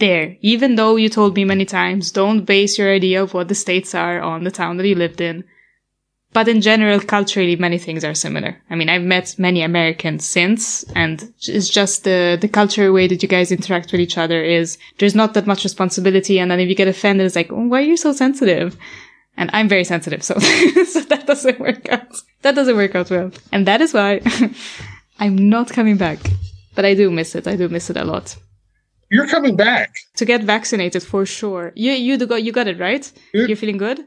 [0.01, 0.35] there.
[0.41, 3.95] Even though you told me many times, don't base your idea of what the states
[3.95, 5.45] are on the town that you lived in.
[6.33, 8.57] But in general, culturally, many things are similar.
[8.69, 13.21] I mean, I've met many Americans since, and it's just the, the cultural way that
[13.21, 16.39] you guys interact with each other is there's not that much responsibility.
[16.39, 18.77] And then if you get offended, it's like, why are you so sensitive?
[19.35, 22.15] And I'm very sensitive, so, so that doesn't work out.
[22.43, 23.31] That doesn't work out well.
[23.51, 24.21] And that is why
[25.19, 26.19] I'm not coming back.
[26.75, 27.47] But I do miss it.
[27.47, 28.37] I do miss it a lot.
[29.13, 29.89] You're coming back.
[30.15, 31.65] To get vaccinated for sure.
[31.75, 33.05] You you got you got it, right?
[33.33, 33.45] Yeah.
[33.47, 33.99] You're feeling good?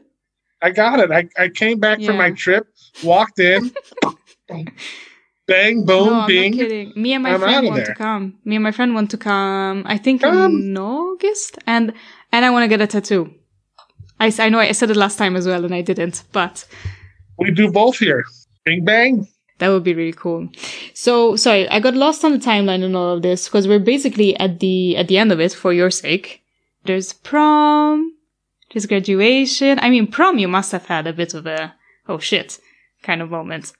[0.61, 1.09] I got it.
[1.11, 2.63] I, I came back from my trip,
[3.03, 3.71] walked in,
[5.47, 6.51] bang, boom, no, I'm bing.
[6.51, 6.93] not kidding.
[6.95, 7.85] Me and my I'm friend want there.
[7.85, 8.23] to come.
[8.45, 9.83] Me and my friend want to come.
[9.85, 10.55] I think Come.
[10.61, 11.93] in August, and
[12.31, 13.33] and I want to get a tattoo.
[14.19, 16.65] I I know I said it last time as well, and I didn't, but
[17.37, 18.23] We do both here.
[18.65, 19.27] Bing, bang.
[19.59, 20.49] That would be really cool.
[20.93, 24.37] So sorry, I got lost on the timeline and all of this because we're basically
[24.37, 26.43] at the at the end of it for your sake.
[26.83, 28.13] There's prom,
[28.73, 29.79] there's graduation.
[29.79, 31.73] I mean, prom you must have had a bit of a
[32.07, 32.59] oh shit
[33.01, 33.71] kind of moment.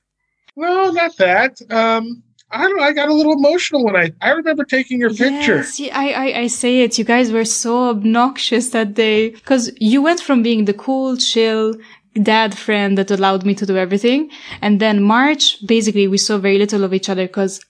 [0.55, 1.61] Well, not that.
[1.69, 2.83] Um, I don't know.
[2.83, 5.57] I got a little emotional when I I remember taking your picture.
[5.57, 6.97] Yes, yeah, I, I I say it.
[6.97, 11.75] You guys were so obnoxious that day because you went from being the cool, chill
[12.21, 14.29] dad friend that allowed me to do everything,
[14.61, 17.63] and then March basically we saw very little of each other because.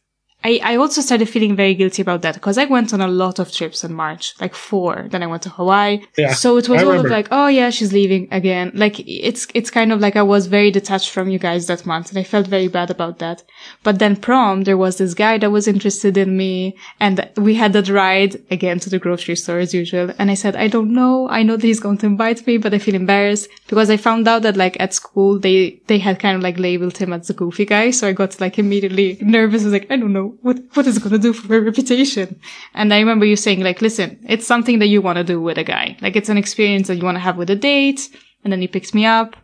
[0.45, 3.39] I, I also started feeling very guilty about that because I went on a lot
[3.39, 5.07] of trips in March, like four.
[5.09, 6.05] Then I went to Hawaii.
[6.19, 8.71] Yeah, So it was I all of like, oh yeah, she's leaving again.
[8.75, 12.09] Like it's, it's kind of like I was very detached from you guys that month
[12.09, 13.41] and I felt very bad about that.
[13.81, 17.73] But then prom, there was this guy that was interested in me and we had
[17.73, 20.11] that ride again to the grocery store as usual.
[20.19, 21.27] And I said, I don't know.
[21.27, 24.27] I know that he's going to invite me, but I feel embarrassed because I found
[24.27, 27.33] out that like at school, they, they had kind of like labeled him as the
[27.33, 27.89] goofy guy.
[27.89, 29.63] So I got like immediately nervous.
[29.63, 31.57] I was like, I don't know what, what is it going to do for my
[31.57, 32.39] reputation?
[32.73, 35.57] And I remember you saying like, listen, it's something that you want to do with
[35.57, 35.97] a guy.
[36.01, 38.09] Like it's an experience that you want to have with a date.
[38.43, 39.35] And then he picks me up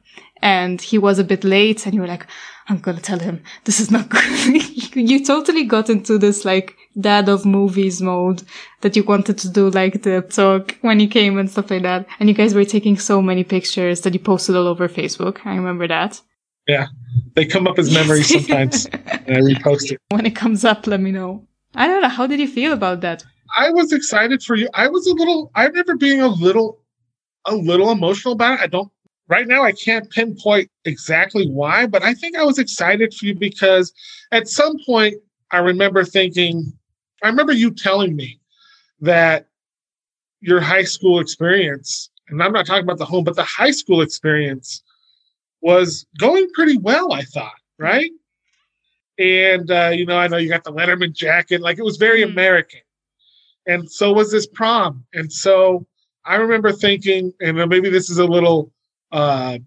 [0.41, 2.27] and he was a bit late and you were like,
[2.69, 4.95] I'm going to tell him this is not good.
[4.95, 8.43] you totally got into this like dad of movies mode
[8.81, 12.05] that you wanted to do like the talk when you came and stuff like that.
[12.19, 15.45] And you guys were taking so many pictures that you posted all over Facebook.
[15.45, 16.22] I remember that.
[16.67, 16.88] Yeah.
[17.35, 19.99] They come up as memories sometimes, and I repost it.
[20.09, 21.47] When it comes up, let me know.
[21.75, 22.09] I don't know.
[22.09, 23.23] How did you feel about that?
[23.57, 24.69] I was excited for you.
[24.73, 25.51] I was a little.
[25.55, 26.81] I remember being a little,
[27.45, 28.63] a little emotional about it.
[28.63, 28.91] I don't.
[29.27, 33.35] Right now, I can't pinpoint exactly why, but I think I was excited for you
[33.35, 33.93] because
[34.33, 35.15] at some point
[35.51, 36.73] I remember thinking,
[37.23, 38.41] I remember you telling me
[38.99, 39.47] that
[40.41, 44.01] your high school experience, and I'm not talking about the home, but the high school
[44.01, 44.83] experience
[45.61, 48.11] was going pretty well, I thought, right?
[49.19, 52.21] And, uh, you know, I know you got the Letterman jacket, like it was very
[52.21, 52.31] Mm.
[52.31, 52.81] American.
[53.67, 55.05] And so was this prom.
[55.13, 55.85] And so
[56.25, 58.71] I remember thinking, and maybe this is a little,
[59.11, 59.59] uh,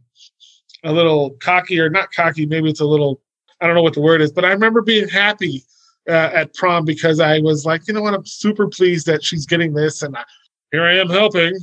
[0.83, 3.21] a little cocky or not cocky, maybe it's a little,
[3.61, 5.63] I don't know what the word is, but I remember being happy
[6.09, 9.47] uh, at prom because I was like, you know what, I'm super pleased that she's
[9.47, 10.25] getting this, and I,
[10.73, 11.55] here I am helping.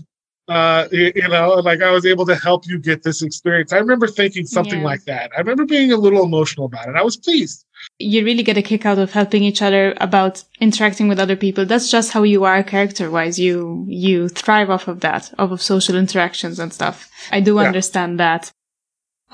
[0.47, 3.71] Uh, you, you know, like I was able to help you get this experience.
[3.71, 4.85] I remember thinking something Yeah.
[4.85, 5.31] like that.
[5.35, 6.95] I remember being a little emotional about it.
[6.95, 7.63] I was pleased.
[7.99, 11.65] You really get a kick out of helping each other about interacting with other people.
[11.65, 13.39] That's just how you are character wise.
[13.39, 17.09] You, you thrive off of that, off of social interactions and stuff.
[17.31, 17.61] I do Yeah.
[17.67, 18.51] understand that.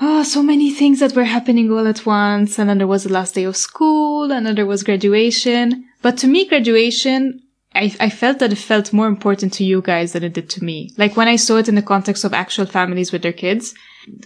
[0.00, 2.58] Oh, so many things that were happening all at once.
[2.58, 5.84] And then there was the last day of school and then there was graduation.
[6.02, 7.40] But to me, graduation,
[7.74, 10.64] I, I felt that it felt more important to you guys than it did to
[10.64, 10.90] me.
[10.96, 13.74] Like when I saw it in the context of actual families with their kids,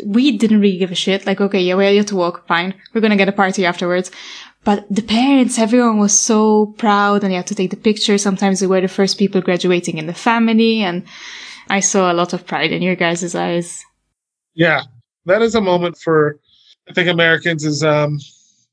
[0.05, 1.27] we didn't really give a shit.
[1.27, 2.75] Like, okay, yeah, you have to walk, fine.
[2.95, 4.11] We're gonna get a party afterwards.
[4.65, 8.17] But the parents, everyone was so proud and you had to take the picture.
[8.17, 10.83] Sometimes they were the first people graduating in the family.
[10.83, 11.03] And
[11.69, 13.85] I saw a lot of pride in your guys' eyes.
[14.55, 14.83] Yeah,
[15.27, 16.39] that is a moment for
[16.89, 18.19] I think Americans is um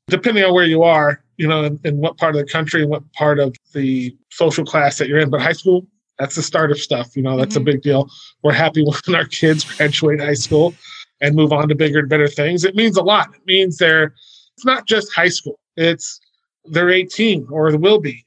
[0.06, 2.90] depending on where you are, you know, in, in what part of the country and
[2.90, 5.30] what part of the social class that you're in.
[5.30, 5.86] But high school,
[6.18, 7.16] that's the start of stuff.
[7.16, 7.62] You know, that's Mhm.
[7.62, 8.10] a big deal.
[8.42, 10.74] We're happy when our kids graduate high school
[11.22, 12.62] and move on to bigger and better things.
[12.64, 13.28] It means a lot.
[13.34, 14.12] It means they're
[14.54, 15.58] it's not just high school.
[15.78, 16.20] It's
[16.66, 18.22] they're 18 or will be.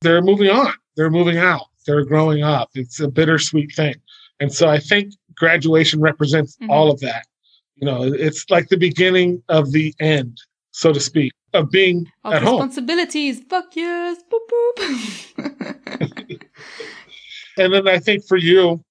[0.00, 0.72] They're moving on.
[0.96, 1.66] They're moving out.
[1.86, 2.70] They're growing up.
[2.74, 3.96] It's a bittersweet thing.
[4.40, 6.70] And so I think graduation represents Mhm.
[6.70, 7.26] all of that.
[7.76, 10.38] You know, it's like the beginning of the end,
[10.70, 12.54] so to speak, of being Of at home.
[12.56, 13.40] responsibilities.
[13.48, 14.18] Fuck yes.
[14.30, 16.40] Boop boop.
[17.56, 18.82] And then I think for you,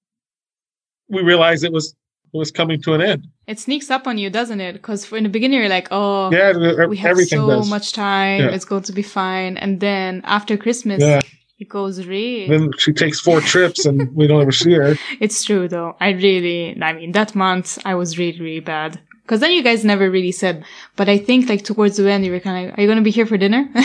[1.08, 1.94] we realized it was
[2.32, 3.28] it was coming to an end.
[3.46, 4.72] it sneaks up on you, doesn't it?
[4.72, 7.68] Because in the beginning you're like, oh, Yeah, we have so does.
[7.70, 8.40] much time.
[8.40, 8.54] Yeah.
[8.54, 9.56] It's going to be fine.
[9.58, 11.20] And then after Christmas, Yeah.
[11.60, 12.48] it goes real.
[12.48, 14.96] Then she takes four trips and we don't ever see her.
[15.20, 15.94] It's true though.
[16.00, 18.98] I really, I mean, that month I was really, really bad.
[19.26, 20.64] Cause then you guys never really said,
[20.96, 23.02] but I think like towards the end you were kind of, are you going to
[23.04, 23.68] be here for dinner?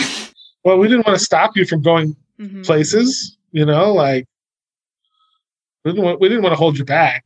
[0.62, 2.66] Well, we didn't want to stop you from going Mhm.
[2.66, 4.26] places, you know, like
[5.84, 7.24] we didn't want, we didn't want to hold you back.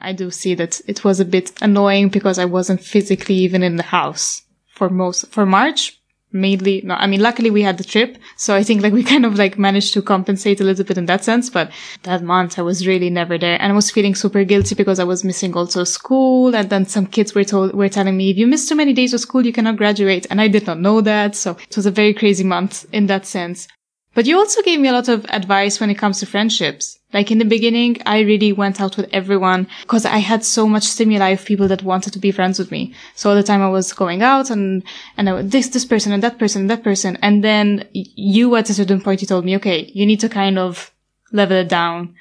[0.00, 3.76] I do see that it was a bit annoying because I wasn't physically even in
[3.76, 5.99] the house for most, for March.
[6.32, 8.16] Mainly, no, I mean, luckily we had the trip.
[8.36, 11.06] So I think like we kind of like managed to compensate a little bit in
[11.06, 11.50] that sense.
[11.50, 11.70] But
[12.04, 15.04] that month I was really never there and I was feeling super guilty because I
[15.04, 16.54] was missing also school.
[16.54, 19.12] And then some kids were told, were telling me, if you miss too many days
[19.14, 20.26] of school, you cannot graduate.
[20.30, 21.34] And I did not know that.
[21.34, 23.66] So it was a very crazy month in that sense.
[24.14, 26.98] But you also gave me a lot of advice when it comes to friendships.
[27.12, 30.84] Like in the beginning, I really went out with everyone because I had so much
[30.84, 32.94] stimuli of people that wanted to be friends with me.
[33.14, 34.82] So all the time I was going out and,
[35.16, 37.18] and I would this, this person and that person and that person.
[37.22, 40.58] And then you at a certain point, you told me, okay, you need to kind
[40.58, 40.92] of
[41.32, 42.14] level it down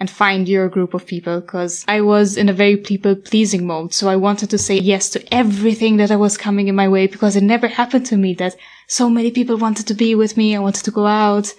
[0.00, 3.92] and find your group of people because I was in a very people pleasing mode.
[3.92, 7.06] So I wanted to say yes to everything that I was coming in my way
[7.06, 8.56] because it never happened to me that
[8.88, 11.52] so many people wanted to be with me I wanted to go out.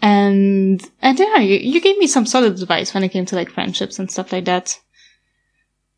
[0.00, 3.50] And, and yeah, you, you gave me some solid advice when it came to like
[3.50, 4.80] friendships and stuff like that.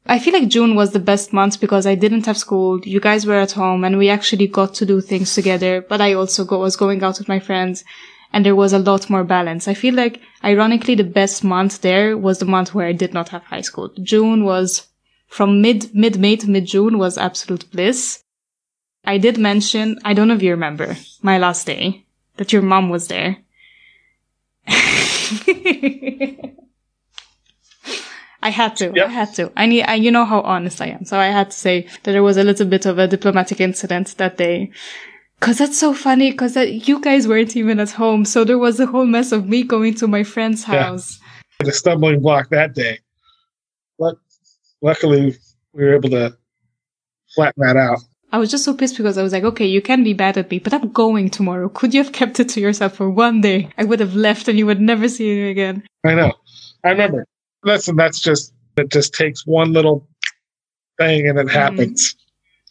[0.08, 2.80] I feel like June was the best month because I didn't have school.
[2.80, 6.14] You guys were at home and we actually got to do things together, but I
[6.14, 7.84] also go, was going out with my friends
[8.32, 9.68] and there was a lot more balance.
[9.68, 13.30] I feel like ironically the best month there was the month where I did not
[13.30, 13.90] have high school.
[14.02, 14.88] June was
[15.28, 18.22] from mid, mid May to mid June was absolute bliss.
[19.04, 22.04] I did mention, I don't know if you remember my last day
[22.36, 23.38] that your mom was there.
[28.46, 28.92] I had to.
[28.94, 29.08] Yep.
[29.08, 29.52] I had to.
[29.56, 29.82] I need.
[29.82, 32.36] I, you know how honest I am, so I had to say that there was
[32.36, 34.70] a little bit of a diplomatic incident that day.
[35.40, 36.32] Cause that's so funny.
[36.32, 39.48] Cause that you guys weren't even at home, so there was a whole mess of
[39.48, 41.20] me going to my friend's house.
[41.60, 41.66] Yeah.
[41.66, 42.98] The stumbling block that day.
[43.98, 44.16] But
[44.82, 45.36] luckily,
[45.72, 46.36] we were able to
[47.34, 48.00] flatten that out.
[48.32, 50.50] I was just so pissed because I was like, okay, you can be bad at
[50.50, 51.68] me, but I'm going tomorrow.
[51.68, 53.70] Could you have kept it to yourself for one day?
[53.78, 55.84] I would have left and you would never see me again.
[56.04, 56.32] I know.
[56.84, 57.26] I remember.
[57.64, 58.90] Listen, that's just it.
[58.90, 60.06] Just takes one little
[60.98, 61.56] thing and it mm-hmm.
[61.56, 62.16] happens.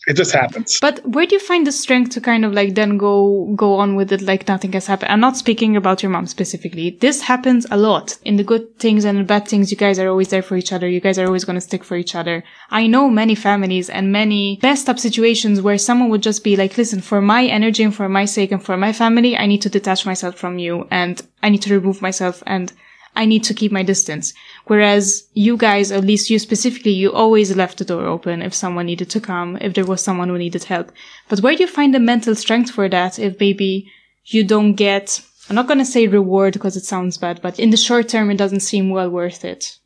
[0.08, 0.80] It just happens.
[0.80, 3.96] But where do you find the strength to kind of like then go go on
[3.96, 5.12] with it like nothing has happened?
[5.12, 6.92] I'm not speaking about your mom specifically.
[6.92, 8.18] This happens a lot.
[8.24, 10.72] In the good things and the bad things, you guys are always there for each
[10.72, 10.88] other.
[10.88, 12.44] You guys are always going to stick for each other.
[12.70, 16.78] I know many families and many messed up situations where someone would just be like,
[16.78, 19.70] listen, for my energy and for my sake and for my family, I need to
[19.70, 22.72] detach myself from you and I need to remove myself and
[23.16, 24.34] I need to keep my distance.
[24.66, 28.86] Whereas you guys, at least you specifically, you always left the door open if someone
[28.86, 30.92] needed to come, if there was someone who needed help.
[31.30, 33.92] But where do you find the mental strength for that if maybe
[34.26, 37.70] you don't get, I'm not going to say reward because it sounds bad, but in
[37.70, 39.78] the short term, it doesn't seem well worth it?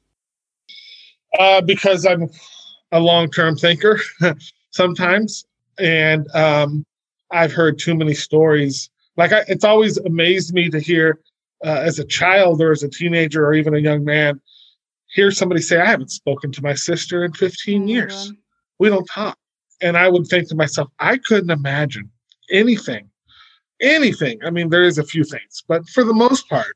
[1.37, 2.29] Uh, because I'm
[2.91, 3.99] a long term thinker
[4.71, 5.45] sometimes.
[5.77, 6.85] And um,
[7.31, 8.89] I've heard too many stories.
[9.17, 11.19] Like, I, it's always amazed me to hear
[11.65, 14.39] uh, as a child or as a teenager or even a young man,
[15.07, 18.31] hear somebody say, I haven't spoken to my sister in 15 years.
[18.79, 19.37] We don't talk.
[19.81, 22.09] And I would think to myself, I couldn't imagine
[22.51, 23.09] anything,
[23.81, 24.39] anything.
[24.43, 26.75] I mean, there is a few things, but for the most part,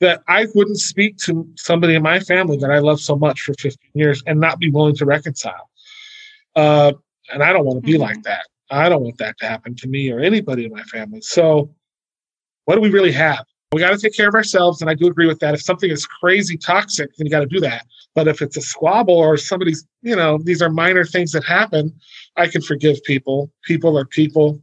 [0.00, 3.54] that I wouldn't speak to somebody in my family that I love so much for
[3.60, 5.70] 15 years and not be willing to reconcile.
[6.56, 6.92] Uh,
[7.32, 8.02] and I don't want to be mm-hmm.
[8.02, 8.48] like that.
[8.70, 11.20] I don't want that to happen to me or anybody in my family.
[11.20, 11.72] So,
[12.64, 13.44] what do we really have?
[13.72, 14.80] We got to take care of ourselves.
[14.80, 15.54] And I do agree with that.
[15.54, 17.86] If something is crazy toxic, then you got to do that.
[18.14, 21.94] But if it's a squabble or somebody's, you know, these are minor things that happen,
[22.36, 23.50] I can forgive people.
[23.64, 24.60] People are people.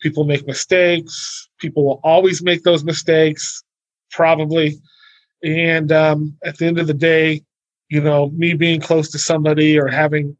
[0.00, 1.48] People make mistakes.
[1.58, 3.62] People will always make those mistakes,
[4.10, 4.80] probably.
[5.44, 7.42] And um, at the end of the day,
[7.88, 10.36] you know, me being close to somebody or having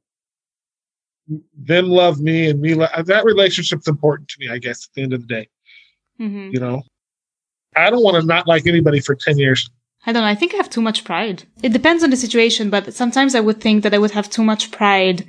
[1.56, 5.02] them love me and me, love, that relationship's important to me, I guess, at the
[5.02, 5.48] end of the day.
[6.20, 6.50] Mm-hmm.
[6.52, 6.82] You know,
[7.76, 9.70] I don't want to not like anybody for 10 years.
[10.06, 10.28] I don't know.
[10.28, 11.44] I think I have too much pride.
[11.62, 14.42] It depends on the situation, but sometimes I would think that I would have too
[14.42, 15.26] much pride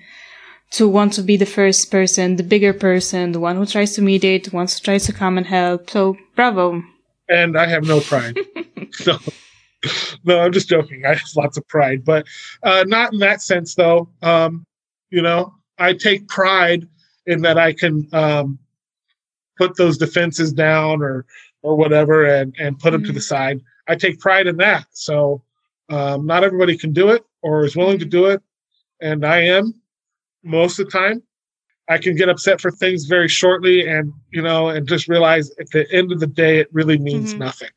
[0.72, 4.02] to want to be the first person, the bigger person, the one who tries to
[4.02, 5.90] mediate, the one who tries to come and help.
[5.90, 6.82] So bravo.
[7.28, 8.38] And I have no pride.
[9.06, 9.20] no,
[10.24, 11.06] no, I'm just joking.
[11.06, 12.26] I have lots of pride, but
[12.64, 14.10] uh, not in that sense, though.
[14.22, 14.66] Um,
[15.10, 16.88] you know, I take pride
[17.26, 18.60] in that I can um,
[19.58, 21.26] put those defenses down or
[21.62, 23.08] or whatever and, and put them mm-hmm.
[23.08, 23.36] to the mm-hmm.
[23.36, 23.62] side.
[23.88, 24.86] I take pride in that.
[24.92, 25.44] So
[25.90, 28.10] um, not everybody can do it or is willing to mm-hmm.
[28.10, 28.42] do it.
[29.02, 29.74] And I am
[30.44, 31.24] most of the time.
[31.90, 35.70] I can get upset for things very shortly and, you know, and just realize at
[35.72, 37.40] the end of the day, it really means mm-hmm.
[37.40, 37.70] nothing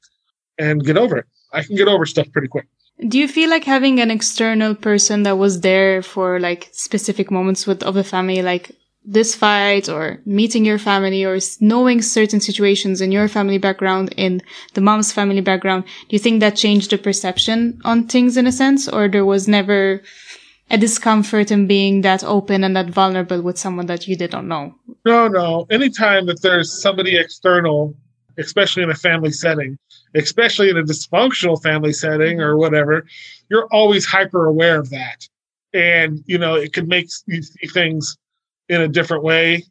[0.59, 1.27] and get over it.
[1.52, 2.66] I can get over stuff pretty quick.
[3.09, 7.66] Do you feel like having an external person that was there for like specific moments
[7.66, 8.70] with of the family, like
[9.05, 14.40] this fight or meeting your family or knowing certain situations in your family background, in
[14.72, 18.52] the mom's family background, do you think that changed the perception on things in a
[18.52, 18.89] sense?
[18.89, 20.02] Or there was never
[20.70, 24.74] a discomfort in being that open and that vulnerable with someone that you didn't know?
[25.05, 25.66] No, no.
[25.70, 27.94] Anytime that there's somebody external,
[28.39, 29.78] especially in a family setting,
[30.14, 33.05] especially in a dysfunctional family setting or whatever,
[33.51, 35.28] you're always hyper aware of that.
[35.74, 38.16] And, you know, it could make you see things
[38.68, 39.64] in a different way,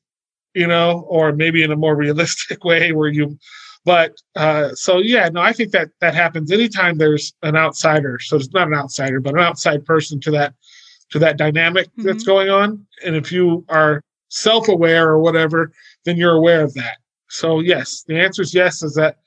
[0.53, 3.37] you know, or maybe in a more realistic way where you,
[3.85, 8.19] but uh, so yeah, no, I think that that happens anytime there's an outsider.
[8.19, 10.53] So it's not an outsider, but an outside person to that
[11.09, 12.03] to that dynamic mm-hmm.
[12.03, 12.85] that's going on.
[13.05, 15.71] And if you are self-aware or whatever,
[16.05, 16.97] then you're aware of that.
[17.29, 18.83] So yes, the answer is yes.
[18.83, 19.17] Is that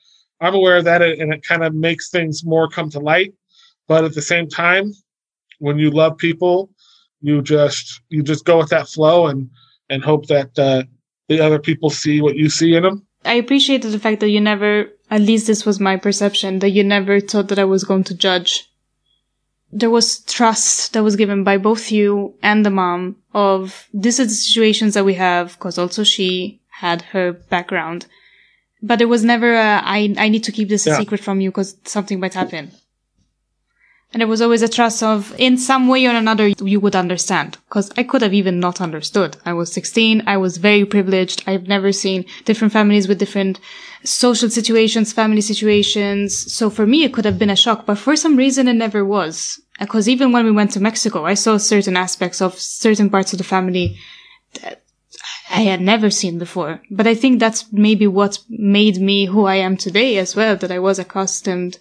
[0.41, 3.33] I'm aware of that, and it kind of makes things more come to light.
[3.87, 4.91] But at the same time,
[5.59, 6.71] when you love people
[7.21, 9.49] you just you just go with that flow and
[9.89, 10.83] and hope that uh,
[11.27, 13.05] the other people see what you see in them.
[13.25, 16.83] I appreciated the fact that you never, at least this was my perception, that you
[16.83, 18.69] never thought that I was going to judge.
[19.71, 24.29] There was trust that was given by both you and the mom of this is
[24.29, 28.05] the situations that we have, because also she had her background.
[28.81, 30.97] But there was never a, I, I need to keep this a yeah.
[30.99, 32.71] secret from you because something might happen.
[34.13, 37.57] And there was always a trust of, in some way or another, you would understand.
[37.69, 39.35] Cause I could have even not understood.
[39.45, 40.23] I was 16.
[40.25, 41.43] I was very privileged.
[41.45, 43.59] I've never seen different families with different
[44.03, 46.53] social situations, family situations.
[46.53, 49.03] So for me, it could have been a shock, but for some reason, it never
[49.03, 49.59] was.
[49.79, 53.37] Because even when we went to Mexico, I saw certain aspects of certain parts of
[53.37, 53.97] the family
[54.61, 54.83] that
[55.49, 56.81] I had never seen before.
[56.89, 60.71] But I think that's maybe what made me who I am today as well, that
[60.71, 61.77] I was accustomed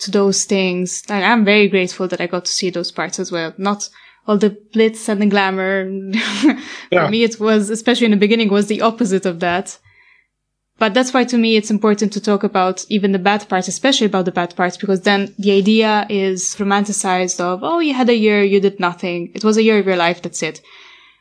[0.00, 1.02] to those things.
[1.08, 3.54] And I'm very grateful that I got to see those parts as well.
[3.58, 3.88] Not
[4.26, 5.84] all the blitz and the glamour.
[6.92, 9.78] For me, it was, especially in the beginning, was the opposite of that.
[10.76, 14.06] But that's why to me it's important to talk about even the bad parts, especially
[14.06, 18.16] about the bad parts, because then the idea is romanticized of, oh, you had a
[18.16, 19.30] year, you did nothing.
[19.34, 20.60] It was a year of your life, that's it.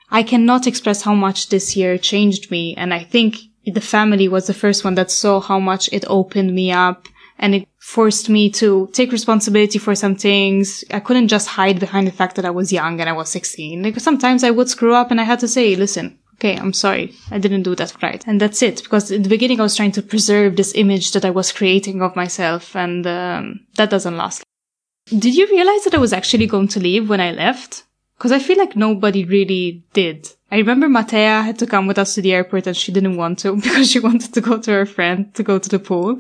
[0.10, 2.74] I cannot express how much this year changed me.
[2.76, 6.54] And I think the family was the first one that saw how much it opened
[6.56, 7.08] me up
[7.40, 10.84] and it forced me to take responsibility for some things.
[10.92, 13.84] I couldn't just hide behind the fact that I was young and I was 16.
[13.84, 17.14] Like sometimes I would screw up and I had to say, listen, okay, I'm sorry.
[17.32, 18.24] I didn't do that right.
[18.28, 18.84] And that's it.
[18.84, 22.02] Because in the beginning, I was trying to preserve this image that I was creating
[22.02, 24.44] of myself and um, that doesn't last.
[25.08, 27.84] Did you realize that I was actually going to leave when I left?
[28.18, 30.30] Because I feel like nobody really did.
[30.54, 33.40] I remember Matea had to come with us to the airport and she didn't want
[33.40, 36.20] to because she wanted to go to her friend to go to the pool.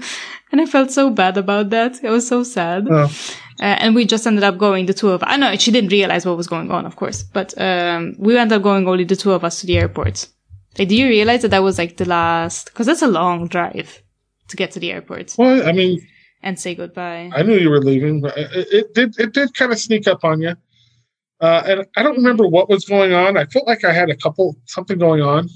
[0.51, 2.03] And I felt so bad about that.
[2.03, 2.87] It was so sad.
[2.89, 3.11] Oh.
[3.59, 6.25] Uh, and we just ended up going, the two of I know she didn't realize
[6.25, 9.33] what was going on, of course, but um, we ended up going only the two
[9.33, 10.27] of us to the airport.
[10.79, 12.65] Like, do you realize that that was like the last?
[12.65, 14.01] Because that's a long drive
[14.47, 15.35] to get to the airport.
[15.37, 16.01] Well, I mean,
[16.41, 17.29] and say goodbye.
[17.35, 20.23] I knew you were leaving, but it, it did it did kind of sneak up
[20.23, 20.55] on you.
[21.43, 23.35] Uh, and I don't remember what was going on.
[23.35, 25.49] I felt like I had a couple something going on.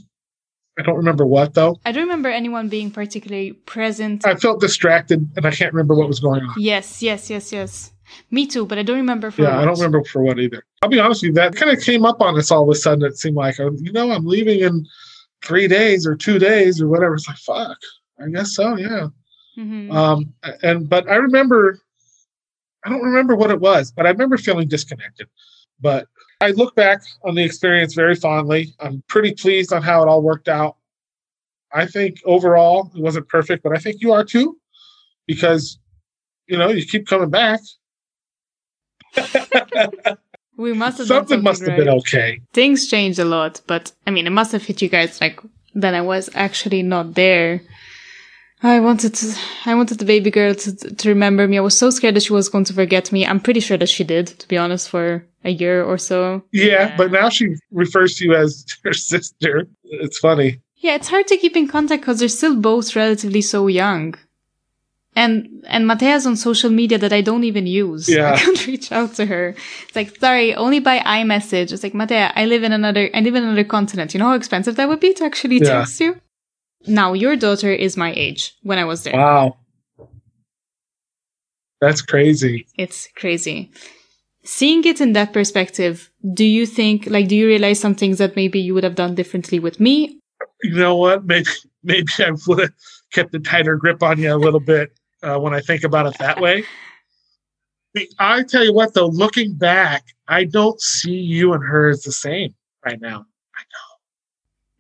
[0.78, 1.80] I don't remember what though.
[1.86, 4.28] I don't remember anyone being particularly present.
[4.28, 6.56] I felt distracted, and I can't remember what was going on.
[6.58, 7.94] Yes, yes, yes, yes.
[8.32, 9.44] Me too, but I don't remember for.
[9.44, 9.62] Yeah, what.
[9.62, 10.62] I don't remember for what either.
[10.82, 11.34] I'll be honest with you.
[11.36, 13.06] That kind of came up on us all of a sudden.
[13.06, 14.86] It seemed like, oh, you know, I'm leaving in
[15.42, 17.14] three days or two days or whatever.
[17.14, 17.78] It's like, fuck.
[18.22, 18.76] I guess so.
[18.76, 19.08] Yeah.
[19.58, 19.92] Mm-hmm.
[19.96, 20.34] Um,
[20.64, 21.80] and but I remember,
[22.84, 25.30] I don't remember what it was, but I remember feeling disconnected.
[25.80, 26.08] But
[26.42, 28.74] I look back on the experience very fondly.
[28.80, 30.78] I'm pretty pleased on how it all worked out.
[31.74, 34.58] I think overall it wasn't perfect, but I think you are too,
[35.26, 35.80] because
[36.48, 37.60] you know you keep coming back.
[40.58, 42.42] we must have something, something must have been okay.
[42.54, 45.42] Things changed a lot, but I mean, it must have hit you guys like
[45.76, 45.94] that.
[45.94, 47.62] I was actually not there.
[48.64, 51.58] I wanted to, I wanted the baby girl to, to remember me.
[51.58, 53.26] I was so scared that she was going to forget me.
[53.26, 56.44] I'm pretty sure that she did, to be honest, for a year or so.
[56.52, 56.98] Yeah, yeah.
[56.98, 59.68] but now she refers to you as her sister.
[59.84, 60.62] It's funny.
[60.78, 64.16] Yeah, it's hard to keep in contact because they're still both relatively so young.
[65.16, 68.08] And and Matea's on social media that I don't even use.
[68.08, 68.34] Yeah.
[68.34, 69.56] I can't reach out to her.
[69.88, 71.72] It's like, sorry, only by iMessage.
[71.72, 74.14] It's like, Matea, I live in another I live in another continent.
[74.14, 75.80] You know how expensive that would be to actually yeah.
[75.80, 76.22] text you?
[76.86, 79.16] Now, your daughter is my age when I was there.
[79.16, 79.58] Wow.
[81.82, 82.68] That's crazy.
[82.78, 83.72] It's crazy.
[84.44, 88.36] Seeing it in that perspective, do you think, like, do you realize some things that
[88.36, 90.20] maybe you would have done differently with me?
[90.64, 91.26] You know what?
[91.26, 91.50] Maybe,
[91.84, 92.72] maybe I would have
[93.12, 94.92] kept a tighter grip on you a little bit
[95.22, 96.64] uh, when I think about it that way.
[98.20, 102.12] I tell you what, though, looking back, I don't see you and her as the
[102.12, 102.54] same
[102.86, 103.26] right now.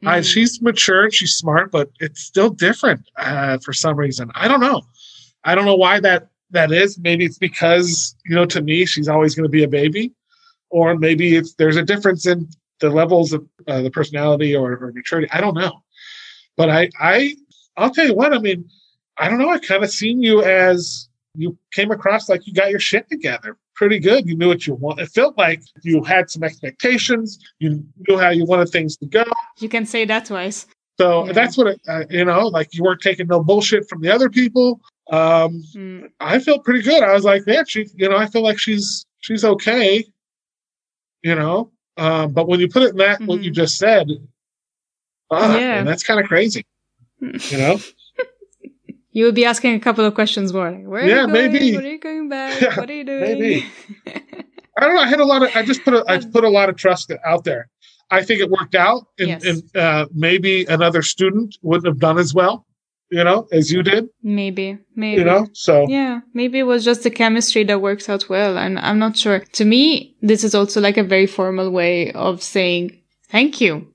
[0.01, 0.11] I know.
[0.11, 0.19] Mm-hmm.
[0.19, 4.31] I, she's mature, she's smart, but it's still different uh, for some reason.
[4.35, 4.83] I don't know.
[5.43, 6.97] I don't know why that that is.
[6.99, 10.13] Maybe it's because you know, to me, she's always going to be a baby,
[10.69, 12.47] or maybe it's there's a difference in
[12.79, 15.27] the levels of uh, the personality or, or maturity.
[15.31, 15.81] I don't know,
[16.55, 17.35] but I I
[17.75, 18.33] I'll tell you what.
[18.33, 18.69] I mean,
[19.17, 19.49] I don't know.
[19.49, 23.57] I kind of seen you as you came across like you got your shit together
[23.77, 24.27] pretty good.
[24.27, 24.99] You knew what you want.
[24.99, 27.39] It felt like you had some expectations.
[27.59, 29.23] You knew how you wanted things to go.
[29.59, 30.65] You can say that twice.
[30.99, 31.31] So yeah.
[31.31, 32.47] that's what it, uh, you know.
[32.47, 34.81] Like you weren't taking no bullshit from the other people.
[35.09, 36.09] Um, mm.
[36.19, 37.03] I felt pretty good.
[37.03, 40.03] I was like, man, she, you know, I feel like she's she's okay.
[41.21, 43.27] You know, um, but when you put it in that, mm-hmm.
[43.27, 43.61] what you mm-hmm.
[43.61, 44.09] just said,
[45.31, 46.65] uh, yeah, that's kind of crazy.
[47.21, 47.79] you know.
[49.17, 50.69] you would be asking a couple of questions more.
[50.69, 51.73] Like, Where yeah, maybe.
[51.73, 52.61] What are you going back?
[52.61, 53.21] Yeah, what are you doing?
[53.21, 53.65] Maybe.
[54.77, 55.01] I don't know.
[55.01, 55.49] I had a lot of.
[55.55, 56.05] I just put a.
[56.07, 57.67] I put a lot of trust out there.
[58.11, 59.43] I think it worked out, and, yes.
[59.43, 62.67] and uh, maybe another student wouldn't have done as well,
[63.09, 64.07] you know, as you did.
[64.21, 65.19] Maybe, maybe.
[65.19, 68.77] You know, so yeah, maybe it was just the chemistry that works out well, and
[68.77, 69.39] I'm not sure.
[69.39, 73.91] To me, this is also like a very formal way of saying thank you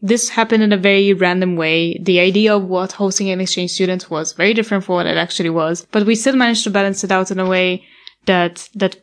[0.00, 1.98] this happened in a very random way.
[2.00, 5.50] The idea of what hosting an exchange student was very different from what it actually
[5.50, 7.84] was, but we still managed to balance it out in a way
[8.26, 8.96] that, that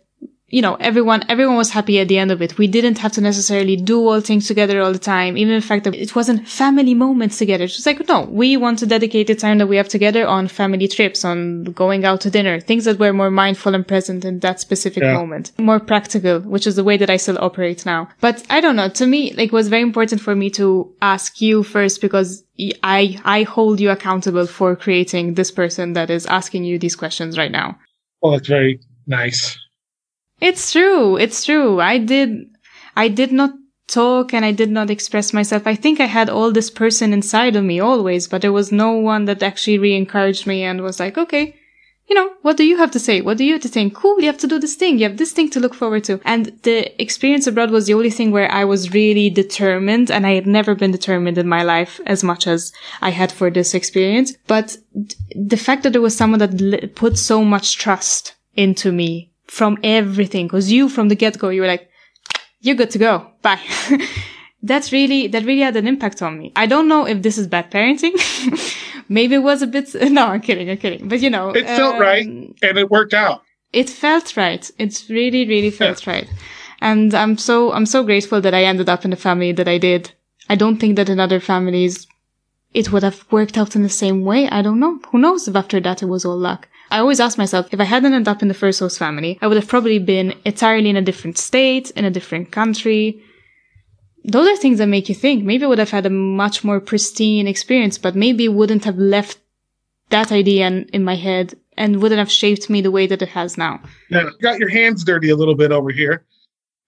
[0.55, 2.57] you know, everyone, everyone was happy at the end of it.
[2.57, 5.37] We didn't have to necessarily do all things together all the time.
[5.37, 7.65] Even the fact that it wasn't family moments together.
[7.65, 10.47] It was like, no, we want to dedicate the time that we have together on
[10.47, 14.39] family trips, on going out to dinner, things that were more mindful and present in
[14.39, 15.11] that specific yeah.
[15.11, 18.07] moment, more practical, which is the way that I still operate now.
[18.21, 18.87] But I don't know.
[18.87, 22.45] To me, like, it was very important for me to ask you first because
[22.81, 27.37] I, I hold you accountable for creating this person that is asking you these questions
[27.37, 27.77] right now.
[28.21, 29.59] Well, that's very nice.
[30.41, 31.17] It's true.
[31.17, 31.79] It's true.
[31.79, 32.49] I did,
[32.95, 33.51] I did not
[33.87, 35.67] talk and I did not express myself.
[35.67, 38.91] I think I had all this person inside of me always, but there was no
[38.93, 41.55] one that actually re-encouraged me and was like, okay,
[42.07, 43.21] you know, what do you have to say?
[43.21, 43.95] What do you have to think?
[43.95, 44.99] Cool, you have to do this thing.
[44.99, 46.19] You have this thing to look forward to.
[46.23, 50.33] And the experience abroad was the only thing where I was really determined and I
[50.33, 52.71] had never been determined in my life as much as
[53.01, 54.33] I had for this experience.
[54.45, 54.77] But
[55.35, 60.47] the fact that there was someone that put so much trust into me from everything,
[60.47, 61.89] cause you from the get go, you were like,
[62.61, 63.27] you're good to go.
[63.41, 63.61] Bye.
[64.63, 66.51] That's really, that really had an impact on me.
[66.55, 68.13] I don't know if this is bad parenting.
[69.09, 71.07] Maybe it was a bit, no, I'm kidding, I'm kidding.
[71.07, 73.43] But you know, it felt um, right and it worked out.
[73.71, 74.69] It felt right.
[74.79, 76.13] It's really, really felt yeah.
[76.13, 76.29] right.
[76.81, 79.77] And I'm so, I'm so grateful that I ended up in the family that I
[79.77, 80.11] did.
[80.49, 82.07] I don't think that in other families
[82.75, 84.49] it would have worked out in the same way.
[84.49, 84.99] I don't know.
[85.11, 86.67] Who knows if after that it was all luck.
[86.95, 89.47] I always ask myself, if I hadn't ended up in the first host family, I
[89.47, 93.21] would have probably been entirely in a different state, in a different country,
[94.23, 95.43] those are things that make you think.
[95.43, 99.39] Maybe I would have had a much more pristine experience, but maybe wouldn't have left
[100.09, 103.29] that idea in, in my head and wouldn't have shaped me the way that it
[103.29, 103.81] has now.
[104.09, 106.23] Yeah, got your hands dirty a little bit over here,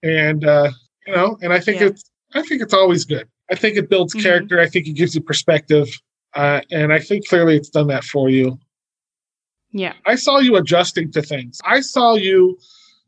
[0.02, 0.70] and uh,
[1.06, 1.88] you know, and I think yeah.
[1.88, 3.28] it's I think it's always good.
[3.50, 4.22] I think it builds mm-hmm.
[4.22, 4.58] character.
[4.58, 5.88] I think it gives you perspective,
[6.34, 8.58] uh, and I think clearly it's done that for you.
[9.78, 11.60] Yeah, I saw you adjusting to things.
[11.64, 12.58] I saw you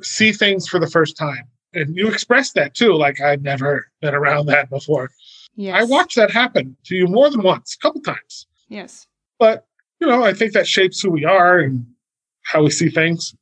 [0.03, 1.45] see things for the first time.
[1.75, 5.11] And you expressed that too like i'd never been around that before.
[5.57, 5.77] Yes.
[5.81, 8.47] i watched that happen to you more than once a couple times.
[8.69, 9.07] Yes.
[9.39, 9.67] But
[10.01, 11.87] you know i think that shapes who we are and
[12.43, 13.35] how we see things.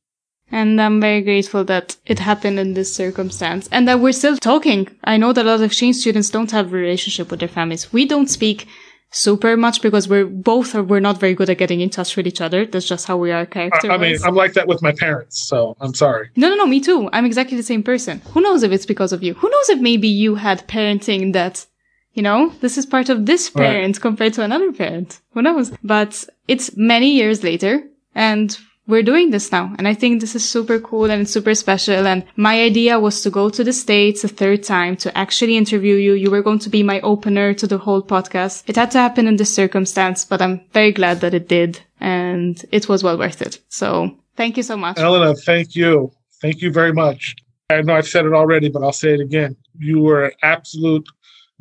[0.51, 4.87] And i'm very grateful that it happened in this circumstance and that we're still talking.
[5.03, 7.91] I know that a lot of exchange students don't have a relationship with their families.
[7.93, 8.67] We don't speak
[9.11, 12.27] super much because we're both are, we're not very good at getting in touch with
[12.27, 12.65] each other.
[12.65, 13.91] That's just how we are character.
[13.91, 16.29] I mean, I'm like that with my parents, so I'm sorry.
[16.35, 17.09] No, no, no, me too.
[17.11, 18.21] I'm exactly the same person.
[18.33, 19.33] Who knows if it's because of you?
[19.35, 21.65] Who knows if maybe you had parenting that,
[22.13, 24.01] you know, this is part of this parent right.
[24.01, 25.21] compared to another parent.
[25.33, 25.71] Who knows?
[25.83, 27.83] But it's many years later
[28.13, 28.57] and
[28.89, 29.73] we're doing this now.
[29.77, 32.07] And I think this is super cool and super special.
[32.07, 35.95] And my idea was to go to the States a third time to actually interview
[35.95, 36.13] you.
[36.13, 38.63] You were going to be my opener to the whole podcast.
[38.67, 41.79] It had to happen in this circumstance, but I'm very glad that it did.
[41.99, 43.59] And it was well worth it.
[43.69, 44.97] So thank you so much.
[44.97, 46.11] Elena, thank you.
[46.41, 47.35] Thank you very much.
[47.69, 49.55] I know I've said it already, but I'll say it again.
[49.77, 51.07] You were an absolute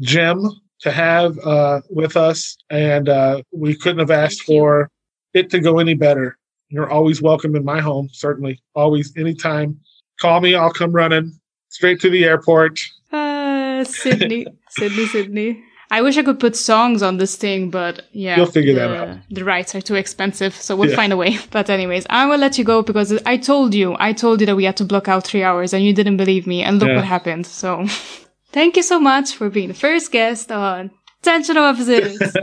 [0.00, 0.48] gem
[0.80, 4.90] to have uh, with us, and uh, we couldn't have asked for
[5.34, 6.38] it to go any better.
[6.70, 8.60] You're always welcome in my home, certainly.
[8.74, 9.80] Always, anytime.
[10.20, 11.38] Call me, I'll come running
[11.68, 12.80] straight to the airport.
[13.12, 15.64] Uh, Sydney, Sydney, Sydney.
[15.90, 18.90] I wish I could put songs on this thing, but yeah, you'll figure the, that
[18.90, 19.18] out.
[19.30, 20.96] The rights are too expensive, so we'll yeah.
[20.96, 21.38] find a way.
[21.50, 24.56] But anyways, I will let you go because I told you, I told you that
[24.56, 26.96] we had to block out three hours, and you didn't believe me, and look yeah.
[26.96, 27.46] what happened.
[27.46, 27.86] So,
[28.52, 30.90] thank you so much for being the first guest on
[31.22, 32.36] Tension of Opposites,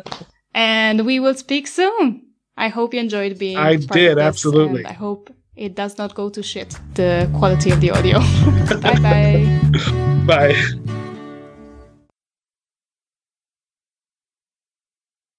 [0.56, 2.24] and we will speak soon.
[2.58, 3.58] I hope you enjoyed being.
[3.58, 4.86] I did absolutely.
[4.86, 6.78] I hope it does not go to shit.
[6.96, 8.20] The quality of the audio.
[8.82, 10.26] bye bye.
[10.26, 11.02] Bye.